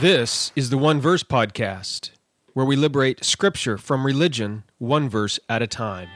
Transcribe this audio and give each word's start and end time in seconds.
This 0.00 0.50
is 0.56 0.70
the 0.70 0.76
One 0.76 1.00
Verse 1.00 1.22
Podcast, 1.22 2.10
where 2.52 2.66
we 2.66 2.74
liberate 2.74 3.24
Scripture 3.24 3.78
from 3.78 4.04
religion 4.04 4.64
one 4.78 5.08
verse 5.08 5.38
at 5.48 5.62
a 5.62 5.68
time. 5.68 6.08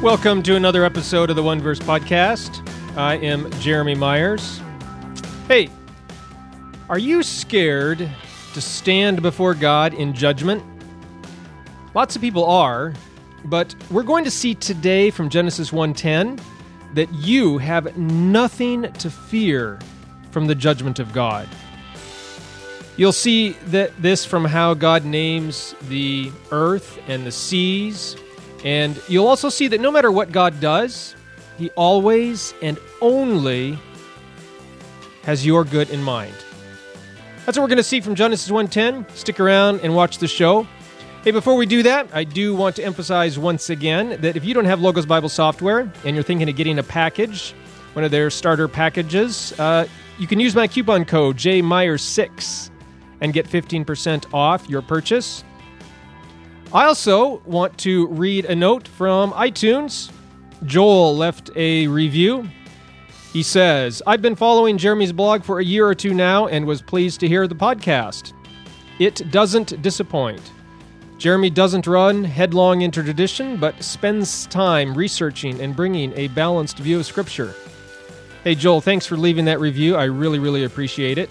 Welcome 0.00 0.40
to 0.44 0.54
another 0.54 0.84
episode 0.84 1.30
of 1.30 1.36
the 1.36 1.42
One 1.42 1.60
Verse 1.60 1.80
Podcast. 1.80 2.64
I 2.96 3.16
am 3.16 3.50
Jeremy 3.58 3.96
Myers. 3.96 4.60
Hey, 5.48 5.70
are 6.88 7.00
you 7.00 7.24
scared 7.24 8.08
to 8.54 8.60
stand 8.60 9.20
before 9.20 9.54
God 9.54 9.94
in 9.94 10.14
judgment? 10.14 10.62
Lots 11.96 12.14
of 12.14 12.22
people 12.22 12.44
are, 12.44 12.94
but 13.46 13.74
we're 13.90 14.04
going 14.04 14.22
to 14.22 14.30
see 14.30 14.54
today 14.54 15.10
from 15.10 15.28
Genesis 15.28 15.72
1:10 15.72 16.40
that 16.94 17.12
you 17.12 17.58
have 17.58 17.96
nothing 17.96 18.92
to 18.94 19.10
fear 19.10 19.78
from 20.30 20.46
the 20.46 20.54
judgment 20.54 20.98
of 20.98 21.12
God. 21.12 21.48
You'll 22.96 23.12
see 23.12 23.52
that 23.66 23.92
this 24.02 24.24
from 24.24 24.44
how 24.44 24.74
God 24.74 25.04
names 25.04 25.74
the 25.88 26.32
earth 26.50 26.98
and 27.06 27.24
the 27.24 27.30
seas, 27.30 28.16
and 28.64 29.00
you'll 29.08 29.28
also 29.28 29.48
see 29.48 29.68
that 29.68 29.80
no 29.80 29.90
matter 29.90 30.10
what 30.10 30.32
God 30.32 30.58
does, 30.60 31.14
he 31.56 31.70
always 31.70 32.54
and 32.60 32.78
only 33.00 33.78
has 35.22 35.46
your 35.46 35.64
good 35.64 35.90
in 35.90 36.02
mind. 36.02 36.34
That's 37.44 37.56
what 37.56 37.64
we're 37.64 37.68
going 37.68 37.78
to 37.78 37.82
see 37.82 38.00
from 38.00 38.14
Genesis 38.14 38.50
1:10. 38.50 39.10
Stick 39.14 39.40
around 39.40 39.80
and 39.82 39.94
watch 39.94 40.18
the 40.18 40.28
show. 40.28 40.66
Hey, 41.24 41.32
before 41.32 41.56
we 41.56 41.66
do 41.66 41.82
that, 41.82 42.08
I 42.12 42.22
do 42.22 42.54
want 42.54 42.76
to 42.76 42.84
emphasize 42.84 43.40
once 43.40 43.70
again 43.70 44.20
that 44.20 44.36
if 44.36 44.44
you 44.44 44.54
don't 44.54 44.66
have 44.66 44.80
Logos 44.80 45.04
Bible 45.04 45.28
software 45.28 45.92
and 46.04 46.14
you're 46.14 46.22
thinking 46.22 46.48
of 46.48 46.54
getting 46.54 46.78
a 46.78 46.82
package, 46.84 47.54
one 47.94 48.04
of 48.04 48.12
their 48.12 48.30
starter 48.30 48.68
packages, 48.68 49.52
uh, 49.58 49.88
you 50.20 50.28
can 50.28 50.38
use 50.38 50.54
my 50.54 50.68
coupon 50.68 51.04
code 51.04 51.36
JMyers6 51.36 52.70
and 53.20 53.32
get 53.32 53.48
15% 53.48 54.32
off 54.32 54.68
your 54.68 54.80
purchase. 54.80 55.42
I 56.72 56.84
also 56.84 57.38
want 57.44 57.76
to 57.78 58.06
read 58.06 58.44
a 58.44 58.54
note 58.54 58.86
from 58.86 59.32
iTunes. 59.32 60.12
Joel 60.66 61.16
left 61.16 61.50
a 61.56 61.88
review. 61.88 62.48
He 63.32 63.42
says, 63.42 64.02
I've 64.06 64.22
been 64.22 64.36
following 64.36 64.78
Jeremy's 64.78 65.12
blog 65.12 65.42
for 65.42 65.58
a 65.58 65.64
year 65.64 65.84
or 65.84 65.96
two 65.96 66.14
now 66.14 66.46
and 66.46 66.64
was 66.64 66.80
pleased 66.80 67.18
to 67.20 67.28
hear 67.28 67.48
the 67.48 67.56
podcast. 67.56 68.34
It 69.00 69.32
doesn't 69.32 69.82
disappoint. 69.82 70.52
Jeremy 71.18 71.50
doesn't 71.50 71.88
run 71.88 72.22
headlong 72.22 72.82
into 72.82 73.02
tradition, 73.02 73.56
but 73.56 73.82
spends 73.82 74.46
time 74.46 74.94
researching 74.94 75.60
and 75.60 75.74
bringing 75.74 76.12
a 76.16 76.28
balanced 76.28 76.78
view 76.78 77.00
of 77.00 77.06
Scripture. 77.06 77.54
Hey, 78.44 78.54
Joel, 78.54 78.80
thanks 78.80 79.04
for 79.04 79.16
leaving 79.16 79.46
that 79.46 79.58
review. 79.58 79.96
I 79.96 80.04
really, 80.04 80.38
really 80.38 80.62
appreciate 80.62 81.18
it. 81.18 81.28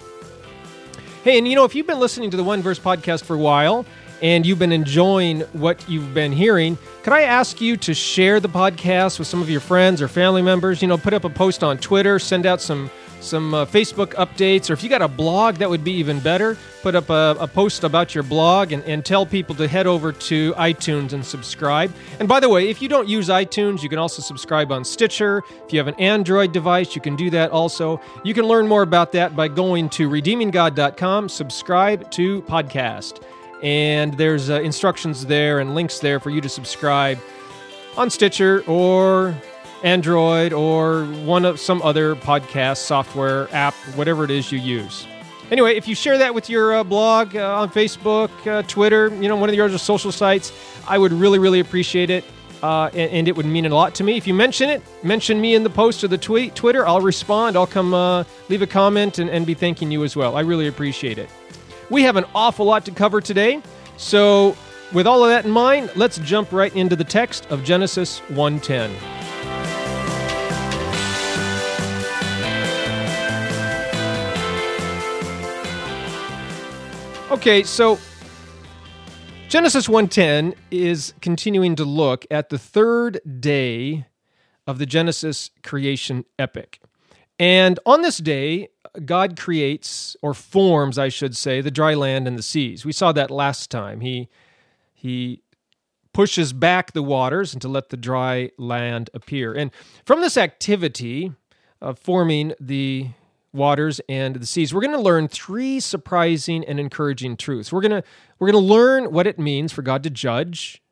Hey, 1.24 1.38
and 1.38 1.48
you 1.48 1.56
know, 1.56 1.64
if 1.64 1.74
you've 1.74 1.86
been 1.86 2.00
listening 2.00 2.30
to 2.30 2.36
the 2.36 2.44
One 2.44 2.60
Verse 2.60 2.78
podcast 2.78 3.24
for 3.24 3.34
a 3.34 3.38
while 3.38 3.86
and 4.20 4.44
you've 4.44 4.58
been 4.58 4.72
enjoying 4.72 5.40
what 5.52 5.88
you've 5.88 6.12
been 6.12 6.32
hearing, 6.32 6.76
could 7.02 7.14
I 7.14 7.22
ask 7.22 7.58
you 7.58 7.78
to 7.78 7.94
share 7.94 8.40
the 8.40 8.48
podcast 8.48 9.18
with 9.18 9.26
some 9.26 9.40
of 9.40 9.48
your 9.48 9.60
friends 9.60 10.02
or 10.02 10.08
family 10.08 10.42
members? 10.42 10.82
You 10.82 10.88
know, 10.88 10.98
put 10.98 11.14
up 11.14 11.24
a 11.24 11.30
post 11.30 11.64
on 11.64 11.78
Twitter, 11.78 12.18
send 12.18 12.44
out 12.44 12.60
some 12.60 12.90
some 13.20 13.54
uh, 13.54 13.66
Facebook 13.66 14.14
updates, 14.14 14.70
or 14.70 14.72
if 14.72 14.82
you 14.82 14.88
got 14.88 15.02
a 15.02 15.08
blog, 15.08 15.56
that 15.56 15.68
would 15.68 15.84
be 15.84 15.92
even 15.92 16.20
better. 16.20 16.56
Put 16.82 16.94
up 16.94 17.10
a, 17.10 17.36
a 17.40 17.48
post 17.48 17.84
about 17.84 18.14
your 18.14 18.24
blog 18.24 18.72
and, 18.72 18.82
and, 18.84 19.04
tell 19.04 19.26
people 19.26 19.54
to 19.56 19.66
head 19.66 19.86
over 19.86 20.12
to 20.12 20.52
iTunes 20.54 21.12
and 21.12 21.24
subscribe. 21.24 21.92
And 22.20 22.28
by 22.28 22.40
the 22.40 22.48
way, 22.48 22.68
if 22.68 22.80
you 22.80 22.88
don't 22.88 23.08
use 23.08 23.28
iTunes, 23.28 23.82
you 23.82 23.88
can 23.88 23.98
also 23.98 24.22
subscribe 24.22 24.70
on 24.70 24.84
Stitcher. 24.84 25.42
If 25.66 25.72
you 25.72 25.78
have 25.78 25.88
an 25.88 25.94
Android 25.94 26.52
device, 26.52 26.94
you 26.94 27.00
can 27.00 27.16
do 27.16 27.30
that 27.30 27.50
also. 27.50 28.00
You 28.24 28.34
can 28.34 28.44
learn 28.44 28.66
more 28.68 28.82
about 28.82 29.12
that 29.12 29.34
by 29.34 29.48
going 29.48 29.88
to 29.90 30.08
redeeminggod.com, 30.08 31.28
subscribe 31.28 32.10
to 32.12 32.42
podcast. 32.42 33.22
And 33.62 34.14
there's 34.14 34.50
uh, 34.50 34.60
instructions 34.60 35.26
there 35.26 35.58
and 35.58 35.74
links 35.74 35.98
there 35.98 36.20
for 36.20 36.30
you 36.30 36.40
to 36.40 36.48
subscribe 36.48 37.18
on 37.96 38.08
Stitcher 38.10 38.62
or 38.66 39.34
Android 39.82 40.52
or 40.52 41.04
one 41.24 41.44
of 41.44 41.60
some 41.60 41.80
other 41.82 42.16
podcast 42.16 42.78
software 42.78 43.48
app, 43.54 43.74
whatever 43.94 44.24
it 44.24 44.30
is 44.30 44.50
you 44.50 44.58
use. 44.58 45.06
Anyway, 45.50 45.76
if 45.76 45.88
you 45.88 45.94
share 45.94 46.18
that 46.18 46.34
with 46.34 46.50
your 46.50 46.74
uh, 46.74 46.84
blog 46.84 47.34
uh, 47.34 47.60
on 47.60 47.70
Facebook, 47.70 48.30
uh, 48.46 48.62
Twitter, 48.62 49.08
you 49.20 49.28
know, 49.28 49.36
one 49.36 49.48
of 49.48 49.54
your 49.54 49.66
other 49.66 49.78
social 49.78 50.12
sites, 50.12 50.52
I 50.86 50.98
would 50.98 51.12
really, 51.12 51.38
really 51.38 51.60
appreciate 51.60 52.10
it. 52.10 52.24
Uh, 52.62 52.90
and, 52.92 53.10
and, 53.12 53.28
it 53.28 53.36
would 53.36 53.46
mean 53.46 53.64
a 53.66 53.68
lot 53.68 53.94
to 53.94 54.02
me. 54.02 54.16
If 54.16 54.26
you 54.26 54.34
mention 54.34 54.68
it, 54.68 54.82
mention 55.04 55.40
me 55.40 55.54
in 55.54 55.62
the 55.62 55.70
post 55.70 56.02
or 56.02 56.08
the 56.08 56.18
tweet, 56.18 56.56
Twitter, 56.56 56.84
I'll 56.84 57.00
respond. 57.00 57.56
I'll 57.56 57.68
come 57.68 57.94
uh, 57.94 58.24
leave 58.48 58.62
a 58.62 58.66
comment 58.66 59.20
and, 59.20 59.30
and 59.30 59.46
be 59.46 59.54
thanking 59.54 59.92
you 59.92 60.02
as 60.02 60.16
well. 60.16 60.36
I 60.36 60.40
really 60.40 60.66
appreciate 60.66 61.18
it. 61.18 61.30
We 61.88 62.02
have 62.02 62.16
an 62.16 62.24
awful 62.34 62.66
lot 62.66 62.84
to 62.86 62.90
cover 62.90 63.20
today. 63.20 63.62
So, 63.96 64.56
with 64.92 65.06
all 65.06 65.22
of 65.22 65.30
that 65.30 65.44
in 65.44 65.52
mind, 65.52 65.92
let's 65.94 66.18
jump 66.18 66.50
right 66.50 66.74
into 66.74 66.96
the 66.96 67.04
text 67.04 67.46
of 67.50 67.62
Genesis 67.62 68.18
110. 68.30 69.17
Okay, 77.30 77.62
so 77.62 77.98
Genesis 79.50 79.86
1:10 79.86 80.54
is 80.70 81.12
continuing 81.20 81.76
to 81.76 81.84
look 81.84 82.24
at 82.30 82.48
the 82.48 82.58
third 82.58 83.20
day 83.38 84.06
of 84.66 84.78
the 84.78 84.86
Genesis 84.86 85.50
creation 85.62 86.24
epic. 86.38 86.80
And 87.38 87.78
on 87.84 88.00
this 88.00 88.16
day, 88.16 88.68
God 89.04 89.38
creates 89.38 90.16
or 90.22 90.32
forms, 90.32 90.98
I 90.98 91.10
should 91.10 91.36
say, 91.36 91.60
the 91.60 91.70
dry 91.70 91.92
land 91.92 92.26
and 92.26 92.38
the 92.38 92.42
seas. 92.42 92.86
We 92.86 92.92
saw 92.92 93.12
that 93.12 93.30
last 93.30 93.70
time. 93.70 94.00
He 94.00 94.30
he 94.94 95.42
pushes 96.14 96.54
back 96.54 96.92
the 96.92 97.02
waters 97.02 97.52
and 97.52 97.60
to 97.60 97.68
let 97.68 97.90
the 97.90 97.98
dry 97.98 98.52
land 98.56 99.10
appear. 99.12 99.52
And 99.52 99.70
from 100.06 100.22
this 100.22 100.38
activity 100.38 101.32
of 101.82 101.98
forming 101.98 102.54
the 102.58 103.08
waters 103.52 104.00
and 104.08 104.36
the 104.36 104.46
seas. 104.46 104.74
We're 104.74 104.80
going 104.80 104.92
to 104.92 105.00
learn 105.00 105.28
three 105.28 105.80
surprising 105.80 106.64
and 106.64 106.78
encouraging 106.78 107.36
truths. 107.36 107.72
We're 107.72 107.80
going 107.80 108.02
to 108.02 108.04
we're 108.38 108.50
going 108.50 108.62
to 108.62 108.72
learn 108.72 109.12
what 109.12 109.26
it 109.26 109.38
means 109.38 109.72
for 109.72 109.82
god 109.82 110.02
to 110.04 110.10
judge. 110.10 110.82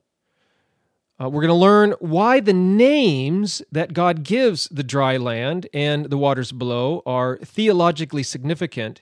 Uh, 1.18 1.30
we're 1.30 1.40
going 1.40 1.48
to 1.48 1.54
learn 1.54 1.94
why 1.98 2.40
the 2.40 2.52
names 2.52 3.62
that 3.72 3.92
god 3.92 4.22
gives 4.22 4.68
the 4.68 4.82
dry 4.82 5.16
land 5.16 5.66
and 5.72 6.06
the 6.06 6.18
waters 6.18 6.52
below 6.52 7.02
are 7.06 7.38
theologically 7.38 8.22
significant. 8.22 9.00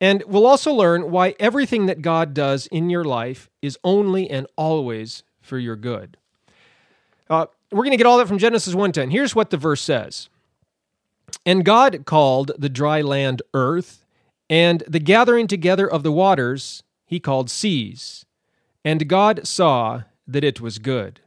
And 0.00 0.22
we'll 0.26 0.46
also 0.46 0.72
learn 0.72 1.10
why 1.10 1.34
everything 1.38 1.86
that 1.86 2.02
god 2.02 2.34
does 2.34 2.66
in 2.66 2.90
your 2.90 3.04
life 3.04 3.48
is 3.62 3.78
only 3.84 4.28
and 4.28 4.46
always 4.56 5.22
for 5.40 5.58
your 5.58 5.76
good. 5.76 6.16
Uh, 7.30 7.46
we're 7.74 7.82
going 7.84 7.92
to 7.92 7.96
get 7.96 8.06
all 8.06 8.18
that 8.18 8.28
from 8.28 8.38
genesis 8.38 8.74
1.10 8.74 9.10
here's 9.10 9.34
what 9.34 9.50
the 9.50 9.56
verse 9.56 9.80
says 9.80 10.28
and 11.46 11.64
God 11.64 12.04
called 12.04 12.52
the 12.58 12.68
dry 12.68 13.00
land 13.00 13.42
earth, 13.52 14.04
and 14.48 14.82
the 14.86 15.00
gathering 15.00 15.46
together 15.46 15.90
of 15.90 16.02
the 16.02 16.12
waters 16.12 16.82
he 17.06 17.20
called 17.20 17.50
seas. 17.50 18.24
And 18.84 19.08
God 19.08 19.46
saw 19.46 20.02
that 20.26 20.44
it 20.44 20.60
was 20.60 20.78
good. 20.78 21.20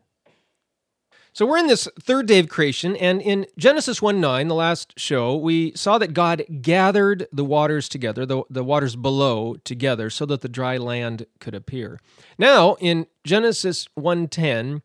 So 1.34 1.46
we're 1.46 1.60
in 1.60 1.68
this 1.68 1.88
third 2.02 2.26
day 2.26 2.40
of 2.40 2.50
creation, 2.50 2.96
and 2.96 3.22
in 3.22 3.46
Genesis 3.60 4.02
1 4.02 4.20
9, 4.20 4.48
the 4.48 4.56
last 4.56 5.00
show, 5.00 5.36
we 5.36 5.72
saw 5.76 6.00
that 6.00 6.16
God 6.16 6.44
gathered 6.64 7.28
the 7.32 7.46
waters 7.46 7.88
together, 7.88 8.26
the, 8.26 8.42
the 8.50 8.64
waters 8.64 8.96
below 8.96 9.56
together, 9.64 10.10
so 10.10 10.26
that 10.26 10.42
the 10.42 10.50
dry 10.50 10.78
land 10.78 11.28
could 11.40 11.54
appear. 11.54 12.00
Now, 12.40 12.76
in 12.80 13.06
Genesis 13.24 13.88
1 13.94 14.30
10, 14.30 14.82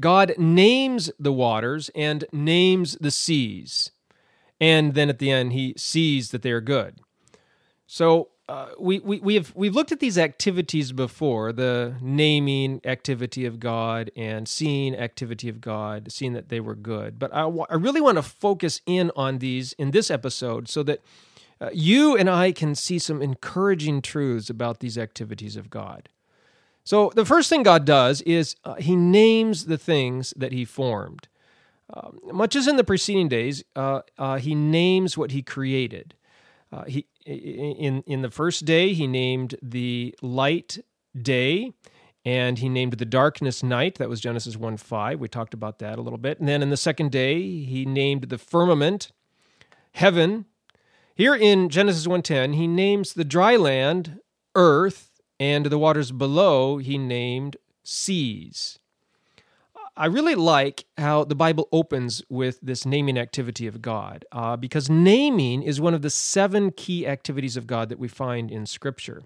God 0.00 0.32
names 0.38 1.10
the 1.18 1.32
waters 1.32 1.90
and 1.94 2.24
names 2.32 2.96
the 2.98 3.10
seas 3.10 3.90
and 4.62 4.94
then 4.94 5.10
at 5.10 5.18
the 5.18 5.28
end 5.30 5.52
he 5.52 5.74
sees 5.76 6.30
that 6.30 6.42
they 6.42 6.52
are 6.52 6.60
good. 6.60 7.00
So 7.88 8.28
uh, 8.48 8.68
we, 8.78 9.00
we, 9.00 9.18
we 9.18 9.34
have 9.34 9.52
we've 9.56 9.74
looked 9.74 9.90
at 9.90 9.98
these 9.98 10.16
activities 10.16 10.92
before 10.92 11.52
the 11.52 11.94
naming 12.00 12.80
activity 12.84 13.44
of 13.44 13.58
God 13.58 14.10
and 14.16 14.46
seeing 14.46 14.94
activity 14.94 15.48
of 15.48 15.60
God, 15.60 16.12
seeing 16.12 16.32
that 16.34 16.48
they 16.48 16.60
were 16.60 16.76
good. 16.76 17.18
But 17.18 17.34
I, 17.34 17.42
w- 17.42 17.66
I 17.68 17.74
really 17.74 18.00
want 18.00 18.18
to 18.18 18.22
focus 18.22 18.80
in 18.86 19.10
on 19.16 19.38
these 19.38 19.72
in 19.74 19.90
this 19.90 20.10
episode 20.10 20.68
so 20.68 20.84
that 20.84 21.00
uh, 21.60 21.70
you 21.72 22.16
and 22.16 22.30
I 22.30 22.52
can 22.52 22.74
see 22.76 22.98
some 23.00 23.20
encouraging 23.20 24.00
truths 24.00 24.48
about 24.48 24.78
these 24.78 24.96
activities 24.96 25.56
of 25.56 25.70
God. 25.70 26.08
So 26.84 27.10
the 27.14 27.24
first 27.24 27.48
thing 27.48 27.64
God 27.64 27.84
does 27.84 28.22
is 28.22 28.54
uh, 28.64 28.74
He 28.74 28.94
names 28.94 29.66
the 29.66 29.78
things 29.78 30.34
that 30.36 30.52
He 30.52 30.64
formed. 30.64 31.26
Um, 31.92 32.18
much 32.32 32.56
as 32.56 32.66
in 32.66 32.76
the 32.76 32.84
preceding 32.84 33.28
days, 33.28 33.64
uh, 33.76 34.00
uh, 34.16 34.38
he 34.38 34.54
names 34.54 35.18
what 35.18 35.32
he 35.32 35.42
created. 35.42 36.14
Uh, 36.72 36.84
he 36.84 37.06
in 37.26 38.02
in 38.06 38.22
the 38.22 38.30
first 38.30 38.64
day 38.64 38.94
he 38.94 39.06
named 39.06 39.56
the 39.62 40.14
light 40.22 40.78
day, 41.20 41.72
and 42.24 42.58
he 42.58 42.68
named 42.68 42.94
the 42.94 43.04
darkness 43.04 43.62
night. 43.62 43.96
That 43.96 44.08
was 44.08 44.20
Genesis 44.20 44.56
1 44.56 44.78
5. 44.78 45.20
We 45.20 45.28
talked 45.28 45.54
about 45.54 45.80
that 45.80 45.98
a 45.98 46.02
little 46.02 46.18
bit. 46.18 46.38
And 46.38 46.48
then 46.48 46.62
in 46.62 46.70
the 46.70 46.76
second 46.76 47.10
day, 47.10 47.40
he 47.40 47.84
named 47.84 48.24
the 48.24 48.38
firmament 48.38 49.12
heaven. 49.92 50.46
Here 51.14 51.34
in 51.34 51.68
Genesis 51.68 52.06
1:10, 52.06 52.54
he 52.54 52.66
names 52.66 53.12
the 53.12 53.24
dry 53.24 53.56
land 53.56 54.20
earth, 54.54 55.10
and 55.38 55.66
the 55.66 55.78
waters 55.78 56.10
below 56.10 56.78
he 56.78 56.96
named 56.96 57.56
seas. 57.84 58.78
I 59.96 60.06
really 60.06 60.34
like 60.34 60.86
how 60.96 61.24
the 61.24 61.34
Bible 61.34 61.68
opens 61.70 62.22
with 62.30 62.58
this 62.62 62.86
naming 62.86 63.18
activity 63.18 63.66
of 63.66 63.82
God, 63.82 64.24
uh, 64.32 64.56
because 64.56 64.88
naming 64.88 65.62
is 65.62 65.80
one 65.80 65.92
of 65.92 66.02
the 66.02 66.10
seven 66.10 66.70
key 66.70 67.06
activities 67.06 67.56
of 67.56 67.66
God 67.66 67.90
that 67.90 67.98
we 67.98 68.08
find 68.08 68.50
in 68.50 68.64
Scripture. 68.64 69.22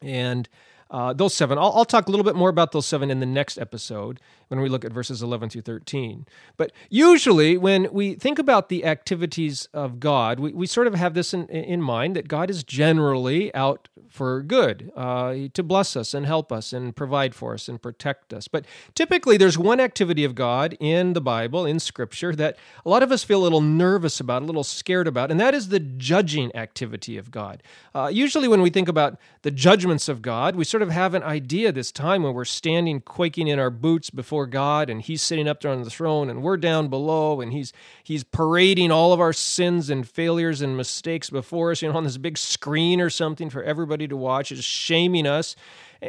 And 0.00 0.48
uh, 0.90 1.12
those 1.12 1.34
seven, 1.34 1.58
I'll, 1.58 1.72
I'll, 1.72 1.84
talk 1.84 2.06
a 2.06 2.10
little 2.10 2.24
bit 2.24 2.36
more 2.36 2.48
about 2.48 2.72
those 2.72 2.86
seven 2.86 3.10
in 3.10 3.20
the 3.20 3.26
next 3.26 3.58
episode 3.58 4.20
when 4.48 4.60
we 4.60 4.68
look 4.68 4.84
at 4.84 4.92
verses 4.92 5.22
11 5.22 5.50
through 5.50 5.62
13. 5.62 6.26
But 6.56 6.72
usually, 6.90 7.56
when 7.56 7.92
we 7.92 8.14
think 8.14 8.38
about 8.38 8.68
the 8.68 8.84
activities 8.84 9.68
of 9.72 9.98
God, 9.98 10.38
we, 10.38 10.52
we 10.52 10.66
sort 10.66 10.86
of 10.86 10.94
have 10.94 11.14
this 11.14 11.34
in, 11.34 11.46
in 11.48 11.82
mind 11.82 12.16
that 12.16 12.28
God 12.28 12.50
is 12.50 12.62
generally 12.62 13.54
out 13.54 13.88
for 14.14 14.42
good, 14.42 14.92
uh, 14.94 15.34
to 15.54 15.62
bless 15.64 15.96
us 15.96 16.14
and 16.14 16.24
help 16.24 16.52
us 16.52 16.72
and 16.72 16.94
provide 16.94 17.34
for 17.34 17.52
us 17.52 17.68
and 17.68 17.82
protect 17.82 18.32
us. 18.32 18.46
But 18.46 18.64
typically, 18.94 19.36
there's 19.36 19.58
one 19.58 19.80
activity 19.80 20.22
of 20.22 20.36
God 20.36 20.76
in 20.78 21.14
the 21.14 21.20
Bible, 21.20 21.66
in 21.66 21.80
Scripture, 21.80 22.32
that 22.36 22.56
a 22.86 22.88
lot 22.88 23.02
of 23.02 23.10
us 23.10 23.24
feel 23.24 23.40
a 23.40 23.42
little 23.42 23.60
nervous 23.60 24.20
about, 24.20 24.42
a 24.42 24.44
little 24.44 24.62
scared 24.62 25.08
about, 25.08 25.32
and 25.32 25.40
that 25.40 25.52
is 25.52 25.68
the 25.68 25.80
judging 25.80 26.54
activity 26.54 27.18
of 27.18 27.32
God. 27.32 27.60
Uh, 27.92 28.08
usually, 28.12 28.46
when 28.46 28.62
we 28.62 28.70
think 28.70 28.88
about 28.88 29.18
the 29.42 29.50
judgments 29.50 30.08
of 30.08 30.22
God, 30.22 30.54
we 30.54 30.64
sort 30.74 30.82
of 30.82 30.90
have 30.90 31.14
an 31.14 31.22
idea 31.22 31.70
this 31.70 31.92
time 31.92 32.24
when 32.24 32.34
we're 32.34 32.44
standing 32.44 33.00
quaking 33.00 33.46
in 33.46 33.60
our 33.60 33.70
boots 33.70 34.10
before 34.10 34.44
God, 34.44 34.90
and 34.90 35.00
He's 35.00 35.22
sitting 35.22 35.46
up 35.46 35.60
there 35.60 35.70
on 35.70 35.84
the 35.84 35.88
throne, 35.88 36.28
and 36.28 36.42
we're 36.42 36.56
down 36.56 36.88
below, 36.88 37.40
and 37.40 37.52
He's 37.52 37.72
He's 38.02 38.24
parading 38.24 38.90
all 38.90 39.12
of 39.12 39.20
our 39.20 39.32
sins 39.32 39.88
and 39.88 40.04
failures 40.04 40.62
and 40.62 40.76
mistakes 40.76 41.30
before 41.30 41.70
us, 41.70 41.80
you 41.80 41.88
know, 41.88 41.96
on 41.96 42.02
this 42.02 42.16
big 42.16 42.36
screen 42.36 43.00
or 43.00 43.08
something 43.08 43.50
for 43.50 43.62
everybody 43.62 44.08
to 44.08 44.16
watch 44.16 44.50
is 44.50 44.64
shaming 44.64 45.28
us. 45.28 45.54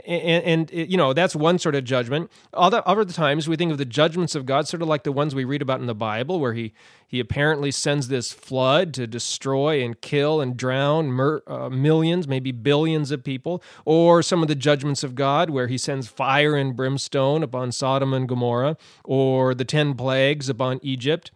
And, 0.05 0.71
and, 0.71 0.71
you 0.91 0.97
know 0.97 1.13
that's 1.13 1.35
one 1.35 1.57
sort 1.57 1.73
of 1.73 1.85
judgment. 1.85 2.29
Other 2.53 2.83
other 2.85 3.05
times 3.05 3.47
we 3.47 3.55
think 3.55 3.71
of 3.71 3.77
the 3.77 3.85
judgments 3.85 4.35
of 4.35 4.45
God, 4.45 4.67
sort 4.67 4.81
of 4.81 4.89
like 4.89 5.03
the 5.03 5.11
ones 5.11 5.33
we 5.33 5.45
read 5.45 5.61
about 5.61 5.79
in 5.79 5.85
the 5.85 5.95
Bible, 5.95 6.39
where 6.39 6.53
he 6.53 6.73
he 7.07 7.19
apparently 7.21 7.71
sends 7.71 8.09
this 8.09 8.33
flood 8.33 8.93
to 8.95 9.07
destroy 9.07 9.81
and 9.83 10.01
kill 10.01 10.41
and 10.41 10.57
drown 10.57 11.07
mur- 11.07 11.43
uh, 11.47 11.69
millions, 11.69 12.27
maybe 12.27 12.51
billions 12.51 13.11
of 13.11 13.23
people, 13.23 13.63
or 13.85 14.21
some 14.21 14.41
of 14.41 14.49
the 14.49 14.55
judgments 14.55 15.03
of 15.03 15.15
God, 15.15 15.49
where 15.49 15.67
he 15.67 15.77
sends 15.77 16.07
fire 16.07 16.55
and 16.55 16.75
brimstone 16.75 17.41
upon 17.41 17.71
Sodom 17.71 18.13
and 18.13 18.27
Gomorrah, 18.27 18.75
or 19.05 19.55
the 19.55 19.65
ten 19.65 19.93
plagues 19.93 20.49
upon 20.49 20.79
Egypt. 20.81 21.31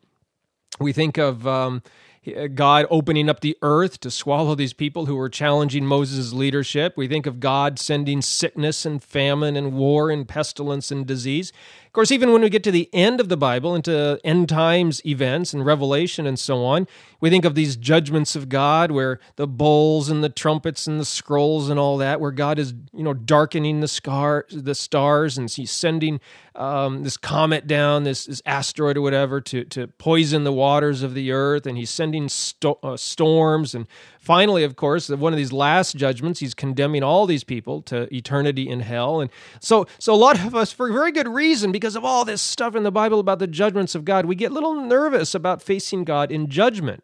We 0.81 0.91
think 0.91 1.17
of 1.17 1.47
um, 1.47 1.81
Uh, 2.27 2.48
God 2.48 2.86
opening 2.89 3.30
up 3.30 3.39
the 3.39 3.57
earth 3.62 4.00
to 4.01 4.12
swallow 4.12 4.56
these 4.56 4.74
people 4.74 5.06
who 5.06 5.16
were 5.16 5.30
challenging 5.30 5.86
Moses' 5.86 6.33
leadership. 6.33 6.98
We 6.98 7.07
think 7.07 7.25
of 7.25 7.39
God 7.39 7.80
sending 7.80 8.21
sickness 8.21 8.86
and 8.86 9.01
famine 9.01 9.56
and 9.56 9.74
war 9.74 10.12
and 10.12 10.27
pestilence 10.27 10.92
and 10.92 11.06
disease. 11.06 11.54
Of 11.89 11.94
course, 11.94 12.12
even 12.12 12.31
when 12.31 12.44
we 12.44 12.51
get 12.51 12.62
to 12.65 12.71
the 12.71 12.88
end 12.94 13.19
of 13.19 13.30
the 13.30 13.36
Bible, 13.36 13.74
into 13.74 14.19
end 14.24 14.47
times 14.47 15.03
events 15.07 15.53
and 15.53 15.65
Revelation 15.65 16.27
and 16.27 16.38
so 16.38 16.63
on, 16.63 16.88
we 17.19 17.31
think 17.31 17.45
of 17.45 17.56
these 17.56 17.75
judgments 17.75 18.36
of 18.36 18.47
God 18.47 18.91
where 18.91 19.19
the 19.38 19.47
bowls 19.47 20.07
and 20.07 20.24
the 20.24 20.30
trumpets 20.30 20.86
and 20.86 21.00
the 21.00 21.06
scrolls 21.06 21.68
and 21.68 21.80
all 21.80 21.97
that, 21.97 22.21
where 22.21 22.30
God 22.30 22.59
is, 22.59 22.75
you 22.94 23.01
know, 23.01 23.15
darkening 23.15 23.80
the 23.80 23.88
scar, 23.88 24.45
the 24.51 24.75
stars, 24.75 25.36
and 25.36 25.50
He's 25.50 25.71
sending 25.71 26.19
um, 26.53 27.01
this 27.01 27.18
comet 27.18 27.65
down, 27.65 28.03
this, 28.03 28.25
this 28.27 28.44
asteroid 28.45 28.95
or 28.95 29.01
whatever, 29.01 29.42
to 29.42 29.63
to 29.65 29.88
poison 29.88 30.44
the 30.44 30.53
waters 30.53 31.01
of 31.01 31.15
the 31.15 31.31
earth, 31.31 31.65
and 31.65 31.75
He's 31.75 31.89
sending 31.89 32.30
sto- 32.30 32.77
uh, 32.83 32.97
storms 32.97 33.74
and 33.74 33.88
finally, 34.19 34.63
of 34.63 34.75
course, 34.75 35.09
one 35.09 35.33
of 35.33 35.38
these 35.38 35.51
last 35.51 35.95
judgments, 35.95 36.39
he's 36.39 36.53
condemning 36.53 37.01
all 37.01 37.25
these 37.25 37.44
people 37.44 37.81
to 37.81 38.13
eternity 38.15 38.69
in 38.69 38.81
hell. 38.81 39.21
And 39.21 39.31
so, 39.59 39.88
so 39.97 40.13
a 40.13 40.15
lot 40.15 40.39
of 40.39 40.53
us, 40.53 40.71
for 40.71 40.92
very 40.92 41.12
good 41.12 41.27
reason, 41.27 41.71
because 41.79 41.95
of 41.95 42.03
all 42.03 42.25
this 42.25 42.41
stuff 42.41 42.75
in 42.75 42.83
the 42.83 42.91
Bible 42.91 43.19
about 43.19 43.39
the 43.39 43.47
judgments 43.47 43.95
of 43.95 44.03
God, 44.03 44.25
we 44.25 44.35
get 44.35 44.51
a 44.51 44.53
little 44.53 44.81
nervous 44.81 45.33
about 45.33 45.61
facing 45.61 46.03
God 46.03 46.29
in 46.29 46.49
judgment. 46.49 47.03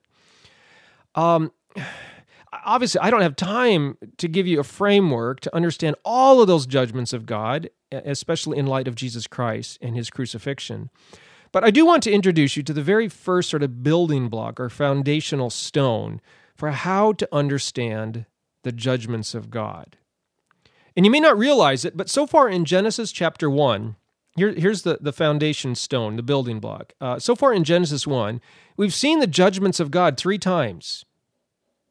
Um, 1.16 1.54
obviously, 2.66 3.00
I 3.00 3.10
don't 3.10 3.22
have 3.22 3.38
time 3.38 3.98
to 4.18 4.28
give 4.28 4.48
you 4.48 4.60
a 4.60 4.66
framework 4.66 5.40
to 5.42 5.56
understand 5.56 5.96
all 6.04 6.42
of 6.42 6.48
those 6.48 6.68
judgments 6.68 7.14
of 7.14 7.26
God, 7.26 7.70
especially 7.92 8.58
in 8.58 8.68
light 8.68 8.88
of 8.88 8.96
Jesus 8.96 9.28
Christ 9.28 9.78
and 9.82 9.96
his 9.96 10.10
crucifixion. 10.10 10.90
But 11.54 11.64
I 11.64 11.72
do 11.72 11.86
want 11.86 12.04
to 12.04 12.12
introduce 12.12 12.58
you 12.58 12.64
to 12.64 12.74
the 12.74 12.84
very 12.84 13.08
first 13.08 13.50
sort 13.50 13.64
of 13.64 13.82
building 13.82 14.28
block 14.28 14.60
or 14.60 14.70
foundational 14.70 15.50
stone 15.50 16.20
for 16.54 16.72
how 16.72 17.14
to 17.14 17.30
understand 17.32 18.26
the 18.64 18.74
judgments 18.74 19.34
of 19.34 19.50
God. 19.50 19.96
And 20.98 21.06
you 21.06 21.12
may 21.12 21.22
not 21.22 21.38
realize 21.38 21.86
it, 21.86 21.96
but 21.96 22.10
so 22.10 22.28
far 22.28 22.50
in 22.50 22.66
Genesis 22.66 23.14
chapter 23.14 23.50
1, 23.50 23.96
here, 24.36 24.54
here's 24.54 24.82
the, 24.82 24.98
the 25.02 25.14
foundation 25.14 25.76
stone, 25.76 26.16
the 26.16 26.24
building 26.24 26.60
block. 26.60 26.94
Uh, 27.00 27.20
so 27.20 27.36
far 27.36 27.54
in 27.54 27.64
Genesis 27.64 28.06
1, 28.06 28.42
we've 28.78 28.94
seen 28.94 29.20
the 29.20 29.28
judgments 29.28 29.80
of 29.80 29.92
God 29.92 30.18
three 30.18 30.38
times. 30.38 31.06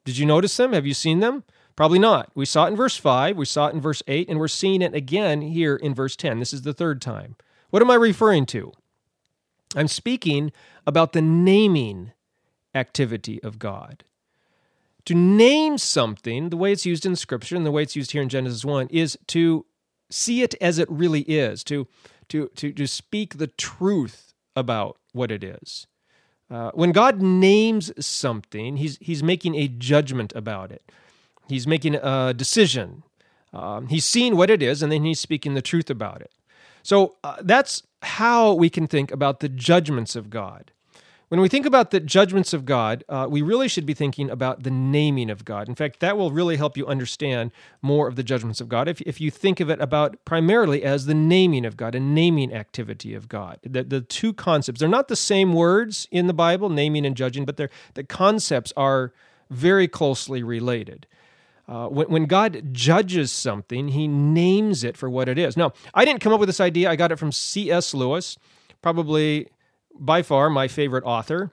Did 0.05 0.19
you 0.19 0.27
notice 0.27 0.57
them? 0.57 0.73
Have 0.73 0.87
you 0.87 0.95
seen 0.95 1.21
them? 1.21 1.45
Probably 1.77 1.99
not. 1.99 2.31
We 2.35 2.45
saw 2.45 2.67
it 2.67 2.69
in 2.69 2.77
verse 2.77 2.97
5, 2.97 3.37
we 3.37 3.47
saw 3.47 3.69
it 3.69 3.75
in 3.75 3.81
verse 3.81 4.03
8, 4.07 4.29
and 4.29 4.39
we're 4.39 4.49
seeing 4.49 4.83
it 4.83 4.95
again 4.95 5.43
here 5.43 5.77
in 5.77 5.95
verse 5.95 6.15
10. 6.15 6.39
This 6.39 6.53
is 6.53 6.63
the 6.63 6.75
third 6.75 7.01
time. 7.01 7.37
What 7.71 7.83
am 7.83 7.91
I 7.91 7.97
referring 7.97 8.47
to? 8.47 8.73
I'm 9.75 9.89
speaking 9.89 10.53
about 10.87 11.13
the 11.13 11.23
naming 11.23 12.13
activity 12.75 13.43
of 13.43 13.59
God 13.59 14.05
to 15.05 15.15
name 15.15 15.79
something, 15.79 16.49
the 16.49 16.57
way 16.57 16.73
it's 16.73 16.87
used 16.87 17.05
in 17.05 17.17
Scripture 17.17 17.57
and 17.57 17.67
the 17.67 17.71
way 17.71 17.83
it's 17.83 17.97
used 17.97 18.13
here 18.13 18.23
in 18.23 18.29
Genesis 18.29 18.65
1, 18.65 18.89
is 18.89 19.19
to 19.29 19.67
see 20.11 20.43
it 20.43 20.55
as 20.61 20.79
it 20.79 20.91
really 20.91 21.23
is, 21.23 21.63
to, 21.65 21.87
to, 22.29 22.49
to, 22.57 22.73
to 22.73 22.87
speak 22.87 23.39
the 23.39 23.47
truth 23.47 24.33
about 24.57 24.99
what 25.13 25.31
it 25.31 25.43
is. 25.45 25.87
Uh, 26.51 26.71
when 26.75 26.93
God 26.93 27.23
names 27.23 27.93
something, 28.05 28.77
he's, 28.77 28.99
he's 29.01 29.23
making 29.23 29.55
a 29.55 29.69
judgment 29.69 30.33
about 30.37 30.71
it, 30.71 30.91
he's 31.49 31.67
making 31.67 31.95
a 31.97 32.35
decision. 32.35 33.03
Um, 33.53 33.87
he's 33.87 34.05
seeing 34.05 34.37
what 34.37 34.51
it 34.51 34.63
is, 34.65 34.83
and 34.83 34.91
then 34.91 35.05
he's 35.05 35.21
speaking 35.21 35.55
the 35.55 35.63
truth 35.63 35.89
about 35.89 36.21
it. 36.21 36.33
So 36.83 37.17
uh, 37.23 37.37
that's 37.41 37.85
how 38.03 38.53
we 38.53 38.69
can 38.69 38.89
think 38.89 39.13
about 39.13 39.39
the 39.39 39.49
judgments 39.49 40.17
of 40.17 40.29
God. 40.29 40.73
When 41.35 41.41
we 41.41 41.49
think 41.49 41.67
about 41.67 41.91
the 41.91 41.99
judgments 41.99 42.53
of 42.53 42.65
God, 42.65 43.03
uh, 43.09 43.27
we 43.29 43.43
really 43.43 43.67
should 43.67 43.85
be 43.85 43.93
thinking 43.93 44.31
about 44.31 44.63
the 44.63 44.71
naming 44.71 45.31
of 45.31 45.45
God. 45.45 45.69
In 45.69 45.75
fact, 45.75 45.99
that 45.99 46.17
will 46.17 46.31
really 46.31 46.55
help 46.55 46.77
you 46.77 46.87
understand 46.87 47.51
more 47.83 48.07
of 48.07 48.15
the 48.15 48.23
judgments 48.23 48.61
of 48.61 48.69
God 48.69 48.87
if, 48.87 49.01
if 49.01 49.21
you 49.21 49.33
think 49.33 49.59
of 49.59 49.69
it 49.69 49.81
about 49.81 50.25
primarily 50.25 50.85
as 50.85 51.07
the 51.07 51.13
naming 51.15 51.65
of 51.65 51.77
God, 51.77 51.97
a 51.97 51.99
naming 51.99 52.55
activity 52.55 53.15
of 53.15 53.29
God. 53.29 53.59
The, 53.65 53.83
the 53.83 54.01
two 54.01 54.33
concepts, 54.33 54.79
they're 54.79 54.89
not 54.89 55.09
the 55.09 55.17
same 55.17 55.55
words 55.55 56.07
in 56.13 56.29
the 56.29 56.33
Bible, 56.33 56.69
naming 56.69 57.05
and 57.05 57.17
judging, 57.17 57.45
but 57.45 57.57
the 57.57 58.05
concepts 58.05 58.73
are 58.77 59.13
very 59.51 59.89
closely 59.89 60.45
related. 60.45 61.05
Uh, 61.67 61.89
when, 61.89 62.09
when, 62.11 62.25
God 62.27 62.73
judges 62.73 63.33
something, 63.33 63.89
he 63.89 64.07
names 64.07 64.85
it 64.85 64.97
for 64.97 65.11
what 65.11 65.29
it 65.29 65.37
is. 65.37 65.57
Now, 65.57 65.73
I 65.95 66.05
didn't 66.05 66.21
come 66.21 66.33
up 66.33 66.39
with 66.39 66.49
this 66.49 66.61
idea. 66.61 66.89
I 66.89 66.95
got 66.95 67.11
it 67.11 67.19
from 67.19 67.33
C.S. 67.33 67.93
Lewis, 67.93 68.39
probably 68.83 69.49
by 69.99 70.23
far 70.23 70.51
my 70.51 70.69
favorite 70.69 71.05
author. 71.05 71.53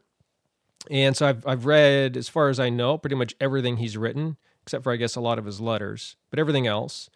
And 0.89 1.15
so 1.15 1.27
I've, 1.27 1.45
I've 1.45 1.65
read, 1.65 2.17
as 2.17 2.27
far 2.27 2.50
as 2.50 2.60
I 2.60 2.69
know, 2.69 2.98
pretty 2.98 3.15
much 3.15 3.36
everything 3.39 3.77
he's 3.77 3.98
written, 3.98 4.38
except 4.63 4.83
for, 4.83 4.91
I 4.91 4.95
guess, 4.95 5.15
a 5.15 5.21
lot 5.21 5.38
of 5.38 5.45
his 5.45 5.62
letters, 5.62 6.15
but 6.29 6.39
everything 6.39 6.67
else. 6.67 7.10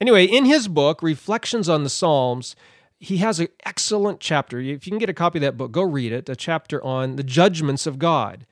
Anyway, 0.00 0.24
in 0.24 0.44
his 0.44 0.68
book, 0.68 1.02
Reflections 1.02 1.68
on 1.68 1.82
the 1.82 1.90
Psalms, 1.90 2.54
he 3.00 3.18
has 3.18 3.40
an 3.40 3.48
excellent 3.64 4.20
chapter. 4.20 4.60
If 4.60 4.86
you 4.86 4.92
can 4.92 4.98
get 4.98 5.10
a 5.10 5.14
copy 5.14 5.38
of 5.38 5.42
that 5.42 5.56
book, 5.56 5.72
go 5.72 5.82
read 5.82 6.12
it. 6.12 6.28
A 6.28 6.36
chapter 6.36 6.82
on 6.84 7.16
the 7.16 7.24
judgments 7.24 7.86
of 7.86 7.98
God. 7.98 8.46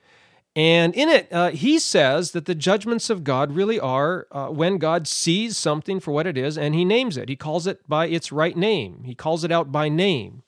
And 0.57 0.95
in 0.95 1.11
it, 1.11 1.29
uh, 1.31 1.51
he 1.51 1.79
says 1.79 2.33
that 2.33 2.47
the 2.47 2.55
judgments 2.55 3.11
of 3.11 3.25
God 3.25 3.53
really 3.53 3.79
are 3.79 4.27
uh, 4.33 4.47
when 4.47 4.79
God 4.79 5.07
sees 5.07 5.59
something 5.59 6.01
for 6.01 6.13
what 6.13 6.27
it 6.27 6.39
is 6.39 6.57
and 6.57 6.75
he 6.75 6.85
names 6.85 7.19
it. 7.19 7.29
He 7.29 7.37
calls 7.37 7.67
it 7.67 7.87
by 7.87 8.07
its 8.07 8.33
right 8.33 8.57
name, 8.57 9.03
he 9.05 9.15
calls 9.15 9.45
it 9.45 9.53
out 9.53 9.71
by 9.71 9.91
name. 9.91 10.43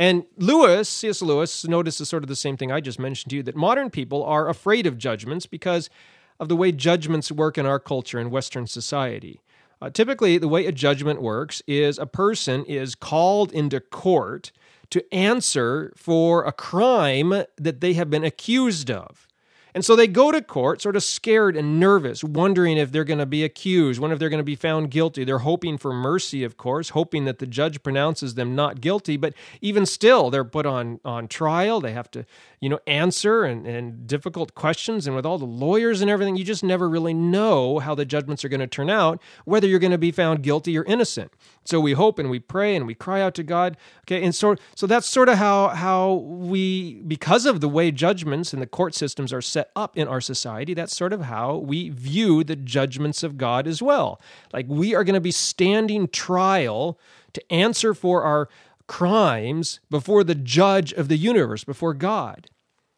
And 0.00 0.24
Lewis, 0.38 0.88
C.S. 0.88 1.20
Lewis, 1.20 1.68
notices 1.68 2.08
sort 2.08 2.24
of 2.24 2.30
the 2.30 2.34
same 2.34 2.56
thing 2.56 2.72
I 2.72 2.80
just 2.80 2.98
mentioned 2.98 3.28
to 3.28 3.36
you 3.36 3.42
that 3.42 3.54
modern 3.54 3.90
people 3.90 4.24
are 4.24 4.48
afraid 4.48 4.86
of 4.86 4.96
judgments 4.96 5.44
because 5.44 5.90
of 6.38 6.48
the 6.48 6.56
way 6.56 6.72
judgments 6.72 7.30
work 7.30 7.58
in 7.58 7.66
our 7.66 7.78
culture 7.78 8.18
in 8.18 8.30
Western 8.30 8.66
society. 8.66 9.42
Uh, 9.78 9.90
typically, 9.90 10.38
the 10.38 10.48
way 10.48 10.64
a 10.64 10.72
judgment 10.72 11.20
works 11.20 11.62
is 11.66 11.98
a 11.98 12.06
person 12.06 12.64
is 12.64 12.94
called 12.94 13.52
into 13.52 13.78
court 13.78 14.52
to 14.88 15.04
answer 15.14 15.92
for 15.96 16.44
a 16.44 16.52
crime 16.52 17.44
that 17.58 17.82
they 17.82 17.92
have 17.92 18.08
been 18.08 18.24
accused 18.24 18.90
of. 18.90 19.28
And 19.74 19.84
so 19.84 19.94
they 19.94 20.06
go 20.06 20.32
to 20.32 20.42
court 20.42 20.82
sort 20.82 20.96
of 20.96 21.02
scared 21.02 21.56
and 21.56 21.78
nervous, 21.78 22.24
wondering 22.24 22.76
if 22.76 22.90
they're 22.90 23.04
going 23.04 23.18
to 23.18 23.26
be 23.26 23.44
accused, 23.44 24.00
wondering 24.00 24.16
if 24.16 24.20
they're 24.20 24.28
going 24.28 24.38
to 24.38 24.44
be 24.44 24.56
found 24.56 24.90
guilty. 24.90 25.24
They're 25.24 25.38
hoping 25.38 25.78
for 25.78 25.92
mercy, 25.92 26.44
of 26.44 26.56
course, 26.56 26.90
hoping 26.90 27.24
that 27.26 27.38
the 27.38 27.46
judge 27.46 27.82
pronounces 27.82 28.34
them 28.34 28.54
not 28.54 28.80
guilty. 28.80 29.16
But 29.16 29.34
even 29.60 29.86
still, 29.86 30.30
they're 30.30 30.44
put 30.44 30.66
on, 30.66 31.00
on 31.04 31.28
trial. 31.28 31.80
They 31.80 31.92
have 31.92 32.10
to, 32.12 32.24
you 32.60 32.68
know, 32.68 32.78
answer 32.86 33.44
and, 33.44 33.66
and 33.66 34.06
difficult 34.06 34.54
questions. 34.54 35.06
And 35.06 35.16
with 35.16 35.24
all 35.24 35.38
the 35.38 35.46
lawyers 35.46 36.02
and 36.02 36.10
everything, 36.10 36.36
you 36.36 36.44
just 36.44 36.62
never 36.62 36.90
really 36.90 37.14
know 37.14 37.78
how 37.78 37.94
the 37.94 38.04
judgments 38.04 38.44
are 38.44 38.50
going 38.50 38.60
to 38.60 38.66
turn 38.66 38.90
out, 38.90 39.20
whether 39.46 39.66
you're 39.66 39.78
going 39.78 39.90
to 39.92 39.98
be 39.98 40.12
found 40.12 40.42
guilty 40.42 40.76
or 40.76 40.84
innocent. 40.84 41.32
So 41.64 41.80
we 41.80 41.92
hope 41.92 42.18
and 42.18 42.28
we 42.28 42.38
pray 42.38 42.76
and 42.76 42.86
we 42.86 42.94
cry 42.94 43.22
out 43.22 43.34
to 43.36 43.42
God. 43.42 43.78
Okay, 44.02 44.22
and 44.22 44.34
so 44.34 44.56
so 44.74 44.86
that's 44.86 45.08
sort 45.08 45.30
of 45.30 45.38
how 45.38 45.68
how 45.68 46.14
we 46.14 46.96
because 47.06 47.46
of 47.46 47.62
the 47.62 47.68
way 47.68 47.90
judgments 47.90 48.52
and 48.52 48.60
the 48.60 48.66
court 48.66 48.94
systems 48.94 49.32
are 49.32 49.42
set 49.42 49.70
up 49.74 49.96
in 49.96 50.06
our 50.06 50.20
society, 50.20 50.74
that's 50.74 50.94
sort 50.94 51.14
of 51.14 51.22
how 51.22 51.56
we 51.56 51.88
view 51.88 52.44
the 52.44 52.56
judgments 52.56 53.22
of 53.22 53.38
God 53.38 53.66
as 53.66 53.80
well. 53.80 54.20
Like 54.52 54.66
we 54.68 54.94
are 54.94 55.04
going 55.04 55.14
to 55.14 55.20
be 55.20 55.30
standing 55.30 56.08
trial 56.08 56.98
to 57.32 57.52
answer 57.52 57.94
for 57.94 58.22
our 58.22 58.48
crimes 58.90 59.78
before 59.88 60.24
the 60.24 60.34
judge 60.34 60.92
of 60.92 61.06
the 61.06 61.16
universe, 61.16 61.62
before 61.62 61.94
God. 61.94 62.50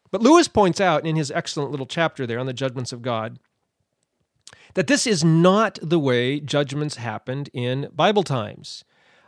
But 0.09 0.23
Lewis 0.23 0.47
points 0.47 0.81
out 0.81 1.05
in 1.05 1.15
his 1.15 1.29
excellent 1.29 1.69
little 1.69 1.85
chapter 1.85 2.25
there 2.25 2.39
on 2.39 2.47
the 2.47 2.51
judgments 2.51 2.91
of 2.91 3.03
God 3.03 3.37
that 4.73 4.87
this 4.87 5.05
is 5.05 5.23
not 5.23 5.77
the 5.83 5.99
way 5.99 6.39
judgments 6.39 6.95
happened 6.95 7.51
in 7.53 7.91
Bible 7.93 8.23
times. 8.23 8.83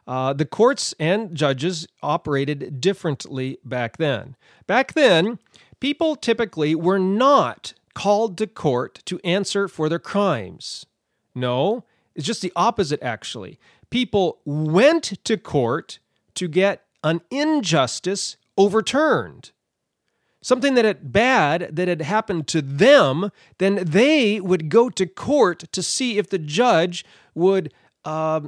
Uh, 0.07 0.33
the 0.33 0.43
courts 0.43 0.95
and 0.99 1.35
judges 1.35 1.87
operated 2.01 2.81
differently 2.81 3.59
back 3.63 3.97
then. 3.97 4.35
Back 4.65 4.93
then, 4.93 5.37
people 5.79 6.15
typically 6.15 6.73
were 6.73 6.97
not 6.97 7.75
called 7.93 8.39
to 8.39 8.47
court 8.47 9.03
to 9.05 9.19
answer 9.23 9.67
for 9.67 9.87
their 9.87 9.99
crimes. 9.99 10.87
No, 11.35 11.83
it's 12.15 12.25
just 12.25 12.41
the 12.41 12.53
opposite, 12.55 13.03
actually. 13.03 13.59
People 13.91 14.39
went 14.45 15.23
to 15.25 15.37
court 15.37 15.99
to 16.35 16.47
get 16.47 16.83
an 17.03 17.21
injustice 17.31 18.37
overturned 18.57 19.51
something 20.45 20.75
that 20.75 20.85
had 20.85 21.11
bad 21.11 21.75
that 21.75 21.87
had 21.87 22.03
happened 22.03 22.47
to 22.47 22.61
them, 22.61 23.31
then 23.57 23.79
they 23.83 24.39
would 24.39 24.69
go 24.69 24.91
to 24.91 25.07
court 25.07 25.63
to 25.71 25.81
see 25.81 26.19
if 26.19 26.29
the 26.29 26.37
judge 26.37 27.03
would 27.33 27.73
uh, 28.03 28.39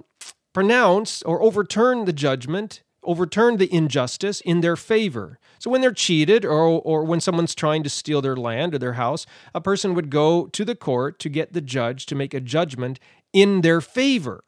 pronounce 0.54 1.24
or 1.24 1.42
overturn 1.42 2.06
the 2.06 2.14
judgment, 2.14 2.84
overturn 3.02 3.58
the 3.58 3.74
injustice 3.74 4.42
in 4.42 4.62
their 4.62 4.76
favor. 4.76 5.40
So 5.58 5.72
when 5.72 5.82
they're 5.82 5.92
cheated 5.92 6.46
or, 6.46 6.68
or 6.68 7.04
when 7.04 7.20
someone's 7.20 7.56
trying 7.56 7.82
to 7.82 7.90
steal 7.90 8.22
their 8.22 8.36
land 8.36 8.76
or 8.76 8.78
their 8.78 8.94
house, 8.94 9.26
a 9.56 9.62
person 9.62 9.96
would 9.96 10.12
go 10.12 10.46
to 10.46 10.64
the 10.64 10.76
court 10.76 11.18
to 11.20 11.30
get 11.30 11.54
the 11.54 11.62
judge 11.62 12.06
to 12.06 12.16
make 12.16 12.36
a 12.36 12.40
judgment 12.40 13.00
in 13.34 13.62
their 13.62 13.82
favor. 13.82 14.44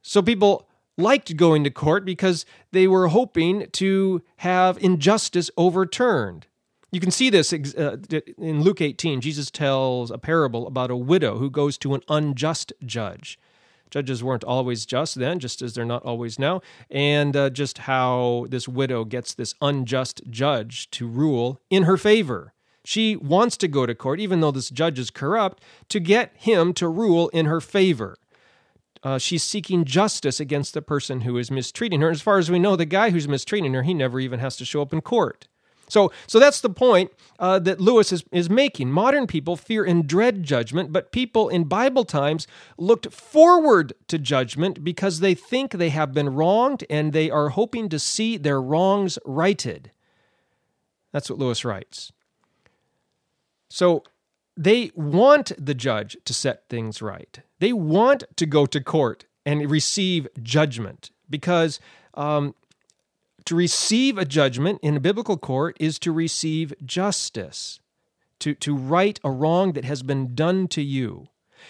So 0.00 0.22
people 0.22 0.70
liked 0.96 1.36
going 1.36 1.64
to 1.64 1.70
court 1.70 2.04
because 2.04 2.44
they 2.72 2.86
were 2.86 3.08
hoping 3.08 3.66
to 3.72 4.22
have 4.38 4.78
injustice 4.78 5.50
overturned. 5.56 6.46
You 6.92 7.00
can 7.00 7.10
see 7.10 7.30
this 7.30 7.52
uh, 7.52 7.96
in 8.38 8.62
Luke 8.62 8.80
18. 8.80 9.20
Jesus 9.20 9.50
tells 9.50 10.10
a 10.10 10.18
parable 10.18 10.66
about 10.66 10.90
a 10.90 10.96
widow 10.96 11.38
who 11.38 11.50
goes 11.50 11.76
to 11.78 11.94
an 11.94 12.00
unjust 12.08 12.72
judge. 12.84 13.38
Judges 13.90 14.22
weren't 14.22 14.44
always 14.44 14.86
just 14.86 15.16
then, 15.16 15.38
just 15.38 15.62
as 15.62 15.74
they're 15.74 15.84
not 15.84 16.02
always 16.04 16.38
now, 16.38 16.60
and 16.90 17.36
uh, 17.36 17.50
just 17.50 17.78
how 17.78 18.46
this 18.48 18.66
widow 18.66 19.04
gets 19.04 19.34
this 19.34 19.54
unjust 19.60 20.22
judge 20.28 20.90
to 20.90 21.06
rule 21.06 21.60
in 21.70 21.84
her 21.84 21.96
favor. 21.96 22.52
She 22.84 23.16
wants 23.16 23.56
to 23.58 23.68
go 23.68 23.84
to 23.84 23.94
court, 23.94 24.20
even 24.20 24.40
though 24.40 24.50
this 24.50 24.70
judge 24.70 24.98
is 24.98 25.10
corrupt, 25.10 25.62
to 25.88 26.00
get 26.00 26.32
him 26.36 26.72
to 26.74 26.88
rule 26.88 27.28
in 27.28 27.46
her 27.46 27.60
favor 27.60 28.16
uh, 29.02 29.18
she's 29.18 29.42
seeking 29.42 29.84
justice 29.84 30.40
against 30.40 30.74
the 30.74 30.82
person 30.82 31.22
who 31.22 31.38
is 31.38 31.50
mistreating 31.50 32.00
her. 32.00 32.10
As 32.10 32.22
far 32.22 32.38
as 32.38 32.50
we 32.50 32.58
know, 32.58 32.76
the 32.76 32.84
guy 32.84 33.10
who's 33.10 33.28
mistreating 33.28 33.74
her, 33.74 33.82
he 33.82 33.94
never 33.94 34.20
even 34.20 34.40
has 34.40 34.56
to 34.56 34.64
show 34.64 34.82
up 34.82 34.92
in 34.92 35.00
court. 35.00 35.48
So, 35.88 36.12
so 36.26 36.40
that's 36.40 36.60
the 36.60 36.70
point 36.70 37.12
uh, 37.38 37.58
that 37.60 37.80
Lewis 37.80 38.12
is, 38.12 38.24
is 38.32 38.50
making. 38.50 38.90
Modern 38.90 39.26
people 39.26 39.56
fear 39.56 39.84
and 39.84 40.06
dread 40.06 40.42
judgment, 40.42 40.92
but 40.92 41.12
people 41.12 41.48
in 41.48 41.64
Bible 41.64 42.04
times 42.04 42.46
looked 42.76 43.12
forward 43.12 43.92
to 44.08 44.18
judgment 44.18 44.82
because 44.82 45.20
they 45.20 45.34
think 45.34 45.72
they 45.72 45.90
have 45.90 46.12
been 46.12 46.30
wronged 46.30 46.84
and 46.90 47.12
they 47.12 47.30
are 47.30 47.50
hoping 47.50 47.88
to 47.90 47.98
see 47.98 48.36
their 48.36 48.60
wrongs 48.60 49.18
righted. 49.24 49.92
That's 51.12 51.30
what 51.30 51.38
Lewis 51.38 51.64
writes. 51.64 52.12
So, 53.68 54.02
they 54.56 54.90
want 54.94 55.52
the 55.58 55.74
judge 55.74 56.16
to 56.24 56.32
set 56.32 56.68
things 56.68 57.02
right. 57.02 57.40
They 57.58 57.72
want 57.72 58.24
to 58.36 58.46
go 58.46 58.66
to 58.66 58.80
court 58.80 59.26
and 59.44 59.70
receive 59.70 60.26
judgment 60.42 61.10
because 61.28 61.78
um, 62.14 62.54
to 63.44 63.54
receive 63.54 64.18
a 64.18 64.24
judgment 64.24 64.80
in 64.82 64.96
a 64.96 65.00
biblical 65.00 65.36
court 65.36 65.76
is 65.78 65.98
to 66.00 66.12
receive 66.12 66.74
justice, 66.84 67.80
to, 68.40 68.54
to 68.54 68.74
right 68.74 69.20
a 69.22 69.30
wrong 69.30 69.72
that 69.72 69.84
has 69.84 70.02
been 70.02 70.34
done 70.34 70.68
to 70.68 70.82
you. 70.82 71.28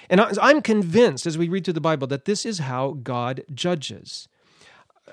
And 0.09 0.21
I'm 0.21 0.62
convinced 0.62 1.26
as 1.26 1.38
we 1.38 1.49
read 1.49 1.64
through 1.64 1.75
the 1.75 1.81
Bible 1.81 2.07
that 2.09 2.25
this 2.25 2.45
is 2.45 2.61
how 2.61 2.93
God 2.93 3.45
judges. 3.52 4.28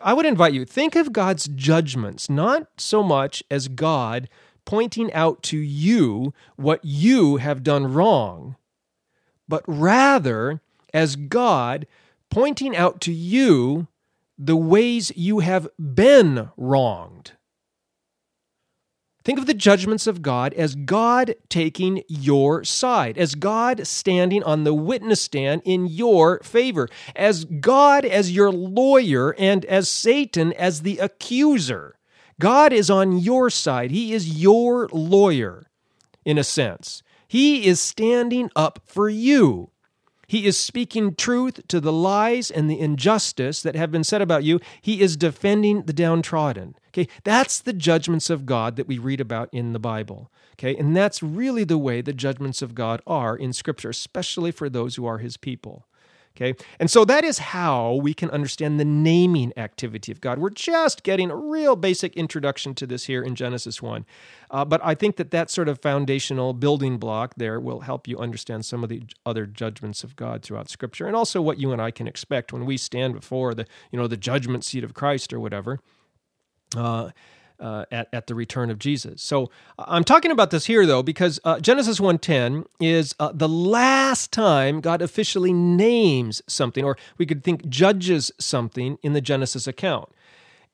I 0.01 0.13
would 0.13 0.25
invite 0.25 0.53
you, 0.53 0.65
think 0.65 0.95
of 0.95 1.13
God's 1.13 1.47
judgments 1.47 2.29
not 2.29 2.67
so 2.77 3.03
much 3.03 3.43
as 3.51 3.67
God 3.67 4.27
pointing 4.65 5.11
out 5.13 5.43
to 5.43 5.57
you 5.57 6.33
what 6.55 6.79
you 6.83 7.37
have 7.37 7.63
done 7.63 7.93
wrong, 7.93 8.55
but 9.47 9.63
rather 9.67 10.61
as 10.93 11.15
God 11.15 11.87
pointing 12.29 12.75
out 12.75 13.01
to 13.01 13.13
you 13.13 13.87
the 14.37 14.55
ways 14.55 15.11
you 15.15 15.39
have 15.39 15.67
been 15.77 16.49
wronged. 16.57 17.33
Think 19.23 19.39
of 19.39 19.45
the 19.45 19.53
judgments 19.53 20.05
of 20.05 20.21
God 20.21 20.53
as 20.53 20.75
God 20.75 21.35
taking 21.47 22.03
your 22.09 22.65
side, 22.65 23.17
as 23.17 23.35
God 23.35 23.87
standing 23.87 24.43
on 24.43 24.65
the 24.65 24.73
witness 24.73 25.21
stand 25.21 25.61
in 25.63 25.87
your 25.87 26.39
favor, 26.39 26.89
as 27.15 27.45
God 27.45 28.03
as 28.03 28.33
your 28.33 28.51
lawyer, 28.51 29.33
and 29.37 29.63
as 29.65 29.87
Satan 29.87 30.51
as 30.53 30.81
the 30.81 30.97
accuser. 30.97 31.92
God 32.39 32.73
is 32.73 32.89
on 32.89 33.17
your 33.19 33.49
side. 33.49 33.91
He 33.91 34.13
is 34.13 34.41
your 34.41 34.89
lawyer, 34.91 35.67
in 36.25 36.37
a 36.37 36.43
sense. 36.43 37.03
He 37.27 37.65
is 37.65 37.79
standing 37.79 38.49
up 38.55 38.79
for 38.85 39.09
you. 39.09 39.69
He 40.27 40.45
is 40.45 40.57
speaking 40.57 41.15
truth 41.15 41.67
to 41.67 41.79
the 41.79 41.91
lies 41.91 42.49
and 42.49 42.69
the 42.69 42.79
injustice 42.79 43.61
that 43.61 43.75
have 43.75 43.91
been 43.91 44.03
said 44.03 44.21
about 44.21 44.43
you. 44.43 44.59
He 44.81 45.01
is 45.01 45.17
defending 45.17 45.83
the 45.83 45.93
downtrodden. 45.93 46.75
Okay, 46.89 47.07
that's 47.23 47.59
the 47.59 47.73
judgments 47.73 48.29
of 48.29 48.45
God 48.45 48.75
that 48.75 48.87
we 48.87 48.97
read 48.97 49.19
about 49.19 49.49
in 49.51 49.73
the 49.73 49.79
Bible. 49.79 50.31
Okay, 50.53 50.75
and 50.75 50.95
that's 50.95 51.21
really 51.21 51.63
the 51.63 51.77
way 51.77 52.01
the 52.01 52.13
judgments 52.13 52.61
of 52.61 52.75
God 52.75 53.01
are 53.05 53.35
in 53.35 53.51
Scripture, 53.53 53.89
especially 53.89 54.51
for 54.51 54.69
those 54.69 54.95
who 54.95 55.05
are 55.05 55.17
His 55.17 55.37
people. 55.37 55.87
Okay. 56.35 56.55
And 56.79 56.89
so 56.89 57.05
that 57.05 57.23
is 57.23 57.37
how 57.37 57.93
we 57.93 58.15
can 58.15 58.31
understand 58.31 58.79
the 58.79 58.85
naming 58.85 59.53
activity 59.55 60.11
of 60.11 60.19
God. 60.19 60.39
We're 60.39 60.49
just 60.49 61.03
getting 61.03 61.29
a 61.29 61.35
real 61.35 61.75
basic 61.75 62.15
introduction 62.15 62.73
to 62.75 62.87
this 62.87 63.05
here 63.05 63.21
in 63.21 63.35
Genesis 63.35 63.83
1. 63.83 64.03
Uh, 64.49 64.65
but 64.65 64.81
I 64.83 64.95
think 64.95 65.17
that 65.17 65.29
that 65.29 65.51
sort 65.51 65.69
of 65.69 65.79
foundational 65.79 66.53
building 66.53 66.97
block 66.97 67.35
there 67.37 67.59
will 67.59 67.81
help 67.81 68.07
you 68.07 68.17
understand 68.17 68.65
some 68.65 68.83
of 68.83 68.89
the 68.89 69.03
other 69.27 69.45
judgments 69.45 70.03
of 70.03 70.15
God 70.15 70.41
throughout 70.41 70.71
Scripture 70.71 71.05
and 71.05 71.15
also 71.15 71.39
what 71.39 71.59
you 71.59 71.71
and 71.71 71.81
I 71.81 71.91
can 71.91 72.07
expect 72.07 72.51
when 72.51 72.65
we 72.65 72.77
stand 72.77 73.13
before 73.13 73.53
the, 73.53 73.67
you 73.91 73.99
know, 73.99 74.07
the 74.07 74.17
judgment 74.17 74.65
seat 74.65 74.83
of 74.83 74.95
Christ 74.95 75.33
or 75.33 75.39
whatever. 75.39 75.79
Uh, 76.75 77.11
uh, 77.63 77.85
at, 77.91 78.09
at 78.11 78.27
the 78.27 78.35
return 78.35 78.69
of 78.69 78.77
Jesus. 78.77 79.21
So 79.21 79.49
uh, 79.79 79.85
I'm 79.87 80.03
talking 80.03 80.31
about 80.31 80.51
this 80.51 80.65
here 80.65 80.85
though 80.85 81.01
because 81.01 81.39
uh, 81.43 81.59
Genesis 81.59 81.99
1:10 81.99 82.65
is 82.79 83.15
uh, 83.19 83.31
the 83.33 83.47
last 83.47 84.31
time 84.31 84.81
God 84.81 85.01
officially 85.01 85.53
names 85.53 86.41
something, 86.45 86.83
or 86.83 86.97
we 87.17 87.25
could 87.25 87.43
think 87.43 87.67
judges 87.69 88.31
something 88.37 88.99
in 89.01 89.13
the 89.13 89.21
Genesis 89.21 89.65
account. 89.65 90.09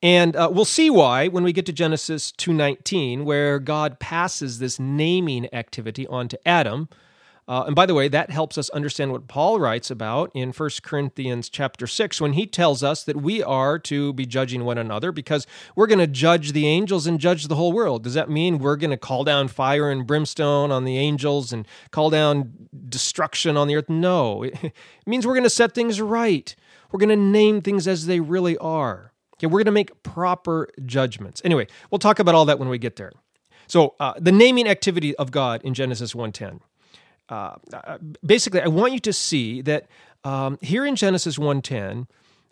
And 0.01 0.35
uh, 0.35 0.49
we'll 0.51 0.65
see 0.65 0.89
why 0.89 1.27
when 1.27 1.43
we 1.43 1.53
get 1.53 1.65
to 1.67 1.73
Genesis 1.73 2.31
2:19, 2.31 3.23
where 3.23 3.59
God 3.59 3.99
passes 3.99 4.59
this 4.59 4.79
naming 4.79 5.53
activity 5.53 6.07
on 6.07 6.27
to 6.29 6.47
Adam. 6.47 6.89
Uh, 7.49 7.63
and 7.65 7.75
by 7.75 7.87
the 7.87 7.95
way, 7.95 8.07
that 8.07 8.29
helps 8.29 8.59
us 8.59 8.69
understand 8.69 9.11
what 9.11 9.27
Paul 9.27 9.59
writes 9.59 9.89
about 9.89 10.29
in 10.35 10.51
1 10.51 10.69
Corinthians 10.83 11.49
chapter 11.49 11.87
6 11.87 12.21
when 12.21 12.33
he 12.33 12.45
tells 12.45 12.83
us 12.83 13.03
that 13.03 13.17
we 13.17 13.41
are 13.41 13.79
to 13.79 14.13
be 14.13 14.27
judging 14.27 14.65
one 14.65 14.77
another 14.77 15.11
because 15.11 15.47
we're 15.75 15.87
going 15.87 15.97
to 15.97 16.05
judge 16.05 16.51
the 16.51 16.67
angels 16.67 17.07
and 17.07 17.19
judge 17.19 17.47
the 17.47 17.55
whole 17.55 17.73
world. 17.73 18.03
Does 18.03 18.13
that 18.13 18.29
mean 18.29 18.59
we're 18.59 18.75
going 18.75 18.91
to 18.91 18.97
call 18.97 19.23
down 19.23 19.47
fire 19.47 19.89
and 19.89 20.05
brimstone 20.05 20.71
on 20.71 20.85
the 20.85 20.95
angels 20.99 21.51
and 21.51 21.67
call 21.89 22.11
down 22.11 22.53
destruction 22.87 23.57
on 23.57 23.67
the 23.67 23.75
earth? 23.75 23.89
No. 23.89 24.43
It 24.61 25.07
means 25.07 25.25
we're 25.25 25.33
going 25.33 25.43
to 25.43 25.49
set 25.49 25.73
things 25.73 25.99
right. 25.99 26.55
We're 26.91 26.99
going 26.99 27.09
to 27.09 27.15
name 27.15 27.61
things 27.61 27.87
as 27.87 28.05
they 28.05 28.19
really 28.19 28.57
are. 28.59 29.11
Okay, 29.37 29.47
we're 29.47 29.59
going 29.59 29.65
to 29.65 29.71
make 29.71 30.03
proper 30.03 30.69
judgments. 30.85 31.41
Anyway, 31.43 31.65
we'll 31.89 31.97
talk 31.97 32.19
about 32.19 32.35
all 32.35 32.45
that 32.45 32.59
when 32.59 32.69
we 32.69 32.77
get 32.77 32.97
there. 32.97 33.11
So 33.65 33.95
uh, 33.99 34.13
the 34.19 34.31
naming 34.31 34.67
activity 34.67 35.15
of 35.15 35.31
God 35.31 35.61
in 35.63 35.73
Genesis 35.73 36.13
1:10. 36.13 36.59
Uh, 37.29 37.55
uh, 37.73 37.97
basically, 38.25 38.61
I 38.61 38.67
want 38.67 38.93
you 38.93 38.99
to 38.99 39.13
see 39.13 39.61
that 39.61 39.87
um, 40.23 40.57
here 40.61 40.85
in 40.85 40.95
Genesis 40.95 41.37
1:10, 41.37 42.07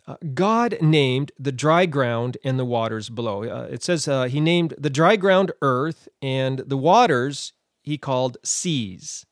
uh, 0.08 0.16
God 0.34 0.78
named 0.82 1.32
the 1.38 1.52
dry 1.52 1.86
ground 1.86 2.38
and 2.44 2.58
the 2.58 2.66
waters 2.66 3.10
below. 3.10 3.44
Uh, 3.44 3.68
it 3.70 3.84
says 3.84 4.08
uh, 4.08 4.24
he 4.26 4.40
named 4.40 4.74
the 4.78 4.90
dry 4.90 5.16
ground 5.16 5.52
earth 5.62 6.08
and 6.22 6.60
the 6.60 6.78
waters 6.78 7.54
he 7.82 7.98
called 7.98 8.38
seas. 8.44 9.26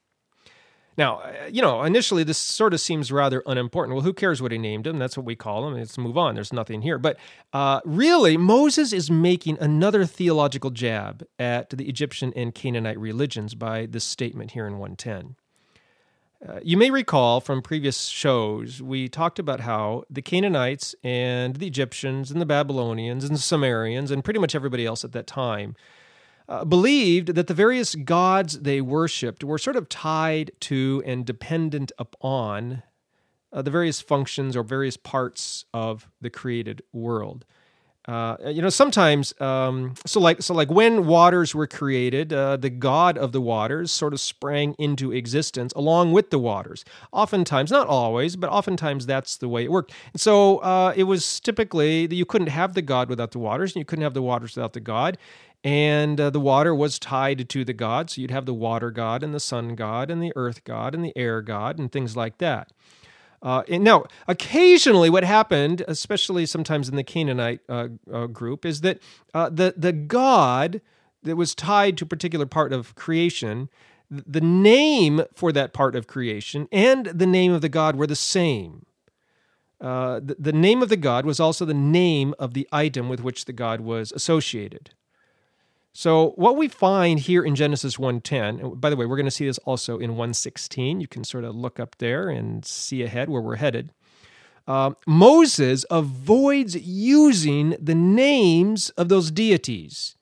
Now, 0.97 1.17
uh, 1.17 1.33
you 1.51 1.61
know, 1.61 1.83
initially 1.83 2.23
this 2.23 2.37
sort 2.37 2.73
of 2.73 2.79
seems 2.79 3.11
rather 3.11 3.43
unimportant. 3.45 3.95
Well, 3.95 4.03
who 4.03 4.13
cares 4.13 4.41
what 4.41 4.51
he 4.51 4.57
named 4.57 4.85
them? 4.85 4.97
That's 4.97 5.17
what 5.17 5.25
we 5.25 5.35
call 5.35 5.63
them. 5.63 5.77
Let's 5.77 5.97
move 5.97 6.17
on. 6.17 6.35
There's 6.35 6.53
nothing 6.53 6.81
here. 6.81 6.97
But 6.97 7.17
uh, 7.53 7.81
really, 7.83 8.37
Moses 8.37 8.93
is 8.93 9.11
making 9.11 9.57
another 9.59 10.05
theological 10.05 10.69
jab 10.69 11.25
at 11.37 11.69
the 11.69 11.87
Egyptian 11.89 12.31
and 12.35 12.55
Canaanite 12.55 12.99
religions 12.99 13.55
by 13.55 13.85
this 13.85 14.05
statement 14.05 14.51
here 14.51 14.67
in 14.67 14.77
110. 14.77 15.35
Uh, 16.47 16.59
you 16.61 16.77
may 16.77 16.91
recall 16.91 17.41
from 17.41 17.61
previous 17.61 18.05
shows, 18.05 18.81
we 18.81 19.07
talked 19.07 19.39
about 19.39 19.61
how 19.61 20.03
the 20.09 20.21
Canaanites 20.21 20.93
and 21.03 21.55
the 21.55 21.67
Egyptians 21.67 22.29
and 22.29 22.39
the 22.39 22.45
Babylonians 22.45 23.23
and 23.23 23.33
the 23.33 23.39
Sumerians 23.39 24.11
and 24.11 24.23
pretty 24.23 24.39
much 24.39 24.53
everybody 24.53 24.85
else 24.85 25.03
at 25.03 25.11
that 25.13 25.27
time 25.27 25.75
uh, 26.47 26.65
believed 26.65 27.29
that 27.35 27.47
the 27.47 27.53
various 27.53 27.95
gods 27.95 28.59
they 28.59 28.81
worshiped 28.81 29.43
were 29.43 29.57
sort 29.57 29.75
of 29.75 29.89
tied 29.89 30.51
to 30.61 31.01
and 31.05 31.25
dependent 31.25 31.91
upon 31.97 32.83
uh, 33.51 33.61
the 33.61 33.71
various 33.71 34.01
functions 34.01 34.55
or 34.55 34.63
various 34.63 34.97
parts 34.97 35.65
of 35.73 36.09
the 36.21 36.29
created 36.29 36.81
world. 36.93 37.45
Uh, 38.07 38.37
you 38.45 38.61
know, 38.61 38.69
sometimes, 38.69 39.33
um, 39.41 39.95
so 40.05 40.19
like, 40.19 40.39
so 40.39 40.53
like 40.53 40.69
when 40.69 41.07
waters 41.07 41.55
were 41.55 41.65
created, 41.65 42.31
uh, 42.31 42.55
the 42.55 42.69
god 42.69 43.17
of 43.17 43.31
the 43.31 43.41
waters 43.41 43.91
sort 43.91 44.13
of 44.13 44.19
sprang 44.19 44.75
into 44.77 45.11
existence 45.11 45.73
along 45.75 46.11
with 46.11 46.29
the 46.29 46.37
waters. 46.37 46.85
Oftentimes, 47.11 47.71
not 47.71 47.87
always, 47.87 48.35
but 48.35 48.51
oftentimes 48.51 49.07
that's 49.07 49.37
the 49.37 49.49
way 49.49 49.63
it 49.63 49.71
worked. 49.71 49.91
And 50.13 50.21
so 50.21 50.59
uh, 50.59 50.93
it 50.95 51.05
was 51.05 51.39
typically 51.39 52.05
that 52.05 52.13
you 52.13 52.25
couldn't 52.25 52.49
have 52.49 52.75
the 52.75 52.83
god 52.83 53.09
without 53.09 53.31
the 53.31 53.39
waters, 53.39 53.73
and 53.73 53.79
you 53.79 53.85
couldn't 53.85 54.03
have 54.03 54.13
the 54.13 54.21
waters 54.21 54.55
without 54.55 54.73
the 54.73 54.81
god 54.81 55.17
and 55.65 56.21
uh, 56.21 56.29
the 56.29 56.39
water 56.39 56.75
was 56.75 56.99
tied 56.99 57.49
to 57.49 57.65
the 57.65 57.73
gods. 57.73 58.13
So 58.13 58.21
you'd 58.21 58.29
have 58.29 58.45
the 58.45 58.53
water 58.53 58.91
god 58.91 59.23
and 59.23 59.33
the 59.33 59.39
sun 59.39 59.75
god 59.75 60.11
and 60.11 60.21
the 60.21 60.31
earth 60.35 60.63
god 60.63 60.93
and 60.93 61.03
the 61.03 61.17
air 61.17 61.41
god 61.41 61.79
and 61.79 61.91
things 61.91 62.15
like 62.15 62.37
that. 62.37 62.71
Uh, 63.41 63.63
now, 63.67 64.05
occasionally, 64.27 65.09
what 65.09 65.23
happened, 65.23 65.83
especially 65.87 66.45
sometimes 66.45 66.87
in 66.87 66.95
the 66.95 67.03
Canaanite 67.03 67.61
uh, 67.67 67.87
uh, 68.11 68.27
group, 68.27 68.63
is 68.63 68.81
that 68.81 68.99
uh, 69.33 69.49
the 69.49 69.73
the 69.75 69.91
god 69.91 70.81
that 71.23 71.35
was 71.35 71.55
tied 71.55 71.97
to 71.97 72.05
a 72.05 72.07
particular 72.07 72.45
part 72.45 72.71
of 72.71 72.93
creation, 72.93 73.67
the 74.09 74.41
name 74.41 75.23
for 75.33 75.51
that 75.51 75.73
part 75.73 75.95
of 75.95 76.05
creation 76.05 76.67
and 76.71 77.07
the 77.07 77.25
name 77.25 77.51
of 77.51 77.61
the 77.61 77.69
god 77.69 77.95
were 77.95 78.07
the 78.07 78.15
same. 78.15 78.85
Uh, 79.81 80.19
the, 80.23 80.35
the 80.37 80.53
name 80.53 80.83
of 80.83 80.89
the 80.89 80.97
god 80.97 81.25
was 81.25 81.39
also 81.39 81.65
the 81.65 81.73
name 81.73 82.35
of 82.37 82.53
the 82.53 82.67
item 82.71 83.09
with 83.09 83.21
which 83.21 83.45
the 83.45 83.53
god 83.53 83.81
was 83.81 84.11
associated. 84.11 84.91
So 85.97 86.31
what 86.31 86.57
we 86.57 86.67
find 86.67 87.21
here 87.21 87.41
in 87.41 87.55
Genesis 87.55 87.95
1:10, 87.95 88.81
by 88.81 88.89
the 88.89 88.97
way, 88.97 89.05
we're 89.05 89.15
going 89.15 89.27
to 89.27 89.31
see 89.31 89.45
this 89.45 89.59
also 89.59 89.97
in 89.97 90.17
116. 90.17 90.99
You 90.99 91.07
can 91.07 91.23
sort 91.23 91.45
of 91.45 91.55
look 91.55 91.79
up 91.79 91.99
there 91.99 92.27
and 92.27 92.65
see 92.65 93.01
ahead 93.01 93.29
where 93.29 93.41
we're 93.41 93.55
headed. 93.55 93.93
Uh, 94.67 94.91
Moses 95.07 95.85
avoids 95.89 96.75
using 96.75 97.77
the 97.79 97.95
names 97.95 98.89
of 98.97 99.07
those 99.07 99.31
deities 99.31 100.17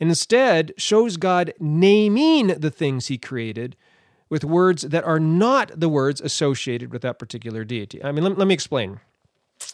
and 0.00 0.10
instead 0.10 0.74
shows 0.76 1.16
God 1.16 1.54
naming 1.58 2.48
the 2.48 2.70
things 2.70 3.06
he 3.06 3.16
created 3.16 3.76
with 4.28 4.44
words 4.44 4.82
that 4.82 5.04
are 5.04 5.20
not 5.20 5.80
the 5.80 5.88
words 5.88 6.20
associated 6.20 6.92
with 6.92 7.00
that 7.00 7.18
particular 7.18 7.64
deity. 7.64 8.04
I 8.04 8.12
mean, 8.12 8.22
let, 8.22 8.36
let 8.36 8.48
me 8.48 8.52
explain. 8.52 9.00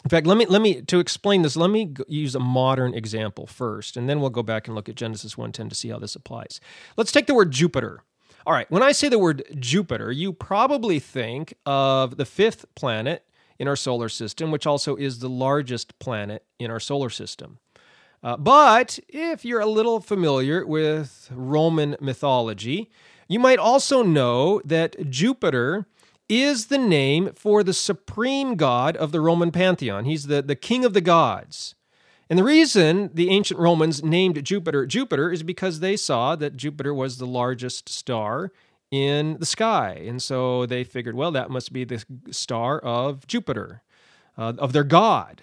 In 0.03 0.09
fact, 0.09 0.25
let 0.25 0.37
me 0.37 0.45
let 0.45 0.61
me 0.61 0.81
to 0.81 0.99
explain 0.99 1.41
this. 1.41 1.55
Let 1.55 1.69
me 1.69 1.93
use 2.07 2.35
a 2.35 2.39
modern 2.39 2.93
example 2.93 3.47
first, 3.47 3.97
and 3.97 4.09
then 4.09 4.19
we'll 4.19 4.29
go 4.29 4.43
back 4.43 4.67
and 4.67 4.75
look 4.75 4.89
at 4.89 4.95
Genesis 4.95 5.35
1:10 5.35 5.69
to 5.69 5.75
see 5.75 5.89
how 5.89 5.99
this 5.99 6.15
applies. 6.15 6.59
Let's 6.97 7.11
take 7.11 7.27
the 7.27 7.35
word 7.35 7.51
Jupiter. 7.51 8.03
All 8.45 8.53
right, 8.53 8.69
when 8.71 8.81
I 8.81 8.91
say 8.91 9.07
the 9.07 9.19
word 9.19 9.43
Jupiter, 9.59 10.11
you 10.11 10.33
probably 10.33 10.97
think 10.99 11.53
of 11.65 12.17
the 12.17 12.25
fifth 12.25 12.65
planet 12.73 13.23
in 13.59 13.67
our 13.67 13.75
solar 13.75 14.09
system, 14.09 14.49
which 14.49 14.65
also 14.65 14.95
is 14.95 15.19
the 15.19 15.29
largest 15.29 15.99
planet 15.99 16.43
in 16.57 16.71
our 16.71 16.79
solar 16.79 17.11
system. 17.11 17.59
Uh, 18.23 18.37
but 18.37 18.99
if 19.07 19.45
you're 19.45 19.59
a 19.59 19.67
little 19.67 19.99
familiar 19.99 20.65
with 20.65 21.29
Roman 21.31 21.95
mythology, 22.01 22.89
you 23.27 23.39
might 23.39 23.59
also 23.59 24.01
know 24.01 24.61
that 24.65 25.09
Jupiter 25.09 25.85
is 26.31 26.67
the 26.67 26.77
name 26.77 27.31
for 27.35 27.63
the 27.63 27.73
supreme 27.73 28.55
god 28.55 28.95
of 28.95 29.11
the 29.11 29.19
Roman 29.19 29.51
pantheon. 29.51 30.05
He's 30.05 30.27
the, 30.27 30.41
the 30.41 30.55
king 30.55 30.85
of 30.85 30.93
the 30.93 31.01
gods. 31.01 31.75
And 32.29 32.39
the 32.39 32.43
reason 32.45 33.09
the 33.13 33.29
ancient 33.29 33.59
Romans 33.59 34.01
named 34.01 34.41
Jupiter 34.45 34.85
Jupiter 34.85 35.29
is 35.31 35.43
because 35.43 35.81
they 35.81 35.97
saw 35.97 36.37
that 36.37 36.55
Jupiter 36.55 36.93
was 36.93 37.17
the 37.17 37.27
largest 37.27 37.89
star 37.89 38.51
in 38.89 39.37
the 39.39 39.45
sky. 39.45 40.01
And 40.05 40.21
so 40.21 40.65
they 40.65 40.85
figured, 40.85 41.15
well, 41.15 41.31
that 41.31 41.49
must 41.49 41.73
be 41.73 41.83
the 41.83 42.03
star 42.31 42.79
of 42.79 43.27
Jupiter, 43.27 43.81
uh, 44.37 44.53
of 44.57 44.71
their 44.71 44.85
god. 44.85 45.41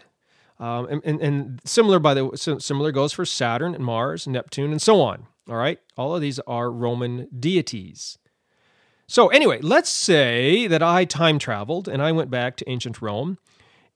Um, 0.59 0.87
and, 0.91 1.03
and, 1.05 1.21
and, 1.21 1.61
similar 1.65 1.99
by 1.99 2.15
the 2.15 2.57
similar 2.59 2.91
goes 2.91 3.13
for 3.13 3.25
Saturn 3.25 3.75
and 3.75 3.85
Mars, 3.85 4.27
Neptune, 4.27 4.73
and 4.73 4.83
so 4.83 5.01
on. 5.01 5.27
All 5.49 5.57
right, 5.57 5.79
all 5.97 6.17
of 6.17 6.21
these 6.21 6.41
are 6.41 6.71
Roman 6.71 7.29
deities. 7.39 8.19
So, 9.11 9.29
anyway, 9.29 9.59
let's 9.63 9.89
say 9.89 10.67
that 10.67 10.83
I 10.83 11.07
time 11.07 11.39
traveled 11.39 11.89
and 11.89 12.03
I 12.03 12.13
went 12.13 12.31
back 12.31 12.57
to 12.57 12.71
ancient 12.71 13.01
Rome. 13.01 13.39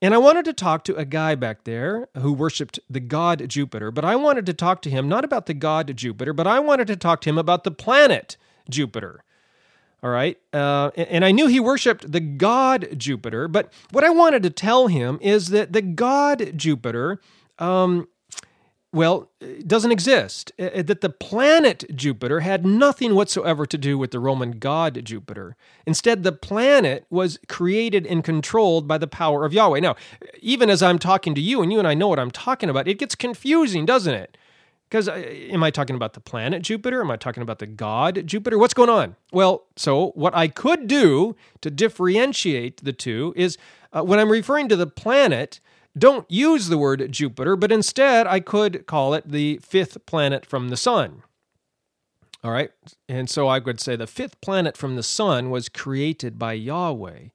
And 0.01 0.13
I 0.13 0.17
wanted 0.17 0.43
to 0.45 0.53
talk 0.53 0.83
to 0.85 0.95
a 0.95 1.05
guy 1.05 1.35
back 1.35 1.63
there 1.63 2.09
who 2.17 2.33
worshiped 2.33 2.79
the 2.89 2.99
god 2.99 3.47
Jupiter, 3.47 3.89
but 3.89 4.03
I 4.03 4.17
wanted 4.17 4.45
to 4.47 4.53
talk 4.53 4.81
to 4.81 4.89
him 4.89 5.07
not 5.07 5.23
about 5.23 5.45
the 5.45 5.53
god 5.53 5.95
Jupiter, 5.95 6.33
but 6.33 6.45
I 6.47 6.59
wanted 6.59 6.87
to 6.87 6.97
talk 6.97 7.21
to 7.21 7.29
him 7.29 7.37
about 7.37 7.63
the 7.63 7.71
planet 7.71 8.35
Jupiter. 8.69 9.23
All 10.01 10.09
right. 10.09 10.37
Uh, 10.51 10.91
and 10.97 11.23
I 11.23 11.31
knew 11.31 11.47
he 11.47 11.61
worshiped 11.61 12.11
the 12.11 12.19
god 12.19 12.89
Jupiter, 12.97 13.47
but 13.47 13.71
what 13.91 14.03
I 14.03 14.09
wanted 14.09 14.43
to 14.43 14.49
tell 14.49 14.87
him 14.87 15.19
is 15.21 15.49
that 15.49 15.71
the 15.71 15.81
god 15.81 16.57
Jupiter 16.57 17.21
um, 17.59 18.09
well, 18.93 19.31
it 19.41 19.67
doesn't 19.67 19.91
exist. 19.91 20.51
That 20.57 21.01
the 21.01 21.09
planet 21.09 21.83
Jupiter 21.95 22.41
had 22.41 22.63
nothing 22.63 23.15
whatsoever 23.15 23.65
to 23.65 23.77
do 23.77 23.97
with 23.97 24.11
the 24.11 24.19
Roman 24.19 24.59
god 24.59 25.03
Jupiter. 25.03 25.55
Instead, 25.87 26.21
the 26.21 26.31
planet 26.31 27.05
was 27.09 27.39
created 27.47 28.05
and 28.05 28.23
controlled 28.23 28.87
by 28.87 28.99
the 28.99 29.07
power 29.07 29.45
of 29.45 29.53
Yahweh. 29.53 29.79
Now, 29.79 29.95
even 30.41 30.69
as 30.69 30.83
I'm 30.83 30.99
talking 30.99 31.33
to 31.33 31.41
you, 31.41 31.63
and 31.63 31.73
you 31.73 31.79
and 31.79 31.87
I 31.87 31.95
know 31.95 32.07
what 32.07 32.19
I'm 32.19 32.29
talking 32.29 32.69
about, 32.69 32.87
it 32.87 32.99
gets 32.99 33.15
confusing, 33.15 33.85
doesn't 33.87 34.13
it? 34.13 34.37
Because 34.87 35.09
uh, 35.09 35.13
am 35.13 35.63
I 35.63 35.71
talking 35.71 35.95
about 35.95 36.13
the 36.13 36.19
planet 36.19 36.61
Jupiter? 36.61 37.01
Am 37.01 37.09
I 37.09 37.17
talking 37.17 37.41
about 37.41 37.57
the 37.57 37.65
god 37.65 38.27
Jupiter? 38.27 38.59
What's 38.59 38.75
going 38.75 38.91
on? 38.91 39.15
Well, 39.31 39.65
so 39.75 40.11
what 40.11 40.35
I 40.35 40.47
could 40.47 40.85
do 40.85 41.35
to 41.61 41.71
differentiate 41.71 42.83
the 42.83 42.93
two 42.93 43.33
is 43.35 43.57
uh, 43.91 44.03
when 44.03 44.19
I'm 44.19 44.31
referring 44.31 44.69
to 44.69 44.75
the 44.75 44.85
planet, 44.85 45.59
don't 45.97 46.29
use 46.29 46.67
the 46.67 46.77
word 46.77 47.11
Jupiter, 47.11 47.55
but 47.55 47.71
instead 47.71 48.27
I 48.27 48.39
could 48.39 48.85
call 48.87 49.13
it 49.13 49.29
the 49.29 49.59
fifth 49.63 50.05
planet 50.05 50.45
from 50.45 50.69
the 50.69 50.77
sun. 50.77 51.23
All 52.43 52.51
right. 52.51 52.71
And 53.07 53.29
so 53.29 53.47
I 53.47 53.59
would 53.59 53.79
say 53.79 53.95
the 53.95 54.07
fifth 54.07 54.41
planet 54.41 54.75
from 54.75 54.95
the 54.95 55.03
sun 55.03 55.49
was 55.49 55.69
created 55.69 56.37
by 56.37 56.53
Yahweh 56.53 57.29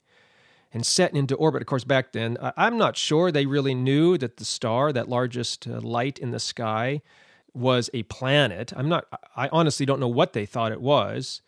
and 0.72 0.84
set 0.84 1.14
into 1.14 1.34
orbit. 1.36 1.62
Of 1.62 1.66
course, 1.66 1.84
back 1.84 2.12
then, 2.12 2.36
I'm 2.56 2.76
not 2.76 2.96
sure 2.96 3.32
they 3.32 3.46
really 3.46 3.74
knew 3.74 4.18
that 4.18 4.36
the 4.36 4.44
star, 4.44 4.92
that 4.92 5.08
largest 5.08 5.66
uh, 5.66 5.80
light 5.80 6.18
in 6.18 6.30
the 6.30 6.40
sky, 6.40 7.00
was 7.54 7.88
a 7.94 8.02
planet. 8.04 8.72
I'm 8.76 8.88
not, 8.88 9.06
I 9.34 9.48
honestly 9.48 9.86
don't 9.86 10.00
know 10.00 10.08
what 10.08 10.34
they 10.34 10.44
thought 10.44 10.72
it 10.72 10.82
was 10.82 11.40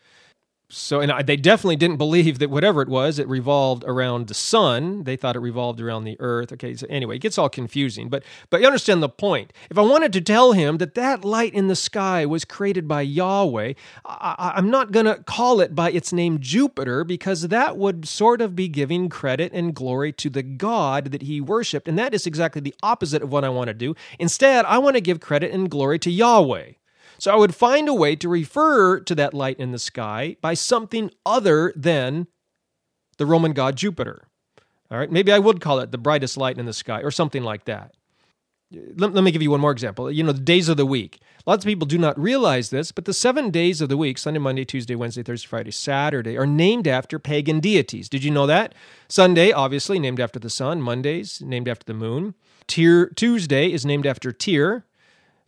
so 0.71 1.01
and 1.01 1.13
I, 1.13 1.23
they 1.23 1.37
definitely 1.37 1.77
didn't 1.77 1.97
believe 1.97 2.39
that 2.39 2.51
whatever 2.51 2.83
it 2.83 2.89
was 2.89 3.19
it 3.19 3.29
revolved 3.29 3.85
around 3.87 4.29
the 4.29 4.35
sun. 4.35 5.05
They 5.05 5.17
thought 5.17 5.37
it 5.37 5.41
revolved 5.41 5.81
around 5.81 6.05
the 6.05 6.17
earth. 6.21 6.53
Okay 6.53 6.75
so 6.75 6.87
anyway 6.89 7.17
it 7.17 7.21
gets 7.21 7.39
all 7.39 7.49
confusing 7.49 8.09
but 8.09 8.23
but 8.51 8.61
you 8.61 8.67
understand 8.67 9.03
the 9.03 9.09
point. 9.09 9.53
If 9.71 9.79
i 9.79 9.83
wanted 9.83 10.13
to 10.15 10.21
tell 10.21 10.53
him 10.53 10.79
that 10.79 10.95
that 10.95 11.25
light 11.25 11.55
in 11.55 11.69
the 11.69 11.77
sky 11.77 12.25
was 12.27 12.45
created 12.45 12.87
by 12.89 13.03
yahweh 13.03 13.75
I, 14.05 14.53
i'm 14.57 14.71
not 14.71 14.93
going 14.93 15.07
to 15.07 15.23
call 15.25 15.61
it 15.61 15.75
by 15.75 15.91
its 15.91 16.13
name 16.13 16.39
jupiter 16.41 17.05
because 17.05 17.49
that 17.49 17.77
would 17.77 18.07
sort 18.07 18.41
of 18.41 18.55
be 18.55 18.69
giving 18.69 19.09
credit 19.09 19.53
and 19.53 19.75
glory 19.75 20.13
to 20.15 20.31
the 20.31 20.43
god 20.43 21.07
that 21.07 21.23
he 21.23 21.41
worshiped 21.41 21.89
and 21.89 21.99
that 21.99 22.15
is 22.15 22.27
exactly 22.27 22.61
the 22.61 22.75
opposite 22.83 23.23
of 23.23 23.33
what 23.33 23.45
i 23.45 23.49
want 23.49 23.69
to 23.69 23.75
do. 23.75 23.95
Instead 24.19 24.65
i 24.67 24.79
want 24.79 24.97
to 24.97 25.01
give 25.01 25.21
credit 25.21 25.53
and 25.53 25.71
glory 25.71 25.99
to 25.99 26.11
yahweh 26.11 26.73
so 27.21 27.33
I 27.33 27.37
would 27.37 27.55
find 27.55 27.89
a 27.89 27.95
way 27.95 28.17
to 28.17 28.29
refer 28.29 29.01
to 29.01 29.15
that 29.15 29.35
light 29.35 29.59
in 29.59 29.73
the 29.73 29.79
sky 29.79 30.37
by 30.41 30.55
something 30.55 31.11
other 31.27 31.73
than 31.77 32.27
the 33.19 33.27
Roman 33.27 33.53
god 33.53 33.77
Jupiter. 33.77 34.27
All 34.91 34.99
right, 34.99 35.11
maybe 35.11 35.31
I 35.31 35.39
would 35.39 35.61
call 35.61 35.79
it 35.79 35.93
the 35.93 35.99
brightest 35.99 36.37
light 36.37 36.59
in 36.59 36.67
the 36.67 36.73
sky 36.73 37.01
or 37.01 37.11
something 37.11 37.45
like 37.45 37.67
that. 37.67 37.95
let, 38.73 39.15
let 39.15 39.23
me 39.23 39.31
give 39.31 39.43
you 39.43 39.51
one 39.51 39.61
more 39.61 39.71
example. 39.71 40.11
You 40.11 40.25
know, 40.25 40.33
the 40.33 40.41
days 40.41 40.69
of 40.69 40.77
the 40.77 40.87
week. 40.87 41.21
Lots 41.47 41.65
of 41.65 41.69
people 41.69 41.87
do 41.87 41.99
not 41.99 42.19
realize 42.19 42.71
this, 42.71 42.91
but 42.91 43.05
the 43.05 43.15
seven 43.15 43.51
days 43.51 43.81
of 43.81 43.89
the 43.89 43.97
week 43.97 44.19
Sunday, 44.19 44.41
Monday, 44.41 44.65
Tuesday, 44.65 44.95
Wednesday, 44.95 45.23
Thursday, 45.23 45.47
Friday, 45.47 45.71
Saturday 45.71 46.37
are 46.37 46.47
named 46.47 46.89
after 46.89 47.19
pagan 47.19 47.61
deities. 47.61 48.09
Did 48.09 48.25
you 48.25 48.31
know 48.31 48.47
that? 48.47 48.75
Sunday, 49.09 49.53
obviously, 49.53 49.99
named 49.99 50.21
after 50.21 50.39
the 50.39 50.51
sun. 50.51 50.83
Mondays, 50.83 51.41
named 51.41 51.69
after 51.69 51.85
the 51.85 51.95
moon. 51.95 52.35
Tyr, 52.67 53.11
Tuesday 53.11 53.73
is 53.73 53.87
named 53.87 54.07
after 54.07 54.33
Tyr, 54.33 54.85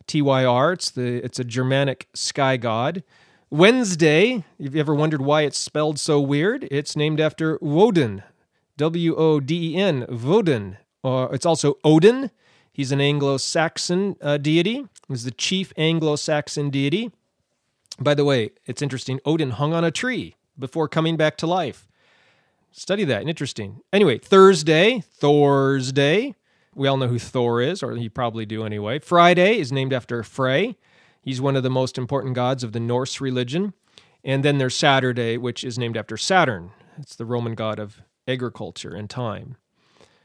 T 0.07 0.21
Y 0.21 0.45
R. 0.45 0.73
It's, 0.73 0.91
the, 0.91 1.23
it's 1.23 1.39
a 1.39 1.43
Germanic 1.43 2.07
sky 2.13 2.57
god. 2.57 3.03
Wednesday, 3.49 4.43
have 4.61 4.73
you 4.73 4.79
ever 4.79 4.95
wondered 4.95 5.21
why 5.21 5.43
it's 5.43 5.59
spelled 5.59 5.99
so 5.99 6.19
weird? 6.19 6.67
It's 6.71 6.95
named 6.95 7.19
after 7.19 7.59
Woden, 7.61 8.23
W 8.77 9.15
O 9.15 9.39
D 9.39 9.75
E 9.75 9.77
N, 9.77 10.05
Woden. 10.09 10.77
Uh, 11.03 11.27
it's 11.31 11.45
also 11.45 11.77
Odin. 11.83 12.31
He's 12.71 12.91
an 12.91 12.99
Anglo 12.99 13.37
Saxon 13.37 14.15
uh, 14.21 14.37
deity. 14.37 14.87
He's 15.07 15.25
the 15.25 15.31
chief 15.31 15.71
Anglo 15.77 16.15
Saxon 16.15 16.71
deity. 16.71 17.11
By 17.99 18.15
the 18.15 18.25
way, 18.25 18.49
it's 18.65 18.81
interesting. 18.81 19.19
Odin 19.23 19.51
hung 19.51 19.73
on 19.73 19.83
a 19.83 19.91
tree 19.91 20.35
before 20.57 20.87
coming 20.87 21.15
back 21.15 21.37
to 21.37 21.47
life. 21.47 21.87
Study 22.71 23.03
that. 23.03 23.29
Interesting. 23.29 23.81
Anyway, 23.93 24.17
Thursday, 24.17 25.01
Thursday. 25.01 26.33
We 26.75 26.87
all 26.87 26.97
know 26.97 27.07
who 27.07 27.19
Thor 27.19 27.61
is, 27.61 27.83
or 27.83 27.95
you 27.95 28.09
probably 28.09 28.45
do 28.45 28.65
anyway. 28.65 28.99
Friday 28.99 29.59
is 29.59 29.71
named 29.71 29.93
after 29.93 30.23
Frey. 30.23 30.75
He's 31.21 31.41
one 31.41 31.55
of 31.55 31.63
the 31.63 31.69
most 31.69 31.97
important 31.97 32.35
gods 32.35 32.63
of 32.63 32.73
the 32.73 32.79
Norse 32.79 33.21
religion. 33.21 33.73
And 34.23 34.43
then 34.43 34.57
there's 34.57 34.75
Saturday, 34.75 35.37
which 35.37 35.63
is 35.63 35.77
named 35.77 35.97
after 35.97 36.17
Saturn. 36.17 36.71
It's 36.97 37.15
the 37.15 37.25
Roman 37.25 37.55
god 37.55 37.79
of 37.79 38.01
agriculture 38.27 38.95
and 38.95 39.09
time. 39.09 39.57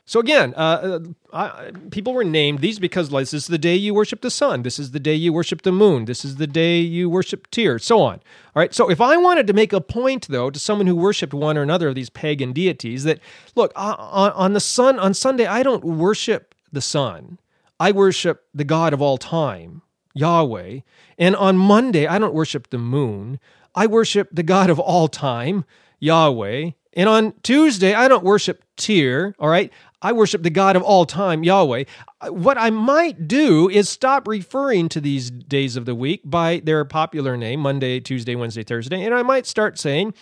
So 0.08 0.20
again, 0.20 0.54
uh, 0.56 1.00
uh, 1.34 1.70
people 1.90 2.14
were 2.14 2.24
named 2.24 2.60
these 2.60 2.78
because 2.78 3.12
like, 3.12 3.24
this 3.24 3.34
is 3.34 3.46
the 3.48 3.58
day 3.58 3.76
you 3.76 3.92
worship 3.92 4.22
the 4.22 4.30
sun. 4.30 4.62
This 4.62 4.78
is 4.78 4.92
the 4.92 4.98
day 4.98 5.14
you 5.14 5.34
worship 5.34 5.60
the 5.60 5.70
moon. 5.70 6.06
This 6.06 6.24
is 6.24 6.36
the 6.36 6.46
day 6.46 6.80
you 6.80 7.10
worship 7.10 7.46
Tyr, 7.50 7.78
so 7.78 8.00
on. 8.00 8.14
All 8.14 8.22
right. 8.54 8.72
So 8.72 8.88
if 8.88 9.02
I 9.02 9.18
wanted 9.18 9.46
to 9.48 9.52
make 9.52 9.74
a 9.74 9.82
point, 9.82 10.28
though, 10.28 10.48
to 10.48 10.58
someone 10.58 10.86
who 10.86 10.96
worshipped 10.96 11.34
one 11.34 11.58
or 11.58 11.62
another 11.62 11.88
of 11.88 11.94
these 11.94 12.08
pagan 12.08 12.54
deities, 12.54 13.04
that 13.04 13.20
look 13.54 13.70
uh, 13.76 13.96
on, 13.98 14.32
on 14.32 14.52
the 14.54 14.60
sun 14.60 14.98
on 14.98 15.12
Sunday, 15.12 15.44
I 15.44 15.62
don't 15.62 15.84
worship 15.84 16.54
the 16.72 16.80
sun. 16.80 17.38
I 17.78 17.92
worship 17.92 18.46
the 18.54 18.64
God 18.64 18.94
of 18.94 19.02
all 19.02 19.18
time, 19.18 19.82
Yahweh. 20.14 20.80
And 21.18 21.36
on 21.36 21.58
Monday, 21.58 22.06
I 22.06 22.18
don't 22.18 22.32
worship 22.32 22.70
the 22.70 22.78
moon. 22.78 23.40
I 23.74 23.86
worship 23.86 24.30
the 24.32 24.42
God 24.42 24.70
of 24.70 24.80
all 24.80 25.08
time, 25.08 25.66
Yahweh. 26.00 26.70
And 26.94 27.08
on 27.08 27.34
Tuesday, 27.42 27.94
I 27.94 28.08
don't 28.08 28.24
worship 28.24 28.64
Tyr, 28.76 29.34
all 29.38 29.48
right? 29.48 29.72
I 30.00 30.12
worship 30.12 30.42
the 30.42 30.50
God 30.50 30.76
of 30.76 30.82
all 30.82 31.04
time, 31.06 31.42
Yahweh. 31.42 31.84
What 32.28 32.56
I 32.56 32.70
might 32.70 33.26
do 33.26 33.68
is 33.68 33.88
stop 33.88 34.28
referring 34.28 34.88
to 34.90 35.00
these 35.00 35.30
days 35.30 35.76
of 35.76 35.86
the 35.86 35.94
week 35.94 36.22
by 36.24 36.60
their 36.64 36.84
popular 36.84 37.36
name, 37.36 37.60
Monday, 37.60 38.00
Tuesday, 38.00 38.36
Wednesday, 38.36 38.62
Thursday, 38.62 39.04
and 39.04 39.14
I 39.14 39.22
might 39.22 39.46
start 39.46 39.78
saying, 39.78 40.14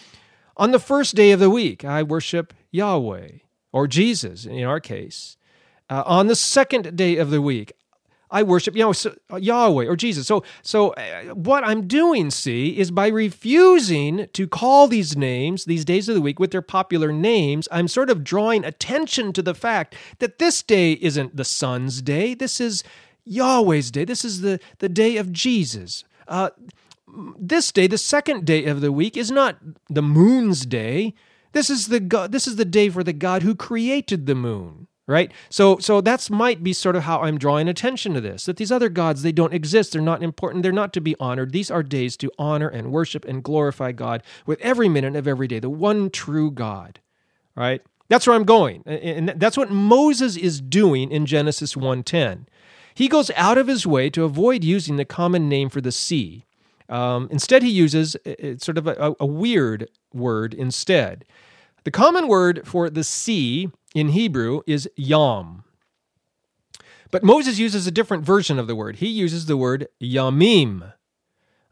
on 0.57 0.71
the 0.71 0.79
first 0.79 1.15
day 1.15 1.33
of 1.33 1.41
the 1.41 1.51
week, 1.51 1.85
I 1.85 2.03
worship 2.03 2.55
Yahweh, 2.71 3.29
or 3.73 3.87
Jesus 3.87 4.47
in 4.47 4.65
our 4.65 4.81
case. 4.81 5.37
Uh, 5.91 6.03
on 6.07 6.27
the 6.27 6.37
second 6.37 6.97
day 6.97 7.19
of 7.19 7.31
the 7.31 7.43
week, 7.43 7.73
I 8.31 8.43
worship 8.43 8.75
you 8.75 8.83
know, 8.83 8.93
so, 8.93 9.15
uh, 9.33 9.37
Yahweh 9.37 9.87
or 9.87 9.97
Jesus. 9.97 10.27
So, 10.27 10.43
so 10.63 10.91
uh, 10.91 11.35
what 11.35 11.65
I'm 11.65 11.87
doing, 11.87 12.31
see, 12.31 12.79
is 12.79 12.91
by 12.91 13.09
refusing 13.09 14.29
to 14.33 14.49
call 14.49 14.89
these 14.89 15.17
names, 15.17 15.65
these 15.65 15.85
days 15.85 16.09
of 16.09 16.15
the 16.15 16.21
week, 16.21 16.39
with 16.39 16.51
their 16.51 16.63
popular 16.63 17.13
names, 17.13 17.69
I'm 17.71 17.89
sort 17.89 18.11
of 18.11 18.25
drawing 18.25 18.65
attention 18.65 19.33
to 19.35 19.43
the 19.43 19.55
fact 19.55 19.95
that 20.19 20.39
this 20.39 20.63
day 20.63 20.93
isn't 20.93 21.37
the 21.37 21.45
sun's 21.45 22.03
day. 22.03 22.35
This 22.35 22.61
is 22.61 22.83
Yahweh's 23.25 23.91
day. 23.91 24.05
This 24.05 24.25
is 24.25 24.41
the, 24.41 24.59
the 24.79 24.89
day 24.89 25.17
of 25.17 25.33
Jesus. 25.33 26.05
Uh, 26.27 26.51
this 27.39 27.71
day, 27.73 27.87
the 27.87 27.99
second 27.99 28.45
day 28.45 28.65
of 28.65 28.81
the 28.81 28.93
week, 28.93 29.17
is 29.17 29.31
not 29.31 29.59
the 29.89 30.03
moon's 30.03 30.67
day. 30.67 31.15
This 31.53 31.71
is 31.71 31.89
the 31.89 32.01
God, 32.01 32.33
this 32.33 32.47
is 32.47 32.57
the 32.57 32.65
day 32.65 32.89
for 32.89 33.03
the 33.03 33.13
God 33.13 33.43
who 33.43 33.55
created 33.55 34.27
the 34.27 34.35
moon 34.35 34.89
right? 35.07 35.33
So 35.51 35.79
so 35.79 36.01
that's 36.01 36.31
might 36.31 36.63
be 36.63 36.73
sort 36.73 36.97
of 36.97 37.05
how 37.05 37.21
i'm 37.23 37.39
drawing 37.39 37.69
attention 37.69 38.15
to 38.15 38.21
this 38.21 38.47
that 38.47 38.57
these 38.57 38.73
other 38.73 38.89
gods 38.89 39.23
they 39.23 39.33
don't 39.33 39.55
exist. 39.55 39.93
They're 39.93 40.03
not 40.03 40.23
important. 40.23 40.63
They're 40.63 40.73
not 40.73 40.93
to 40.95 41.01
be 41.01 41.17
honored. 41.21 41.53
These 41.53 41.71
are 41.71 41.83
days 41.83 42.17
to 42.19 42.31
honor 42.39 42.69
and 42.69 42.93
worship 42.93 43.25
and 43.25 43.43
glorify 43.43 43.93
god 43.93 44.23
with 44.47 44.61
every 44.61 44.89
minute 44.89 45.17
of 45.17 45.29
every 45.29 45.49
day 45.49 45.59
the 45.59 45.71
one 45.71 46.11
true 46.11 46.51
god 46.51 47.01
right? 47.55 47.83
That's 48.09 48.27
where 48.27 48.37
i'm 48.37 48.45
going 48.45 48.85
and 48.87 49.31
that's 49.31 49.57
what 49.57 49.71
moses 49.71 50.37
is 50.37 50.61
doing 50.61 51.11
in 51.11 51.27
genesis 51.27 51.75
1.10 51.75 52.47
he 52.97 53.09
goes 53.09 53.31
out 53.37 53.59
of 53.59 53.67
his 53.67 53.87
way 53.87 54.09
to 54.09 54.25
avoid 54.25 54.65
using 54.65 54.97
the 54.97 55.05
common 55.05 55.51
name 55.51 55.69
for 55.69 55.83
the 55.83 55.93
sea. 55.93 56.47
Um, 56.89 57.29
instead 57.31 57.63
he 57.63 57.69
uses 57.69 58.17
sort 58.57 58.79
of 58.79 58.87
a, 58.87 59.15
a 59.21 59.27
weird 59.27 59.91
word 60.15 60.55
instead 60.55 61.27
the 61.87 61.93
common 61.93 62.27
word 62.27 62.63
for 62.65 62.91
the 62.91 63.05
sea 63.05 63.71
in 63.95 64.09
Hebrew 64.09 64.63
is 64.67 64.91
yam. 64.97 65.63
But 67.13 67.23
Moses 67.23 67.61
uses 67.61 67.87
a 67.87 67.93
different 67.93 68.25
version 68.25 68.59
of 68.59 68.67
the 68.67 68.75
word. 68.75 68.97
He 68.97 69.07
uses 69.07 69.47
the 69.47 69.57
word 69.57 69.87
yamim. 70.03 70.93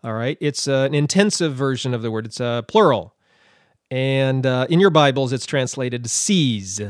All 0.05 0.13
right, 0.13 0.39
it's 0.41 0.69
uh, 0.69 0.87
an 0.87 0.95
intensive 0.95 1.57
version 1.57 1.93
of 1.93 2.03
the 2.03 2.13
word. 2.13 2.27
It's 2.27 2.39
a 2.39 2.47
uh, 2.47 2.63
plural, 2.63 3.17
and 3.91 4.47
uh, 4.47 4.69
in 4.71 4.79
your 4.79 4.91
Bibles, 4.91 5.33
it's 5.33 5.47
translated 5.47 6.09
seas. 6.09 6.81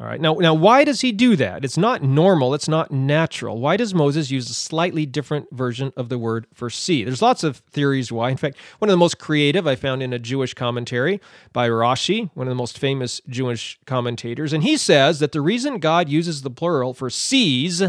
All 0.00 0.06
right. 0.06 0.20
Now, 0.20 0.34
now, 0.34 0.54
why 0.54 0.84
does 0.84 1.00
he 1.00 1.10
do 1.10 1.34
that? 1.34 1.64
It's 1.64 1.76
not 1.76 2.04
normal. 2.04 2.54
It's 2.54 2.68
not 2.68 2.92
natural. 2.92 3.58
Why 3.58 3.76
does 3.76 3.92
Moses 3.92 4.30
use 4.30 4.48
a 4.48 4.54
slightly 4.54 5.06
different 5.06 5.50
version 5.50 5.92
of 5.96 6.08
the 6.08 6.18
word 6.18 6.46
for 6.54 6.70
sea? 6.70 7.02
There's 7.02 7.20
lots 7.20 7.42
of 7.42 7.56
theories 7.72 8.12
why. 8.12 8.30
In 8.30 8.36
fact, 8.36 8.58
one 8.78 8.88
of 8.88 8.92
the 8.92 8.96
most 8.96 9.18
creative 9.18 9.66
I 9.66 9.74
found 9.74 10.00
in 10.00 10.12
a 10.12 10.18
Jewish 10.20 10.54
commentary 10.54 11.20
by 11.52 11.68
Rashi, 11.68 12.30
one 12.34 12.46
of 12.46 12.50
the 12.52 12.54
most 12.54 12.78
famous 12.78 13.20
Jewish 13.28 13.76
commentators, 13.86 14.52
and 14.52 14.62
he 14.62 14.76
says 14.76 15.18
that 15.18 15.32
the 15.32 15.40
reason 15.40 15.80
God 15.80 16.08
uses 16.08 16.42
the 16.42 16.50
plural 16.50 16.94
for 16.94 17.10
seas 17.10 17.82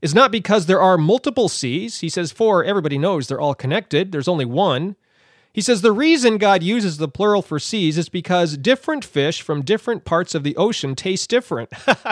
is 0.00 0.14
not 0.14 0.30
because 0.30 0.66
there 0.66 0.80
are 0.80 0.96
multiple 0.96 1.48
seas. 1.48 2.00
He 2.00 2.08
says, 2.08 2.30
for 2.30 2.62
everybody 2.62 2.98
knows 2.98 3.26
they're 3.26 3.40
all 3.40 3.54
connected. 3.56 4.12
There's 4.12 4.28
only 4.28 4.44
one. 4.44 4.94
He 5.52 5.60
says 5.60 5.82
the 5.82 5.92
reason 5.92 6.38
God 6.38 6.62
uses 6.62 6.96
the 6.96 7.08
plural 7.08 7.42
for 7.42 7.58
seas 7.58 7.98
is 7.98 8.08
because 8.08 8.56
different 8.56 9.04
fish 9.04 9.42
from 9.42 9.62
different 9.62 10.04
parts 10.04 10.34
of 10.34 10.44
the 10.44 10.56
ocean 10.56 10.94
taste 10.94 11.28
different. 11.28 11.70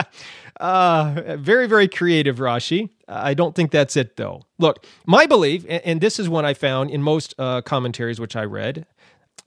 uh, 0.59 1.37
very, 1.39 1.67
very 1.67 1.87
creative, 1.87 2.37
Rashi. 2.37 2.89
I 3.07 3.33
don't 3.33 3.55
think 3.55 3.71
that's 3.71 3.97
it, 3.97 4.15
though. 4.15 4.43
Look, 4.59 4.85
my 5.07 5.25
belief, 5.25 5.65
and 5.67 6.01
this 6.01 6.19
is 6.19 6.29
one 6.29 6.45
I 6.45 6.53
found 6.53 6.91
in 6.91 7.01
most 7.01 7.33
uh, 7.39 7.61
commentaries 7.61 8.19
which 8.19 8.35
I 8.35 8.43
read 8.43 8.85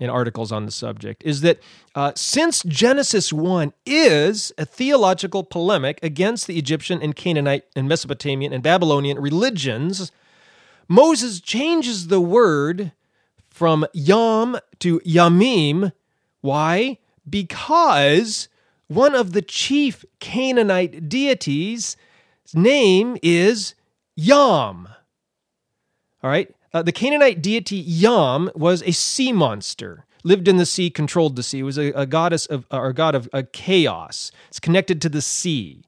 in 0.00 0.10
articles 0.10 0.50
on 0.50 0.66
the 0.66 0.72
subject, 0.72 1.22
is 1.24 1.42
that 1.42 1.60
uh, 1.94 2.10
since 2.16 2.64
Genesis 2.64 3.32
1 3.32 3.72
is 3.86 4.52
a 4.58 4.66
theological 4.66 5.44
polemic 5.44 6.00
against 6.02 6.48
the 6.48 6.58
Egyptian 6.58 7.00
and 7.00 7.14
Canaanite 7.14 7.64
and 7.76 7.88
Mesopotamian 7.88 8.52
and 8.52 8.60
Babylonian 8.60 9.20
religions, 9.20 10.10
Moses 10.88 11.40
changes 11.40 12.08
the 12.08 12.20
word 12.20 12.90
from 13.54 13.86
Yom 13.92 14.58
to 14.80 14.98
Yamim. 15.06 15.92
Why? 16.40 16.98
Because 17.30 18.48
one 18.88 19.14
of 19.14 19.32
the 19.32 19.42
chief 19.42 20.04
Canaanite 20.18 21.08
deities' 21.08 21.96
name 22.52 23.16
is 23.22 23.76
Yam. 24.16 24.88
All 26.20 26.30
right? 26.30 26.52
Uh, 26.72 26.82
the 26.82 26.90
Canaanite 26.90 27.40
deity 27.40 27.76
Yam 27.76 28.50
was 28.56 28.82
a 28.82 28.90
sea 28.90 29.32
monster, 29.32 30.04
lived 30.24 30.48
in 30.48 30.56
the 30.56 30.66
sea, 30.66 30.90
controlled 30.90 31.36
the 31.36 31.44
sea. 31.44 31.60
It 31.60 31.62
was 31.62 31.78
a, 31.78 31.92
a 31.92 32.06
goddess 32.06 32.46
of, 32.46 32.66
or 32.72 32.92
god 32.92 33.14
of 33.14 33.28
chaos. 33.52 34.32
It's 34.48 34.58
connected 34.58 35.00
to 35.02 35.08
the 35.08 35.22
sea. 35.22 35.84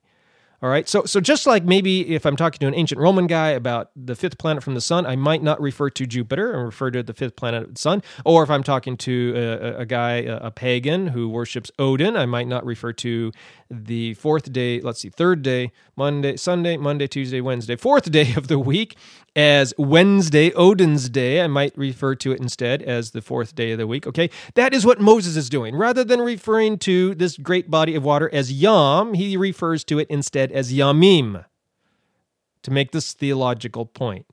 All 0.62 0.70
right. 0.70 0.88
So, 0.88 1.04
so 1.04 1.20
just 1.20 1.46
like 1.46 1.64
maybe 1.64 2.14
if 2.14 2.24
I'm 2.24 2.36
talking 2.36 2.58
to 2.60 2.66
an 2.66 2.74
ancient 2.74 3.00
Roman 3.00 3.26
guy 3.26 3.50
about 3.50 3.90
the 3.94 4.14
fifth 4.14 4.38
planet 4.38 4.62
from 4.62 4.74
the 4.74 4.80
sun, 4.80 5.04
I 5.04 5.14
might 5.14 5.42
not 5.42 5.60
refer 5.60 5.90
to 5.90 6.06
Jupiter 6.06 6.52
and 6.52 6.64
refer 6.64 6.90
to 6.90 7.02
the 7.02 7.12
fifth 7.12 7.36
planet 7.36 7.64
of 7.64 7.74
the 7.74 7.80
sun. 7.80 8.02
Or 8.24 8.42
if 8.42 8.50
I'm 8.50 8.62
talking 8.62 8.96
to 8.98 9.34
a, 9.36 9.80
a 9.80 9.86
guy, 9.86 10.22
a, 10.22 10.36
a 10.36 10.50
pagan 10.50 11.08
who 11.08 11.28
worships 11.28 11.70
Odin, 11.78 12.16
I 12.16 12.24
might 12.24 12.48
not 12.48 12.64
refer 12.64 12.92
to 12.94 13.32
the 13.70 14.14
fourth 14.14 14.50
day, 14.52 14.80
let's 14.80 15.00
see, 15.00 15.10
third 15.10 15.42
day, 15.42 15.72
Monday, 15.94 16.36
Sunday, 16.36 16.76
Monday, 16.76 17.06
Tuesday, 17.06 17.40
Wednesday, 17.40 17.76
fourth 17.76 18.10
day 18.10 18.32
of 18.34 18.48
the 18.48 18.58
week 18.58 18.96
as 19.36 19.74
Wednesday, 19.76 20.50
Odin's 20.54 21.08
Day. 21.10 21.42
I 21.42 21.46
might 21.46 21.76
refer 21.76 22.14
to 22.16 22.32
it 22.32 22.40
instead 22.40 22.82
as 22.82 23.10
the 23.10 23.20
fourth 23.22 23.54
day 23.54 23.72
of 23.72 23.78
the 23.78 23.86
week. 23.86 24.06
Okay. 24.06 24.30
That 24.54 24.72
is 24.72 24.86
what 24.86 25.00
Moses 25.00 25.36
is 25.36 25.50
doing. 25.50 25.76
Rather 25.76 26.02
than 26.02 26.20
referring 26.20 26.78
to 26.78 27.14
this 27.14 27.36
great 27.36 27.70
body 27.70 27.94
of 27.94 28.02
water 28.02 28.30
as 28.32 28.50
Yam, 28.50 29.14
he 29.14 29.36
refers 29.36 29.84
to 29.84 29.98
it 29.98 30.08
instead 30.08 30.50
as 30.50 30.72
Yamim 30.72 31.44
to 32.62 32.70
make 32.70 32.90
this 32.90 33.12
theological 33.12 33.86
point. 33.86 34.26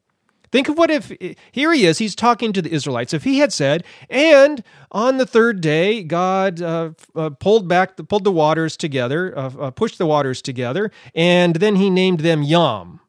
Think 0.51 0.69
of 0.69 0.77
what 0.77 0.91
if, 0.91 1.11
here 1.51 1.73
he 1.73 1.85
is, 1.85 1.97
he's 1.97 2.13
talking 2.13 2.53
to 2.53 2.61
the 2.61 2.71
Israelites. 2.71 3.11
If 3.11 3.23
he 3.23 3.39
had 3.39 3.51
said, 3.51 3.83
and 4.07 4.63
on 4.91 5.17
the 5.17 5.25
third 5.25 5.61
day, 5.61 6.03
God 6.03 6.61
uh, 6.61 6.91
uh, 7.15 7.31
pulled 7.31 7.67
back, 7.67 7.97
the, 7.97 8.03
pulled 8.03 8.23
the 8.23 8.31
waters 8.31 8.77
together, 8.77 9.35
uh, 9.35 9.49
uh 9.59 9.71
pushed 9.71 9.97
the 9.97 10.05
waters 10.05 10.43
together, 10.43 10.91
and 11.15 11.55
then 11.55 11.77
he 11.77 11.89
named 11.89 12.19
them 12.19 12.43
Yam. 12.43 12.99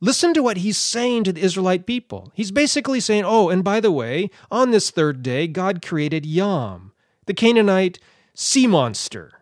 Listen 0.00 0.34
to 0.34 0.42
what 0.42 0.58
he's 0.58 0.76
saying 0.76 1.24
to 1.24 1.32
the 1.32 1.40
Israelite 1.40 1.86
people. 1.86 2.30
He's 2.34 2.50
basically 2.50 3.00
saying, 3.00 3.24
oh, 3.24 3.48
and 3.48 3.64
by 3.64 3.80
the 3.80 3.90
way, 3.90 4.28
on 4.50 4.70
this 4.70 4.90
third 4.90 5.22
day, 5.22 5.46
God 5.46 5.80
created 5.80 6.26
Yam, 6.26 6.92
the 7.24 7.32
Canaanite 7.32 7.98
sea 8.34 8.66
monster. 8.66 9.35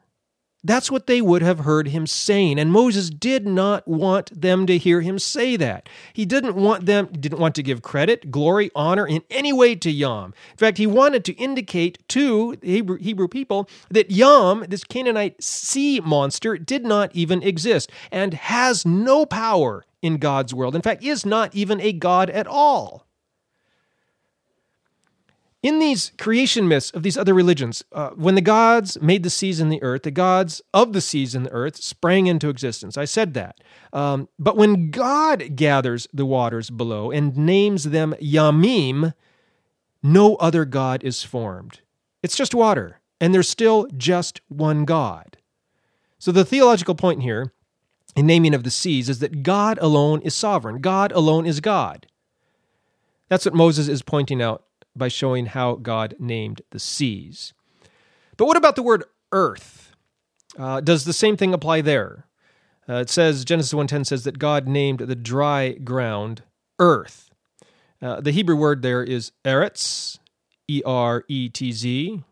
That's 0.64 0.90
what 0.90 1.06
they 1.06 1.20
would 1.20 1.42
have 1.42 1.60
heard 1.60 1.88
him 1.88 2.06
saying. 2.06 2.58
And 2.58 2.72
Moses 2.72 3.10
did 3.10 3.46
not 3.46 3.86
want 3.86 4.40
them 4.40 4.66
to 4.66 4.78
hear 4.78 5.02
him 5.02 5.18
say 5.18 5.56
that. 5.56 5.90
He 6.14 6.24
didn't 6.24 6.56
want 6.56 6.86
them, 6.86 7.08
didn't 7.12 7.38
want 7.38 7.54
to 7.56 7.62
give 7.62 7.82
credit, 7.82 8.30
glory, 8.30 8.70
honor 8.74 9.06
in 9.06 9.22
any 9.30 9.52
way 9.52 9.74
to 9.74 9.90
Yam. 9.90 10.32
In 10.52 10.56
fact, 10.56 10.78
he 10.78 10.86
wanted 10.86 11.22
to 11.26 11.34
indicate 11.34 11.98
to 12.08 12.56
the 12.56 12.66
Hebrew, 12.66 12.96
Hebrew 12.96 13.28
people 13.28 13.68
that 13.90 14.10
Yam, 14.10 14.64
this 14.66 14.84
Canaanite 14.84 15.42
sea 15.44 16.00
monster, 16.00 16.56
did 16.56 16.84
not 16.86 17.14
even 17.14 17.42
exist 17.42 17.90
and 18.10 18.32
has 18.32 18.86
no 18.86 19.26
power 19.26 19.84
in 20.00 20.16
God's 20.16 20.54
world. 20.54 20.74
In 20.74 20.82
fact, 20.82 21.04
is 21.04 21.26
not 21.26 21.54
even 21.54 21.80
a 21.80 21.92
God 21.92 22.30
at 22.30 22.46
all. 22.46 23.06
In 25.64 25.78
these 25.78 26.12
creation 26.18 26.68
myths 26.68 26.90
of 26.90 27.02
these 27.02 27.16
other 27.16 27.32
religions, 27.32 27.82
uh, 27.90 28.10
when 28.10 28.34
the 28.34 28.42
gods 28.42 29.00
made 29.00 29.22
the 29.22 29.30
seas 29.30 29.60
and 29.60 29.72
the 29.72 29.82
earth, 29.82 30.02
the 30.02 30.10
gods 30.10 30.60
of 30.74 30.92
the 30.92 31.00
seas 31.00 31.34
and 31.34 31.46
the 31.46 31.52
earth 31.52 31.76
sprang 31.76 32.26
into 32.26 32.50
existence. 32.50 32.98
I 32.98 33.06
said 33.06 33.32
that. 33.32 33.62
Um, 33.90 34.28
but 34.38 34.58
when 34.58 34.90
God 34.90 35.56
gathers 35.56 36.06
the 36.12 36.26
waters 36.26 36.68
below 36.68 37.10
and 37.10 37.34
names 37.34 37.84
them 37.84 38.14
Yamim, 38.20 39.14
no 40.02 40.34
other 40.36 40.66
God 40.66 41.02
is 41.02 41.22
formed. 41.22 41.80
It's 42.22 42.36
just 42.36 42.54
water, 42.54 43.00
and 43.18 43.32
there's 43.32 43.48
still 43.48 43.86
just 43.96 44.42
one 44.48 44.84
God. 44.84 45.38
So 46.18 46.30
the 46.30 46.44
theological 46.44 46.94
point 46.94 47.22
here 47.22 47.54
in 48.14 48.26
naming 48.26 48.52
of 48.52 48.64
the 48.64 48.70
seas 48.70 49.08
is 49.08 49.20
that 49.20 49.42
God 49.42 49.78
alone 49.80 50.20
is 50.20 50.34
sovereign, 50.34 50.82
God 50.82 51.10
alone 51.12 51.46
is 51.46 51.60
God. 51.60 52.06
That's 53.30 53.46
what 53.46 53.54
Moses 53.54 53.88
is 53.88 54.02
pointing 54.02 54.42
out 54.42 54.62
by 54.96 55.08
showing 55.08 55.46
how 55.46 55.74
God 55.74 56.14
named 56.18 56.62
the 56.70 56.78
seas. 56.78 57.52
But 58.36 58.46
what 58.46 58.56
about 58.56 58.76
the 58.76 58.82
word 58.82 59.04
earth? 59.32 59.94
Uh, 60.58 60.80
does 60.80 61.04
the 61.04 61.12
same 61.12 61.36
thing 61.36 61.52
apply 61.52 61.80
there? 61.80 62.26
Uh, 62.88 62.96
it 62.96 63.10
says 63.10 63.44
Genesis 63.44 63.72
1:10 63.72 64.04
says 64.04 64.24
that 64.24 64.38
God 64.38 64.68
named 64.68 65.00
the 65.00 65.16
dry 65.16 65.72
ground 65.72 66.42
earth. 66.78 67.30
Uh, 68.00 68.20
the 68.20 68.30
Hebrew 68.30 68.56
word 68.56 68.82
there 68.82 69.02
is 69.02 69.32
eretz, 69.44 70.18
E 70.68 70.82
R 70.84 71.24
E 71.28 71.48
T 71.48 71.72
Z. 71.72 72.22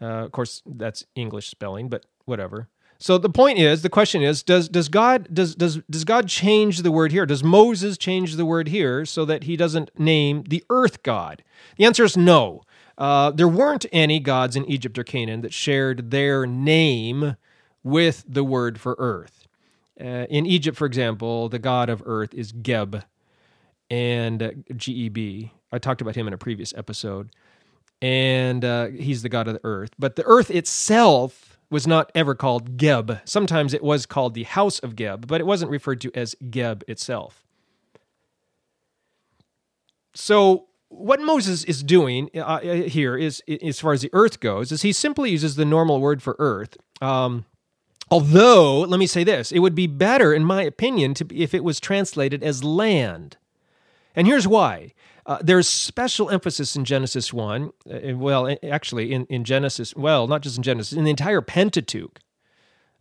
Uh, 0.00 0.04
of 0.04 0.32
course, 0.32 0.62
that's 0.66 1.04
English 1.14 1.48
spelling, 1.48 1.88
but 1.88 2.06
whatever. 2.24 2.68
So 3.04 3.18
the 3.18 3.28
point 3.28 3.58
is, 3.58 3.82
the 3.82 3.90
question 3.90 4.22
is, 4.22 4.42
does 4.42 4.66
does 4.66 4.88
God 4.88 5.28
does 5.30 5.54
does 5.54 5.76
does 5.90 6.04
God 6.04 6.26
change 6.26 6.78
the 6.78 6.90
word 6.90 7.12
here? 7.12 7.26
Does 7.26 7.44
Moses 7.44 7.98
change 7.98 8.36
the 8.36 8.46
word 8.46 8.68
here 8.68 9.04
so 9.04 9.26
that 9.26 9.44
he 9.44 9.58
doesn't 9.58 9.90
name 10.00 10.42
the 10.48 10.64
earth 10.70 11.02
god? 11.02 11.44
The 11.76 11.84
answer 11.84 12.04
is 12.04 12.16
no. 12.16 12.62
Uh, 12.96 13.30
there 13.30 13.46
weren't 13.46 13.84
any 13.92 14.20
gods 14.20 14.56
in 14.56 14.64
Egypt 14.64 14.98
or 14.98 15.04
Canaan 15.04 15.42
that 15.42 15.52
shared 15.52 16.12
their 16.12 16.46
name 16.46 17.36
with 17.82 18.24
the 18.26 18.42
word 18.42 18.80
for 18.80 18.96
earth. 18.98 19.48
Uh, 20.00 20.24
in 20.30 20.46
Egypt, 20.46 20.78
for 20.78 20.86
example, 20.86 21.50
the 21.50 21.58
god 21.58 21.90
of 21.90 22.02
earth 22.06 22.32
is 22.32 22.52
Geb, 22.52 23.04
and 23.90 24.42
uh, 24.42 24.50
G 24.76 24.92
E 24.92 25.08
B. 25.10 25.52
I 25.70 25.78
talked 25.78 26.00
about 26.00 26.16
him 26.16 26.26
in 26.26 26.32
a 26.32 26.38
previous 26.38 26.72
episode, 26.74 27.28
and 28.00 28.64
uh, 28.64 28.86
he's 28.86 29.20
the 29.20 29.28
god 29.28 29.46
of 29.46 29.52
the 29.52 29.60
earth. 29.62 29.90
But 29.98 30.16
the 30.16 30.24
earth 30.24 30.50
itself 30.50 31.53
was 31.74 31.88
not 31.88 32.12
ever 32.14 32.36
called 32.36 32.76
Geb. 32.76 33.18
Sometimes 33.24 33.74
it 33.74 33.82
was 33.82 34.06
called 34.06 34.34
the 34.34 34.44
House 34.44 34.78
of 34.78 34.94
Geb, 34.94 35.26
but 35.26 35.40
it 35.40 35.44
wasn't 35.44 35.72
referred 35.72 36.00
to 36.02 36.12
as 36.14 36.36
Geb 36.48 36.84
itself. 36.86 37.44
So, 40.14 40.68
what 40.88 41.20
Moses 41.20 41.64
is 41.64 41.82
doing 41.82 42.30
uh, 42.36 42.38
uh, 42.38 42.60
here 42.60 43.16
is, 43.16 43.42
as 43.60 43.80
far 43.80 43.92
as 43.92 44.02
the 44.02 44.10
earth 44.12 44.38
goes, 44.38 44.70
is 44.70 44.82
he 44.82 44.92
simply 44.92 45.32
uses 45.32 45.56
the 45.56 45.64
normal 45.64 46.00
word 46.00 46.22
for 46.22 46.36
earth. 46.38 46.76
Um, 47.02 47.44
although, 48.08 48.82
let 48.82 49.00
me 49.00 49.08
say 49.08 49.24
this: 49.24 49.50
it 49.50 49.58
would 49.58 49.74
be 49.74 49.88
better, 49.88 50.32
in 50.32 50.44
my 50.44 50.62
opinion, 50.62 51.12
to 51.14 51.26
if 51.36 51.54
it 51.54 51.64
was 51.64 51.80
translated 51.80 52.44
as 52.44 52.62
land. 52.62 53.36
And 54.14 54.26
here's 54.26 54.46
why. 54.46 54.92
Uh, 55.26 55.38
there's 55.40 55.66
special 55.66 56.30
emphasis 56.30 56.76
in 56.76 56.84
Genesis 56.84 57.32
1, 57.32 57.72
uh, 57.90 58.16
well, 58.16 58.56
actually, 58.62 59.12
in, 59.12 59.24
in 59.26 59.44
Genesis, 59.44 59.94
well, 59.96 60.26
not 60.26 60.42
just 60.42 60.58
in 60.58 60.62
Genesis, 60.62 60.96
in 60.96 61.04
the 61.04 61.10
entire 61.10 61.40
Pentateuch, 61.40 62.20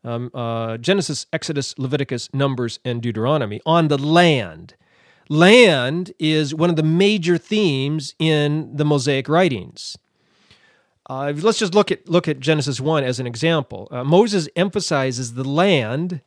um, 0.05 0.31
uh, 0.33 0.77
Genesis, 0.77 1.25
Exodus, 1.33 1.77
Leviticus, 1.77 2.29
Numbers, 2.33 2.79
and 2.85 3.01
Deuteronomy, 3.01 3.59
on 3.65 3.89
the 3.89 3.97
land. 3.97 4.75
Land 5.29 6.13
is 6.17 6.55
one 6.55 6.69
of 6.69 6.75
the 6.75 6.83
major 6.83 7.37
themes 7.37 8.15
in 8.19 8.75
the 8.75 8.85
Mosaic 8.85 9.27
writings. 9.27 9.97
Uh, 11.09 11.33
let's 11.35 11.59
just 11.59 11.75
look 11.75 11.91
at 11.91 12.07
look 12.07 12.27
at 12.27 12.39
Genesis 12.39 12.79
one 12.79 13.03
as 13.03 13.19
an 13.19 13.27
example. 13.27 13.89
Uh, 13.91 14.03
Moses 14.03 14.47
emphasizes 14.55 15.33
the 15.33 15.43
land, 15.43 16.21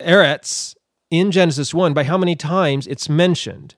Eretz, 0.00 0.76
in 1.10 1.32
Genesis 1.32 1.74
one 1.74 1.94
by 1.94 2.04
how 2.04 2.16
many 2.16 2.36
times 2.36 2.86
it's 2.86 3.08
mentioned. 3.08 3.74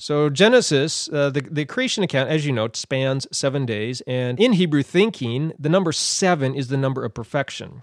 So 0.00 0.30
Genesis, 0.30 1.08
uh, 1.12 1.30
the, 1.30 1.40
the 1.40 1.64
creation 1.64 2.04
account, 2.04 2.30
as 2.30 2.46
you 2.46 2.52
know, 2.52 2.68
spans 2.72 3.26
seven 3.32 3.66
days. 3.66 4.00
And 4.06 4.38
in 4.38 4.52
Hebrew 4.52 4.84
thinking, 4.84 5.52
the 5.58 5.68
number 5.68 5.90
seven 5.90 6.54
is 6.54 6.68
the 6.68 6.76
number 6.76 7.04
of 7.04 7.14
perfection. 7.14 7.82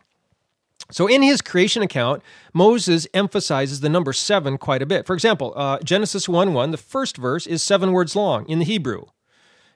So 0.92 1.08
in 1.08 1.24
his 1.24 1.42
creation 1.42 1.82
account, 1.82 2.22
Moses 2.54 3.08
emphasizes 3.14 3.82
the 3.82 3.90
number 3.90 4.14
seven 4.14 4.58
quite 4.58 4.82
a 4.82 4.86
bit. 4.86 5.06
For 5.06 5.14
example, 5.14 5.52
uh, 5.58 5.80
Genesis 5.80 6.30
1 6.30 6.54
1, 6.54 6.72
the 6.72 6.78
first 6.78 7.18
verse 7.18 7.46
is 7.48 7.62
seven 7.62 7.92
words 7.92 8.16
long 8.16 8.48
in 8.48 8.60
the 8.60 8.66
Hebrew. 8.66 9.06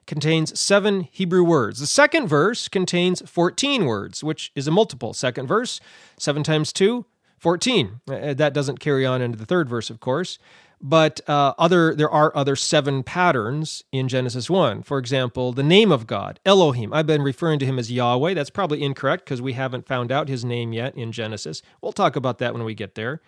Contains 0.06 0.58
seven 0.58 1.02
Hebrew 1.12 1.44
words. 1.44 1.80
The 1.80 1.88
second 1.88 2.28
verse 2.28 2.68
contains 2.68 3.22
14 3.30 3.86
words, 3.86 4.24
which 4.24 4.52
is 4.56 4.68
a 4.68 4.72
multiple. 4.72 5.14
Second 5.14 5.48
verse, 5.48 5.82
seven 6.18 6.44
times 6.44 6.72
two, 6.72 7.06
14. 7.38 8.02
Uh, 8.08 8.34
that 8.34 8.54
doesn't 8.54 8.80
carry 8.80 9.06
on 9.06 9.22
into 9.22 9.38
the 9.38 9.46
third 9.46 9.68
verse, 9.68 9.90
of 9.90 10.00
course. 10.00 10.40
But 10.82 11.20
uh, 11.28 11.54
other 11.58 11.94
there 11.94 12.10
are 12.10 12.36
other 12.36 12.56
seven 12.56 13.04
patterns 13.04 13.84
in 13.92 14.08
Genesis 14.08 14.50
1. 14.50 14.84
For 14.84 14.98
example, 14.98 15.52
the 15.52 15.64
name 15.64 15.92
of 15.92 16.08
God, 16.08 16.40
Elohim. 16.46 16.94
I've 16.94 17.08
been 17.08 17.22
referring 17.22 17.60
to 17.60 17.66
him 17.66 17.78
as 17.78 17.92
Yahweh. 17.92 18.34
That's 18.34 18.50
probably 18.50 18.82
incorrect 18.82 19.26
because 19.26 19.42
we 19.42 19.54
haven't 19.54 19.88
found 19.88 20.12
out 20.12 20.30
his 20.30 20.46
name 20.46 20.72
yet 20.72 20.96
in 20.96 21.12
Genesis. 21.12 21.62
We'll 21.82 21.92
talk 21.92 22.16
about 22.16 22.38
that 22.38 22.54
when 22.54 22.64
we 22.64 22.74
get 22.76 22.96
there. 22.96 23.22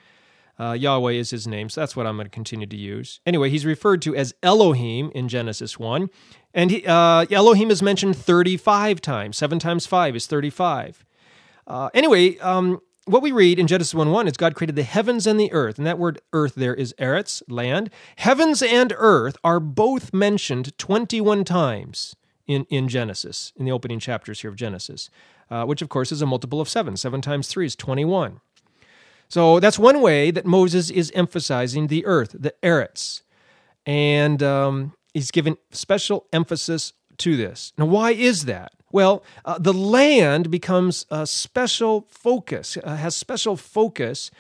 Uh, 0.59 0.73
Yahweh 0.73 1.13
is 1.13 1.31
his 1.31 1.47
name, 1.47 1.69
so 1.69 1.81
that's 1.81 1.95
what 1.95 2.05
I'm 2.05 2.15
going 2.17 2.25
to 2.25 2.29
continue 2.29 2.67
to 2.67 2.75
use. 2.75 3.19
Anyway, 3.25 3.49
he's 3.49 3.65
referred 3.65 4.01
to 4.03 4.15
as 4.15 4.33
Elohim 4.43 5.11
in 5.15 5.27
Genesis 5.27 5.79
1. 5.79 6.09
And 6.53 6.71
he, 6.71 6.85
uh, 6.85 7.25
Elohim 7.31 7.71
is 7.71 7.81
mentioned 7.81 8.15
35 8.15 9.01
times. 9.01 9.37
7 9.37 9.59
times 9.59 9.87
5 9.87 10.15
is 10.15 10.27
35. 10.27 11.05
Uh, 11.65 11.89
anyway, 11.93 12.37
um, 12.39 12.79
what 13.05 13.21
we 13.21 13.31
read 13.31 13.59
in 13.59 13.67
Genesis 13.67 13.93
1 13.93 14.11
1 14.11 14.27
is 14.27 14.37
God 14.37 14.55
created 14.55 14.75
the 14.75 14.83
heavens 14.83 15.25
and 15.25 15.39
the 15.39 15.51
earth. 15.51 15.77
And 15.77 15.87
that 15.87 15.97
word 15.97 16.21
earth 16.33 16.55
there 16.55 16.75
is 16.75 16.93
eretz, 16.99 17.41
land. 17.47 17.89
Heavens 18.17 18.61
and 18.61 18.93
earth 18.97 19.37
are 19.43 19.59
both 19.59 20.13
mentioned 20.13 20.77
21 20.77 21.43
times 21.43 22.15
in, 22.47 22.65
in 22.69 22.87
Genesis, 22.87 23.53
in 23.55 23.65
the 23.65 23.71
opening 23.71 23.99
chapters 23.99 24.41
here 24.41 24.49
of 24.49 24.55
Genesis, 24.55 25.09
uh, 25.49 25.65
which 25.65 25.81
of 25.81 25.89
course 25.89 26.11
is 26.11 26.21
a 26.21 26.25
multiple 26.25 26.61
of 26.61 26.69
seven. 26.69 26.95
Seven 26.95 27.21
times 27.21 27.47
three 27.47 27.65
is 27.65 27.75
21. 27.75 28.39
So 29.29 29.59
that's 29.59 29.79
one 29.79 30.01
way 30.01 30.29
that 30.29 30.45
Moses 30.45 30.89
is 30.89 31.11
emphasizing 31.15 31.87
the 31.87 32.05
earth, 32.05 32.35
the 32.37 32.53
eretz. 32.61 33.21
And 33.85 34.43
um, 34.43 34.93
he's 35.13 35.31
given 35.31 35.57
special 35.71 36.27
emphasis 36.33 36.93
to 37.17 37.37
this. 37.37 37.71
Now, 37.77 37.85
why 37.85 38.11
is 38.11 38.45
that? 38.45 38.73
Well, 38.91 39.23
uh, 39.45 39.57
the 39.59 39.73
land 39.73 40.51
becomes 40.51 41.05
a 41.09 41.25
special 41.25 42.05
focus, 42.09 42.77
uh, 42.83 42.95
has 42.95 43.15
special 43.15 43.55
focus 43.55 44.31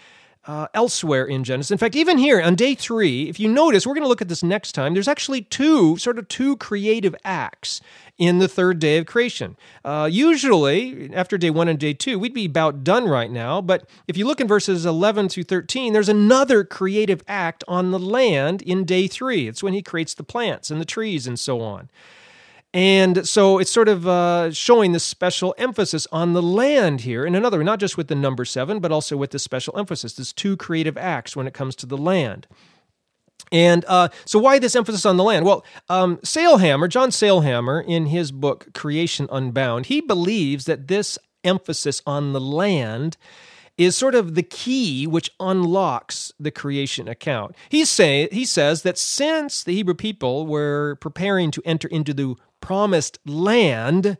uh, 0.45 0.67
elsewhere 0.73 1.25
in 1.25 1.43
Genesis. 1.43 1.71
In 1.71 1.77
fact, 1.77 1.95
even 1.95 2.17
here 2.17 2.41
on 2.41 2.55
day 2.55 2.73
three, 2.73 3.29
if 3.29 3.39
you 3.39 3.47
notice, 3.47 3.85
we're 3.85 3.93
going 3.93 4.03
to 4.03 4.09
look 4.09 4.21
at 4.21 4.27
this 4.27 4.41
next 4.41 4.71
time. 4.71 4.93
There's 4.93 5.07
actually 5.07 5.43
two, 5.43 5.97
sort 5.97 6.17
of 6.17 6.27
two 6.27 6.57
creative 6.57 7.15
acts 7.23 7.79
in 8.17 8.39
the 8.39 8.47
third 8.47 8.79
day 8.79 8.97
of 8.97 9.05
creation. 9.05 9.55
Uh, 9.85 10.09
usually, 10.11 11.13
after 11.13 11.37
day 11.37 11.51
one 11.51 11.67
and 11.67 11.79
day 11.79 11.93
two, 11.93 12.17
we'd 12.17 12.33
be 12.33 12.45
about 12.45 12.83
done 12.83 13.05
right 13.05 13.29
now. 13.31 13.61
But 13.61 13.87
if 14.07 14.17
you 14.17 14.25
look 14.25 14.41
in 14.41 14.47
verses 14.47 14.85
11 14.85 15.29
through 15.29 15.43
13, 15.43 15.93
there's 15.93 16.09
another 16.09 16.63
creative 16.63 17.23
act 17.27 17.63
on 17.67 17.91
the 17.91 17.99
land 17.99 18.63
in 18.63 18.83
day 18.83 19.07
three. 19.07 19.47
It's 19.47 19.61
when 19.61 19.73
he 19.73 19.83
creates 19.83 20.15
the 20.15 20.23
plants 20.23 20.71
and 20.71 20.81
the 20.81 20.85
trees 20.85 21.27
and 21.27 21.39
so 21.39 21.61
on. 21.61 21.89
And 22.73 23.27
so 23.27 23.57
it's 23.59 23.71
sort 23.71 23.89
of 23.89 24.07
uh, 24.07 24.51
showing 24.51 24.93
this 24.93 25.03
special 25.03 25.53
emphasis 25.57 26.07
on 26.11 26.33
the 26.33 26.41
land 26.41 27.01
here. 27.01 27.25
In 27.25 27.35
another, 27.35 27.57
way, 27.57 27.65
not 27.65 27.79
just 27.79 27.97
with 27.97 28.07
the 28.07 28.15
number 28.15 28.45
seven, 28.45 28.79
but 28.79 28.91
also 28.91 29.17
with 29.17 29.31
this 29.31 29.43
special 29.43 29.77
emphasis, 29.77 30.13
this 30.13 30.31
two 30.31 30.55
creative 30.55 30.97
acts 30.97 31.35
when 31.35 31.47
it 31.47 31.53
comes 31.53 31.75
to 31.77 31.85
the 31.85 31.97
land. 31.97 32.47
And 33.51 33.83
uh, 33.89 34.07
so, 34.23 34.39
why 34.39 34.59
this 34.59 34.77
emphasis 34.77 35.05
on 35.05 35.17
the 35.17 35.23
land? 35.23 35.45
Well, 35.45 35.65
um, 35.89 36.17
Sailhamer, 36.17 36.87
John 36.87 37.09
Sailhamer, 37.09 37.83
in 37.85 38.05
his 38.05 38.31
book 38.31 38.73
Creation 38.73 39.27
Unbound, 39.29 39.87
he 39.87 39.99
believes 39.99 40.65
that 40.65 40.87
this 40.87 41.17
emphasis 41.43 42.01
on 42.05 42.31
the 42.31 42.39
land 42.39 43.17
is 43.77 43.97
sort 43.97 44.15
of 44.15 44.35
the 44.35 44.43
key 44.43 45.07
which 45.07 45.31
unlocks 45.39 46.31
the 46.39 46.51
creation 46.51 47.07
account. 47.07 47.55
He 47.69 47.85
say 47.85 48.27
he 48.31 48.45
says 48.45 48.83
that 48.83 48.97
since 48.97 49.63
the 49.63 49.73
Hebrew 49.73 49.95
people 49.95 50.45
were 50.45 50.97
preparing 51.01 51.51
to 51.51 51.61
enter 51.65 51.87
into 51.87 52.13
the 52.13 52.35
promised 52.59 53.19
land, 53.25 54.17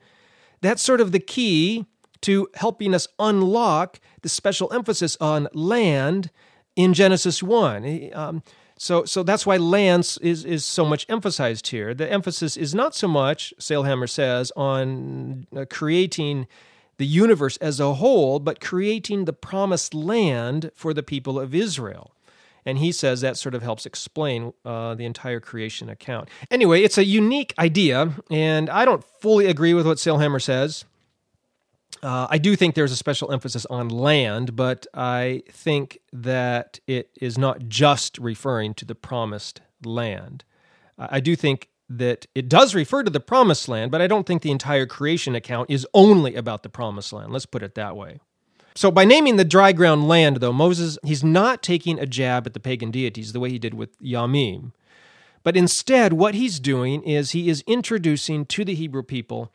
that's 0.61 0.81
sort 0.81 1.01
of 1.01 1.11
the 1.11 1.19
key 1.19 1.85
to 2.21 2.47
helping 2.55 2.93
us 2.93 3.07
unlock 3.19 3.99
the 4.21 4.29
special 4.29 4.71
emphasis 4.73 5.17
on 5.19 5.47
land 5.53 6.29
in 6.75 6.93
Genesis 6.93 7.41
1. 7.43 8.11
Um, 8.13 8.43
so, 8.77 9.05
so 9.05 9.21
that's 9.21 9.45
why 9.45 9.57
land 9.57 10.17
is, 10.21 10.43
is 10.45 10.65
so 10.65 10.85
much 10.85 11.05
emphasized 11.09 11.67
here. 11.67 11.93
The 11.93 12.11
emphasis 12.11 12.57
is 12.57 12.73
not 12.73 12.95
so 12.95 13.07
much, 13.07 13.53
Sailhamer 13.59 14.09
says, 14.09 14.51
on 14.55 15.45
uh, 15.55 15.65
creating 15.69 16.47
the 17.01 17.07
universe 17.07 17.57
as 17.57 17.79
a 17.79 17.95
whole, 17.95 18.37
but 18.37 18.61
creating 18.61 19.25
the 19.25 19.33
promised 19.33 19.95
land 19.95 20.69
for 20.75 20.93
the 20.93 21.01
people 21.01 21.39
of 21.39 21.55
Israel. 21.55 22.13
And 22.63 22.77
he 22.77 22.91
says 22.91 23.21
that 23.21 23.37
sort 23.37 23.55
of 23.55 23.63
helps 23.63 23.87
explain 23.87 24.53
uh, 24.63 24.93
the 24.93 25.05
entire 25.05 25.39
creation 25.39 25.89
account. 25.89 26.29
Anyway, 26.51 26.83
it's 26.83 26.99
a 26.99 27.03
unique 27.03 27.55
idea, 27.57 28.13
and 28.29 28.69
I 28.69 28.85
don't 28.85 29.03
fully 29.19 29.47
agree 29.47 29.73
with 29.73 29.87
what 29.87 29.97
Sailhamer 29.97 30.39
says. 30.39 30.85
Uh, 32.03 32.27
I 32.29 32.37
do 32.37 32.55
think 32.55 32.75
there's 32.75 32.91
a 32.91 32.95
special 32.95 33.31
emphasis 33.31 33.65
on 33.65 33.89
land, 33.89 34.55
but 34.55 34.85
I 34.93 35.41
think 35.49 35.97
that 36.13 36.79
it 36.85 37.09
is 37.19 37.35
not 37.35 37.67
just 37.67 38.19
referring 38.19 38.75
to 38.75 38.85
the 38.85 38.93
promised 38.93 39.59
land. 39.83 40.43
I 40.99 41.19
do 41.19 41.35
think 41.35 41.70
that 41.97 42.25
it 42.33 42.47
does 42.49 42.73
refer 42.73 43.03
to 43.03 43.09
the 43.09 43.19
promised 43.19 43.67
land, 43.67 43.91
but 43.91 44.01
I 44.01 44.07
don't 44.07 44.25
think 44.25 44.41
the 44.41 44.51
entire 44.51 44.85
creation 44.85 45.35
account 45.35 45.69
is 45.69 45.87
only 45.93 46.35
about 46.35 46.63
the 46.63 46.69
promised 46.69 47.13
land. 47.13 47.31
Let's 47.31 47.45
put 47.45 47.63
it 47.63 47.75
that 47.75 47.95
way. 47.95 48.19
So 48.75 48.89
by 48.89 49.03
naming 49.03 49.35
the 49.35 49.43
dry 49.43 49.73
ground 49.73 50.07
land, 50.07 50.37
though, 50.37 50.53
Moses, 50.53 50.97
he's 51.03 51.23
not 51.23 51.61
taking 51.61 51.99
a 51.99 52.05
jab 52.05 52.47
at 52.47 52.53
the 52.53 52.59
pagan 52.59 52.91
deities 52.91 53.33
the 53.33 53.39
way 53.39 53.49
he 53.49 53.59
did 53.59 53.73
with 53.73 53.99
Yamim. 53.99 54.71
But 55.43 55.57
instead, 55.57 56.13
what 56.13 56.35
he's 56.35 56.59
doing 56.59 57.03
is 57.03 57.31
he 57.31 57.49
is 57.49 57.63
introducing 57.67 58.45
to 58.45 58.63
the 58.63 58.75
Hebrew 58.75 59.03
people 59.03 59.51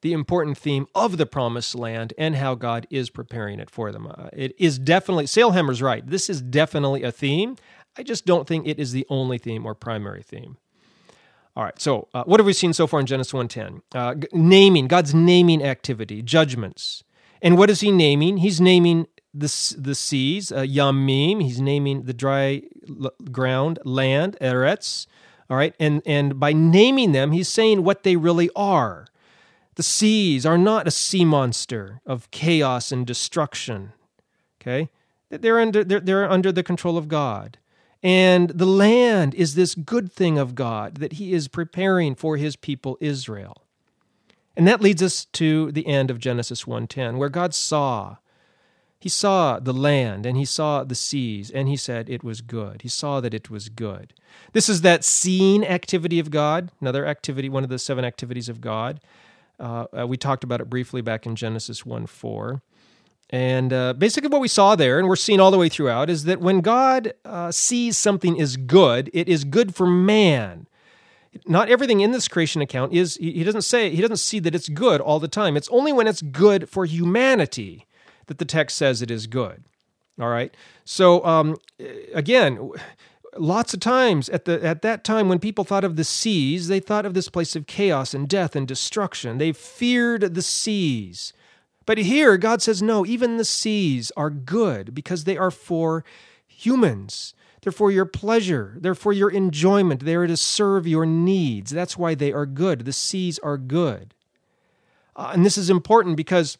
the 0.00 0.12
important 0.12 0.56
theme 0.56 0.86
of 0.94 1.16
the 1.16 1.26
promised 1.26 1.74
land 1.74 2.12
and 2.16 2.36
how 2.36 2.54
God 2.54 2.86
is 2.90 3.10
preparing 3.10 3.58
it 3.58 3.70
for 3.70 3.90
them. 3.90 4.06
Uh, 4.06 4.28
it 4.32 4.54
is 4.58 4.78
definitely, 4.78 5.24
Sailhamer's 5.24 5.82
right. 5.82 6.06
This 6.06 6.30
is 6.30 6.40
definitely 6.42 7.02
a 7.02 7.10
theme. 7.10 7.56
I 7.96 8.02
just 8.02 8.26
don't 8.26 8.46
think 8.46 8.66
it 8.66 8.78
is 8.78 8.92
the 8.92 9.06
only 9.08 9.38
theme 9.38 9.64
or 9.66 9.74
primary 9.74 10.22
theme. 10.22 10.58
All 11.56 11.62
right, 11.62 11.80
so 11.80 12.08
uh, 12.12 12.24
what 12.24 12.40
have 12.40 12.46
we 12.46 12.52
seen 12.52 12.72
so 12.72 12.86
far 12.86 12.98
in 12.98 13.06
Genesis 13.06 13.32
1.10? 13.32 13.80
Uh, 13.94 14.14
naming, 14.32 14.88
God's 14.88 15.14
naming 15.14 15.62
activity, 15.62 16.20
judgments. 16.20 17.04
And 17.40 17.56
what 17.56 17.70
is 17.70 17.80
he 17.80 17.92
naming? 17.92 18.38
He's 18.38 18.60
naming 18.60 19.06
the, 19.32 19.76
the 19.78 19.94
seas, 19.94 20.50
uh, 20.50 20.60
Yamim. 20.60 21.42
He's 21.42 21.60
naming 21.60 22.04
the 22.04 22.12
dry 22.12 22.62
l- 22.88 23.12
ground, 23.30 23.78
land, 23.84 24.36
Eretz. 24.40 25.06
All 25.48 25.56
right, 25.56 25.74
and, 25.78 26.02
and 26.06 26.40
by 26.40 26.52
naming 26.52 27.12
them, 27.12 27.30
he's 27.30 27.48
saying 27.48 27.84
what 27.84 28.02
they 28.02 28.16
really 28.16 28.50
are. 28.56 29.06
The 29.76 29.82
seas 29.82 30.46
are 30.46 30.58
not 30.58 30.88
a 30.88 30.90
sea 30.90 31.24
monster 31.24 32.00
of 32.06 32.30
chaos 32.30 32.90
and 32.90 33.06
destruction. 33.06 33.92
Okay? 34.60 34.88
They're 35.30 35.60
under, 35.60 35.84
they're, 35.84 36.00
they're 36.00 36.30
under 36.30 36.50
the 36.50 36.62
control 36.62 36.96
of 36.96 37.08
God. 37.08 37.58
And 38.04 38.50
the 38.50 38.66
land 38.66 39.34
is 39.34 39.54
this 39.54 39.74
good 39.74 40.12
thing 40.12 40.38
of 40.38 40.54
God 40.54 40.96
that 40.96 41.14
He 41.14 41.32
is 41.32 41.48
preparing 41.48 42.14
for 42.14 42.36
His 42.36 42.54
people 42.54 42.98
Israel. 43.00 43.64
And 44.56 44.68
that 44.68 44.82
leads 44.82 45.02
us 45.02 45.24
to 45.32 45.72
the 45.72 45.86
end 45.86 46.10
of 46.10 46.18
Genesis 46.20 46.64
1:10, 46.64 47.16
where 47.16 47.30
God 47.30 47.54
saw. 47.54 48.18
He 49.00 49.08
saw 49.10 49.58
the 49.58 49.74
land 49.74 50.24
and 50.24 50.34
he 50.38 50.46
saw 50.46 50.82
the 50.82 50.94
seas, 50.94 51.50
and 51.50 51.68
he 51.68 51.76
said 51.76 52.08
it 52.08 52.24
was 52.24 52.40
good. 52.40 52.80
He 52.80 52.88
saw 52.88 53.20
that 53.20 53.34
it 53.34 53.50
was 53.50 53.68
good. 53.68 54.14
This 54.54 54.66
is 54.66 54.80
that 54.80 55.04
seeing 55.04 55.62
activity 55.62 56.18
of 56.18 56.30
God, 56.30 56.70
another 56.80 57.04
activity, 57.04 57.50
one 57.50 57.64
of 57.64 57.68
the 57.68 57.78
seven 57.78 58.02
activities 58.04 58.48
of 58.48 58.62
God. 58.62 59.00
Uh, 59.60 59.86
uh, 59.98 60.06
we 60.06 60.16
talked 60.16 60.42
about 60.42 60.62
it 60.62 60.70
briefly 60.70 61.02
back 61.02 61.26
in 61.26 61.36
Genesis 61.36 61.84
1 61.84 62.06
4. 62.06 62.62
And 63.30 63.72
uh, 63.72 63.94
basically, 63.94 64.28
what 64.28 64.40
we 64.40 64.48
saw 64.48 64.76
there, 64.76 64.98
and 64.98 65.08
we're 65.08 65.16
seeing 65.16 65.40
all 65.40 65.50
the 65.50 65.58
way 65.58 65.68
throughout, 65.68 66.10
is 66.10 66.24
that 66.24 66.40
when 66.40 66.60
God 66.60 67.14
uh, 67.24 67.50
sees 67.50 67.96
something 67.96 68.36
is 68.36 68.56
good, 68.56 69.10
it 69.12 69.28
is 69.28 69.44
good 69.44 69.74
for 69.74 69.86
man. 69.86 70.66
Not 71.46 71.68
everything 71.68 72.00
in 72.00 72.12
this 72.12 72.28
creation 72.28 72.62
account 72.62 72.92
is, 72.92 73.16
he 73.16 73.42
doesn't 73.42 73.62
say, 73.62 73.90
he 73.90 74.00
doesn't 74.00 74.18
see 74.18 74.38
that 74.40 74.54
it's 74.54 74.68
good 74.68 75.00
all 75.00 75.18
the 75.18 75.26
time. 75.26 75.56
It's 75.56 75.68
only 75.70 75.92
when 75.92 76.06
it's 76.06 76.22
good 76.22 76.68
for 76.68 76.84
humanity 76.84 77.86
that 78.26 78.38
the 78.38 78.44
text 78.44 78.76
says 78.76 79.02
it 79.02 79.10
is 79.10 79.26
good. 79.26 79.64
All 80.20 80.28
right. 80.28 80.54
So, 80.84 81.24
um, 81.24 81.56
again, 82.12 82.70
lots 83.36 83.74
of 83.74 83.80
times 83.80 84.28
at 84.28 84.44
the 84.44 84.64
at 84.64 84.82
that 84.82 85.02
time 85.02 85.28
when 85.28 85.38
people 85.38 85.64
thought 85.64 85.82
of 85.82 85.96
the 85.96 86.04
seas, 86.04 86.68
they 86.68 86.80
thought 86.80 87.04
of 87.04 87.14
this 87.14 87.28
place 87.28 87.56
of 87.56 87.66
chaos 87.66 88.14
and 88.14 88.28
death 88.28 88.54
and 88.54 88.68
destruction. 88.68 89.38
They 89.38 89.52
feared 89.52 90.34
the 90.34 90.42
seas. 90.42 91.32
But 91.86 91.98
here 91.98 92.36
God 92.36 92.62
says 92.62 92.82
no, 92.82 93.04
even 93.04 93.36
the 93.36 93.44
seas 93.44 94.10
are 94.16 94.30
good 94.30 94.94
because 94.94 95.24
they 95.24 95.36
are 95.36 95.50
for 95.50 96.04
humans. 96.46 97.34
They're 97.62 97.72
for 97.72 97.90
your 97.90 98.04
pleasure. 98.04 98.76
They're 98.78 98.94
for 98.94 99.12
your 99.12 99.30
enjoyment. 99.30 100.04
They 100.04 100.14
are 100.16 100.26
to 100.26 100.36
serve 100.36 100.86
your 100.86 101.06
needs. 101.06 101.70
That's 101.70 101.96
why 101.96 102.14
they 102.14 102.32
are 102.32 102.46
good. 102.46 102.84
The 102.84 102.92
seas 102.92 103.38
are 103.38 103.56
good. 103.56 104.14
Uh, 105.16 105.30
and 105.32 105.46
this 105.46 105.56
is 105.56 105.70
important 105.70 106.16
because 106.16 106.58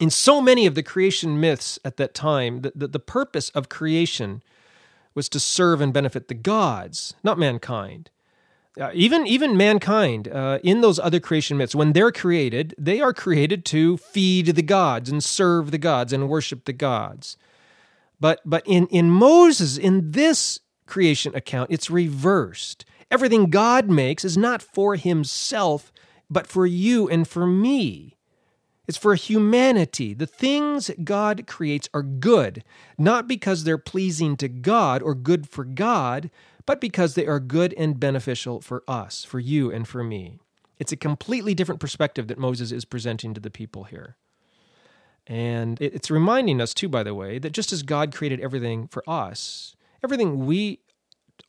in 0.00 0.10
so 0.10 0.40
many 0.40 0.66
of 0.66 0.74
the 0.74 0.82
creation 0.82 1.40
myths 1.40 1.78
at 1.84 1.96
that 1.98 2.14
time, 2.14 2.62
the, 2.62 2.72
the, 2.74 2.88
the 2.88 2.98
purpose 2.98 3.50
of 3.50 3.68
creation 3.68 4.42
was 5.14 5.28
to 5.28 5.40
serve 5.40 5.80
and 5.80 5.92
benefit 5.92 6.28
the 6.28 6.34
gods, 6.34 7.14
not 7.22 7.38
mankind. 7.38 8.10
Uh, 8.78 8.90
even 8.94 9.26
even 9.26 9.56
mankind 9.56 10.28
uh, 10.28 10.60
in 10.62 10.82
those 10.82 11.00
other 11.00 11.18
creation 11.18 11.56
myths, 11.56 11.74
when 11.74 11.92
they're 11.92 12.12
created, 12.12 12.74
they 12.78 13.00
are 13.00 13.12
created 13.12 13.64
to 13.64 13.96
feed 13.96 14.46
the 14.46 14.62
gods 14.62 15.10
and 15.10 15.24
serve 15.24 15.70
the 15.70 15.78
gods 15.78 16.12
and 16.12 16.28
worship 16.28 16.64
the 16.64 16.72
gods. 16.72 17.36
But 18.20 18.40
but 18.44 18.62
in 18.66 18.86
in 18.86 19.10
Moses, 19.10 19.76
in 19.76 20.12
this 20.12 20.60
creation 20.86 21.34
account, 21.34 21.70
it's 21.70 21.90
reversed. 21.90 22.84
Everything 23.10 23.50
God 23.50 23.90
makes 23.90 24.24
is 24.24 24.36
not 24.36 24.62
for 24.62 24.94
Himself, 24.96 25.92
but 26.30 26.46
for 26.46 26.66
you 26.66 27.08
and 27.08 27.26
for 27.26 27.46
me. 27.46 28.16
It's 28.86 28.98
for 28.98 29.14
humanity. 29.14 30.14
The 30.14 30.26
things 30.26 30.90
God 31.04 31.46
creates 31.46 31.88
are 31.92 32.02
good, 32.02 32.64
not 32.96 33.28
because 33.28 33.64
they're 33.64 33.76
pleasing 33.76 34.36
to 34.38 34.48
God 34.48 35.02
or 35.02 35.14
good 35.14 35.48
for 35.48 35.64
God, 35.64 36.30
but 36.68 36.82
because 36.82 37.14
they 37.14 37.26
are 37.26 37.40
good 37.40 37.72
and 37.78 37.98
beneficial 37.98 38.60
for 38.60 38.84
us, 38.86 39.24
for 39.24 39.40
you 39.40 39.72
and 39.72 39.88
for 39.88 40.04
me. 40.04 40.38
It's 40.78 40.92
a 40.92 40.98
completely 40.98 41.54
different 41.54 41.80
perspective 41.80 42.28
that 42.28 42.36
Moses 42.36 42.72
is 42.72 42.84
presenting 42.84 43.32
to 43.32 43.40
the 43.40 43.50
people 43.50 43.84
here. 43.84 44.18
And 45.26 45.80
it's 45.80 46.10
reminding 46.10 46.60
us, 46.60 46.74
too, 46.74 46.90
by 46.90 47.04
the 47.04 47.14
way, 47.14 47.38
that 47.38 47.54
just 47.54 47.72
as 47.72 47.82
God 47.82 48.14
created 48.14 48.38
everything 48.40 48.86
for 48.86 49.02
us, 49.08 49.76
everything 50.04 50.44
we 50.44 50.80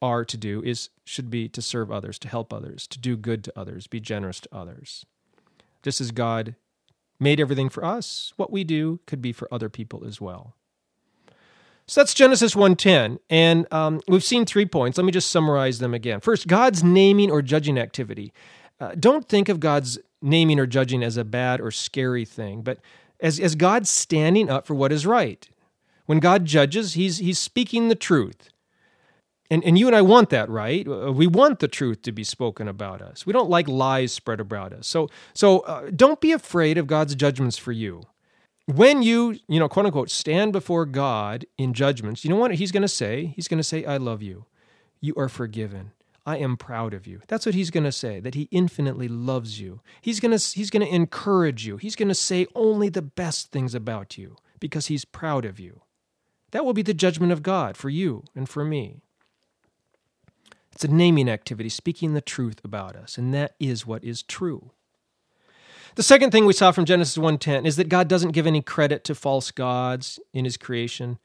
are 0.01 0.23
to 0.23 0.37
do 0.37 0.63
is 0.63 0.87
should 1.03 1.29
be 1.29 1.49
to 1.49 1.61
serve 1.61 1.91
others, 1.91 2.17
to 2.19 2.29
help 2.29 2.53
others, 2.53 2.87
to 2.87 2.97
do 2.97 3.17
good 3.17 3.43
to 3.43 3.59
others, 3.59 3.87
be 3.87 3.99
generous 3.99 4.39
to 4.39 4.49
others. 4.53 5.05
Just 5.83 5.99
as 5.99 6.11
God 6.11 6.55
made 7.19 7.41
everything 7.41 7.67
for 7.67 7.83
us, 7.83 8.31
what 8.37 8.53
we 8.53 8.63
do 8.63 9.01
could 9.05 9.21
be 9.21 9.33
for 9.33 9.53
other 9.53 9.67
people 9.67 10.05
as 10.05 10.21
well. 10.21 10.55
So 11.89 12.01
that's 12.01 12.13
Genesis 12.13 12.53
1:10, 12.53 13.17
and 13.31 13.73
um, 13.73 13.99
we've 14.07 14.23
seen 14.23 14.45
three 14.45 14.67
points. 14.67 14.99
Let 14.99 15.05
me 15.05 15.11
just 15.11 15.31
summarize 15.31 15.79
them 15.79 15.95
again. 15.95 16.19
First, 16.19 16.45
God's 16.45 16.83
naming 16.83 17.31
or 17.31 17.41
judging 17.41 17.79
activity. 17.79 18.31
Uh, 18.79 18.93
don't 18.93 19.27
think 19.27 19.49
of 19.49 19.59
God's 19.59 19.97
naming 20.21 20.59
or 20.59 20.67
judging 20.67 21.01
as 21.01 21.17
a 21.17 21.23
bad 21.23 21.59
or 21.59 21.71
scary 21.71 22.25
thing, 22.25 22.61
but 22.61 22.77
as, 23.19 23.39
as 23.39 23.55
God 23.55 23.87
standing 23.87 24.51
up 24.51 24.67
for 24.67 24.75
what 24.75 24.91
is 24.91 25.07
right. 25.07 25.49
When 26.05 26.19
God 26.19 26.45
judges, 26.45 26.93
he's, 26.93 27.17
he's 27.17 27.39
speaking 27.39 27.89
the 27.89 27.95
truth. 27.95 28.49
And, 29.51 29.63
and 29.63 29.77
you 29.77 29.87
and 29.87 29.95
I 29.95 30.03
want 30.03 30.29
that, 30.29 30.47
right? 30.47 30.87
Uh, 30.87 31.11
we 31.11 31.25
want 31.25 31.59
the 31.59 31.67
truth 31.67 32.03
to 32.03 32.11
be 32.11 32.23
spoken 32.23 32.67
about 32.67 33.01
us. 33.01 33.25
We 33.25 33.33
don't 33.33 33.49
like 33.49 33.67
lies 33.67 34.11
spread 34.11 34.39
about 34.39 34.73
us. 34.73 34.87
So, 34.87 35.09
so 35.33 35.61
uh, 35.61 35.89
don't 35.95 36.21
be 36.21 36.31
afraid 36.33 36.77
of 36.77 36.85
God's 36.85 37.15
judgments 37.15 37.57
for 37.57 37.71
you. 37.71 38.03
When 38.69 39.01
you, 39.01 39.39
you 39.47 39.59
know, 39.59 39.67
quote 39.67 39.87
unquote, 39.87 40.11
stand 40.11 40.53
before 40.53 40.85
God 40.85 41.43
in 41.57 41.73
judgments, 41.73 42.23
you 42.23 42.29
know 42.29 42.35
what 42.35 42.53
He's 42.53 42.71
going 42.71 42.83
to 42.83 42.87
say? 42.87 43.33
He's 43.35 43.47
going 43.47 43.57
to 43.57 43.63
say, 43.63 43.83
I 43.83 43.97
love 43.97 44.21
you. 44.21 44.45
You 45.01 45.15
are 45.17 45.27
forgiven. 45.27 45.93
I 46.23 46.37
am 46.37 46.55
proud 46.55 46.93
of 46.93 47.07
you. 47.07 47.21
That's 47.27 47.47
what 47.47 47.55
he's 47.55 47.71
going 47.71 47.85
to 47.85 47.91
say, 47.91 48.19
that 48.19 48.35
he 48.35 48.47
infinitely 48.51 49.07
loves 49.07 49.59
you. 49.59 49.81
He's 49.99 50.19
going 50.19 50.37
to 50.37 50.45
he's 50.53 50.69
going 50.69 50.85
to 50.85 50.93
encourage 50.93 51.65
you. 51.65 51.77
He's 51.77 51.95
going 51.95 52.09
to 52.09 52.13
say 52.13 52.45
only 52.53 52.89
the 52.89 53.01
best 53.01 53.51
things 53.51 53.73
about 53.73 54.19
you 54.19 54.35
because 54.59 54.87
he's 54.87 55.05
proud 55.05 55.45
of 55.45 55.59
you. 55.59 55.81
That 56.51 56.63
will 56.63 56.73
be 56.73 56.83
the 56.83 56.93
judgment 56.93 57.31
of 57.31 57.41
God 57.41 57.75
for 57.75 57.89
you 57.89 58.23
and 58.35 58.47
for 58.47 58.63
me. 58.63 59.01
It's 60.73 60.83
a 60.83 60.87
naming 60.93 61.29
activity, 61.29 61.69
speaking 61.69 62.13
the 62.13 62.21
truth 62.21 62.63
about 62.63 62.95
us, 62.95 63.17
and 63.17 63.33
that 63.33 63.55
is 63.59 63.87
what 63.87 64.03
is 64.03 64.21
true. 64.21 64.69
The 65.95 66.03
second 66.03 66.31
thing 66.31 66.45
we 66.45 66.53
saw 66.53 66.71
from 66.71 66.85
Genesis 66.85 67.17
1:10 67.17 67.65
is 67.65 67.75
that 67.75 67.89
God 67.89 68.07
doesn't 68.07 68.31
give 68.31 68.47
any 68.47 68.61
credit 68.61 69.03
to 69.05 69.15
false 69.15 69.51
gods 69.51 70.19
in 70.33 70.45
his 70.45 70.57
creation. 70.57 71.17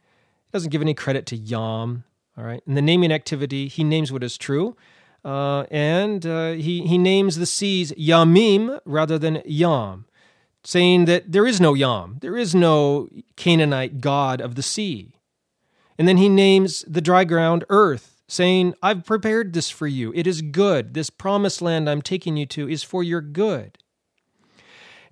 He 0.47 0.51
doesn't 0.53 0.71
give 0.71 0.83
any 0.83 0.95
credit 0.95 1.27
to 1.27 1.37
Yam, 1.37 2.05
all 2.37 2.45
right? 2.45 2.63
In 2.67 2.75
the 2.75 2.83
naming 2.83 3.13
activity, 3.13 3.69
he 3.69 3.85
names 3.85 4.11
what 4.11 4.25
is 4.25 4.39
true. 4.39 4.77
Uh, 5.25 5.63
and 5.71 6.27
uh, 6.27 6.53
he, 6.53 6.87
he 6.87 6.99
names 6.99 7.37
the 7.37 7.47
seas 7.47 7.93
Yamim 7.93 8.79
rather 8.85 9.19
than 9.19 9.43
Yam, 9.47 10.05
saying 10.63 11.07
that 11.07 11.33
there 11.33 11.47
is 11.47 11.61
no 11.61 11.73
Yam, 11.73 12.19
there 12.21 12.37
is 12.37 12.55
no 12.55 13.09
Canaanite 13.37 14.01
god 14.01 14.41
of 14.41 14.55
the 14.55 14.63
sea. 14.63 15.13
And 15.99 16.07
then 16.07 16.19
he 16.19 16.29
names 16.29 16.85
the 16.87 17.01
dry 17.01 17.25
ground 17.25 17.65
earth, 17.71 18.23
saying, 18.29 18.75
I've 18.83 19.07
prepared 19.07 19.53
this 19.53 19.71
for 19.71 19.87
you. 19.87 20.13
It 20.15 20.27
is 20.27 20.43
good. 20.43 20.93
This 20.93 21.09
promised 21.09 21.63
land 21.63 21.89
I'm 21.89 22.03
taking 22.03 22.37
you 22.37 22.47
to 22.47 22.69
is 22.69 22.83
for 22.83 23.03
your 23.03 23.21
good. 23.21 23.79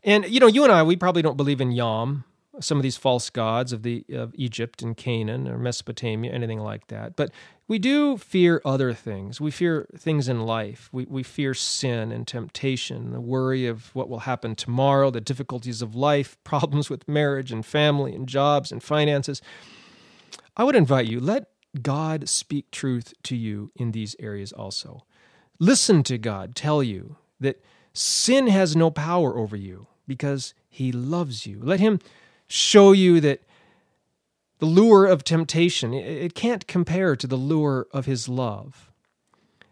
And, 0.04 0.28
you 0.28 0.40
know, 0.40 0.48
you 0.48 0.64
and 0.64 0.72
I, 0.72 0.82
we 0.82 0.96
probably 0.96 1.22
don't 1.22 1.36
believe 1.36 1.60
in 1.60 1.70
Yam, 1.70 2.24
some 2.60 2.76
of 2.76 2.82
these 2.82 2.96
false 2.96 3.30
gods 3.30 3.72
of 3.72 3.82
the 3.82 4.04
of 4.12 4.34
Egypt 4.34 4.82
and 4.82 4.96
Canaan 4.96 5.48
or 5.48 5.58
Mesopotamia, 5.58 6.32
anything 6.32 6.60
like 6.60 6.88
that. 6.88 7.16
But 7.16 7.30
we 7.68 7.78
do 7.78 8.18
fear 8.18 8.60
other 8.64 8.92
things. 8.92 9.40
We 9.40 9.50
fear 9.50 9.86
things 9.96 10.28
in 10.28 10.44
life. 10.44 10.88
We, 10.92 11.06
we 11.06 11.22
fear 11.22 11.54
sin 11.54 12.12
and 12.12 12.26
temptation, 12.26 13.12
the 13.12 13.20
worry 13.20 13.66
of 13.66 13.94
what 13.94 14.08
will 14.08 14.20
happen 14.20 14.54
tomorrow, 14.54 15.10
the 15.10 15.20
difficulties 15.20 15.80
of 15.80 15.94
life, 15.94 16.36
problems 16.44 16.90
with 16.90 17.08
marriage 17.08 17.52
and 17.52 17.64
family 17.64 18.14
and 18.14 18.28
jobs 18.28 18.70
and 18.70 18.82
finances. 18.82 19.40
I 20.56 20.64
would 20.64 20.76
invite 20.76 21.06
you, 21.06 21.20
let 21.20 21.48
God 21.80 22.28
speak 22.28 22.70
truth 22.70 23.14
to 23.22 23.36
you 23.36 23.70
in 23.76 23.92
these 23.92 24.14
areas 24.18 24.52
also. 24.52 25.06
Listen 25.58 26.02
to 26.02 26.18
God 26.18 26.54
tell 26.54 26.82
you 26.82 27.16
that 27.40 27.62
sin 27.94 28.48
has 28.48 28.76
no 28.76 28.90
power 28.90 29.38
over 29.38 29.56
you 29.56 29.86
because 30.06 30.54
he 30.68 30.92
loves 30.92 31.46
you. 31.46 31.60
Let 31.62 31.80
him 31.80 31.98
show 32.46 32.92
you 32.92 33.20
that 33.20 33.42
the 34.58 34.66
lure 34.66 35.06
of 35.06 35.24
temptation, 35.24 35.92
it 35.92 36.34
can't 36.34 36.66
compare 36.66 37.16
to 37.16 37.26
the 37.26 37.36
lure 37.36 37.86
of 37.92 38.06
his 38.06 38.28
love. 38.28 38.90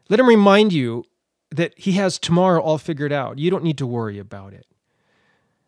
Let 0.08 0.18
him 0.18 0.26
remind 0.26 0.72
you 0.72 1.04
that 1.50 1.72
he 1.76 1.92
has 1.92 2.18
tomorrow 2.18 2.60
all 2.60 2.78
figured 2.78 3.12
out. 3.12 3.38
You 3.38 3.50
don't 3.50 3.64
need 3.64 3.78
to 3.78 3.86
worry 3.86 4.18
about 4.18 4.52
it. 4.52 4.66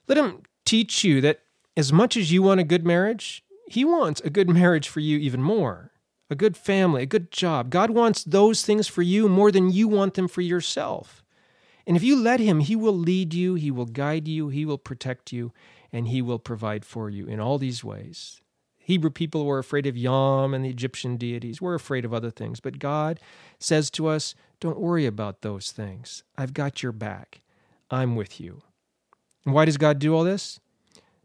Let 0.08 0.18
him 0.18 0.42
teach 0.64 1.04
you 1.04 1.20
that 1.20 1.40
as 1.76 1.92
much 1.92 2.16
as 2.16 2.32
you 2.32 2.42
want 2.42 2.60
a 2.60 2.64
good 2.64 2.84
marriage, 2.84 3.44
he 3.68 3.84
wants 3.84 4.20
a 4.22 4.30
good 4.30 4.48
marriage 4.48 4.88
for 4.88 5.00
you 5.00 5.18
even 5.18 5.42
more. 5.42 5.92
A 6.28 6.34
good 6.34 6.56
family, 6.56 7.02
a 7.02 7.06
good 7.06 7.30
job. 7.30 7.70
God 7.70 7.90
wants 7.90 8.24
those 8.24 8.64
things 8.64 8.88
for 8.88 9.02
you 9.02 9.28
more 9.28 9.52
than 9.52 9.70
you 9.70 9.86
want 9.86 10.14
them 10.14 10.28
for 10.28 10.40
yourself. 10.40 11.21
And 11.86 11.96
if 11.96 12.02
you 12.02 12.16
let 12.16 12.40
him, 12.40 12.60
he 12.60 12.76
will 12.76 12.96
lead 12.96 13.34
you, 13.34 13.54
he 13.54 13.70
will 13.70 13.86
guide 13.86 14.28
you, 14.28 14.48
he 14.48 14.64
will 14.64 14.78
protect 14.78 15.32
you, 15.32 15.52
and 15.92 16.08
he 16.08 16.22
will 16.22 16.38
provide 16.38 16.84
for 16.84 17.10
you 17.10 17.26
in 17.26 17.40
all 17.40 17.58
these 17.58 17.82
ways. 17.82 18.40
Hebrew 18.78 19.10
people 19.10 19.46
were 19.46 19.58
afraid 19.58 19.86
of 19.86 19.96
Yam 19.96 20.54
and 20.54 20.64
the 20.64 20.68
Egyptian 20.68 21.16
deities. 21.16 21.60
We're 21.60 21.74
afraid 21.74 22.04
of 22.04 22.12
other 22.12 22.30
things. 22.30 22.58
But 22.58 22.80
God 22.80 23.20
says 23.58 23.90
to 23.92 24.08
us, 24.08 24.34
Don't 24.60 24.80
worry 24.80 25.06
about 25.06 25.42
those 25.42 25.70
things. 25.70 26.24
I've 26.36 26.52
got 26.52 26.82
your 26.82 26.92
back. 26.92 27.42
I'm 27.90 28.16
with 28.16 28.40
you. 28.40 28.62
And 29.44 29.54
why 29.54 29.64
does 29.64 29.76
God 29.76 29.98
do 29.98 30.14
all 30.14 30.24
this? 30.24 30.58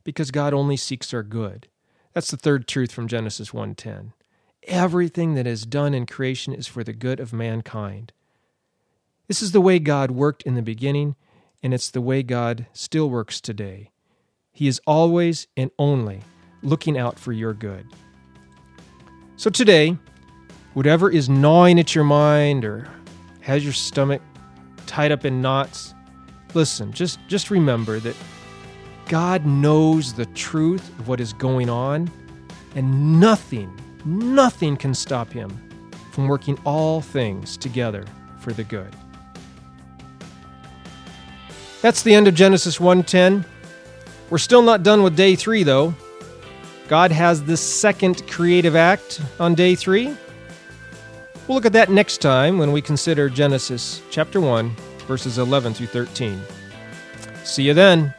Because 0.04 0.32
God 0.32 0.54
only 0.54 0.78
seeks 0.78 1.14
our 1.14 1.24
good. 1.24 1.68
That's 2.14 2.32
the 2.32 2.38
third 2.38 2.68
truth 2.68 2.92
from 2.92 3.08
Genesis 3.08 3.54
1:10. 3.54 4.14
Everything 4.64 5.34
that 5.36 5.48
is 5.48 5.66
done 5.66 5.94
in 5.94 6.06
creation 6.06 6.54
is 6.54 6.68
for 6.68 6.84
the 6.84 6.94
good 6.94 7.20
of 7.20 7.34
mankind. 7.34 8.12
This 9.28 9.42
is 9.42 9.52
the 9.52 9.60
way 9.60 9.78
God 9.78 10.12
worked 10.12 10.44
in 10.44 10.56
the 10.56 10.62
beginning, 10.62 11.18
and 11.62 11.74
it's 11.74 11.92
the 11.92 12.00
way 12.00 12.24
God 12.24 12.66
still 12.72 13.10
works 13.10 13.42
today. 13.42 13.92
He 14.54 14.70
is 14.70 14.80
always 14.88 15.48
and 15.58 15.70
only 15.78 16.22
looking 16.64 16.98
out 16.98 17.20
for 17.20 17.34
your 17.34 17.54
good. 17.54 17.86
So 19.36 19.50
today, 19.50 19.98
whatever 20.76 21.12
is 21.12 21.28
gnawing 21.28 21.78
at 21.78 21.94
your 21.94 22.06
mind 22.06 22.64
or 22.64 22.88
has 23.42 23.66
your 23.66 23.74
stomach 23.74 24.22
tied 24.86 25.12
up 25.12 25.26
in 25.26 25.42
knots, 25.42 25.94
listen, 26.54 26.94
just, 26.94 27.20
just 27.28 27.52
remember 27.52 28.00
that 28.00 28.16
God 29.10 29.46
knows 29.46 30.14
the 30.14 30.26
truth 30.28 30.88
of 31.00 31.10
what 31.10 31.20
is 31.20 31.34
going 31.34 31.70
on, 31.70 32.10
and 32.76 33.20
nothing, 33.20 33.78
nothing 34.06 34.78
can 34.78 34.94
stop 34.94 35.34
him 35.34 35.50
from 36.12 36.30
working 36.30 36.58
all 36.64 37.02
things 37.02 37.58
together 37.58 38.06
for 38.40 38.54
the 38.54 38.64
good. 38.64 38.96
That's 41.82 42.02
the 42.02 42.16
end 42.16 42.28
of 42.28 42.34
Genesis 42.36 42.80
1:10. 42.80 43.46
We're 44.30 44.38
still 44.38 44.62
not 44.62 44.84
done 44.84 45.04
with 45.04 45.16
day 45.16 45.36
3 45.36 45.64
though. 45.64 45.94
God 46.88 47.12
has 47.12 47.44
this 47.44 47.62
second 47.62 48.28
creative 48.28 48.76
act 48.76 49.22
on 49.40 49.56
day 49.56 49.76
3. 49.76 50.16
We'll 51.48 51.56
look 51.56 51.66
at 51.66 51.74
that 51.74 51.90
next 51.90 52.18
time 52.20 52.58
when 52.58 52.72
we 52.72 52.82
consider 52.82 53.30
Genesis 53.30 54.02
chapter 54.10 54.42
1 54.42 54.76
verses 55.08 55.38
11 55.38 55.74
through 55.74 55.88
13. 55.88 56.42
See 57.44 57.64
you 57.64 57.74
then. 57.74 58.14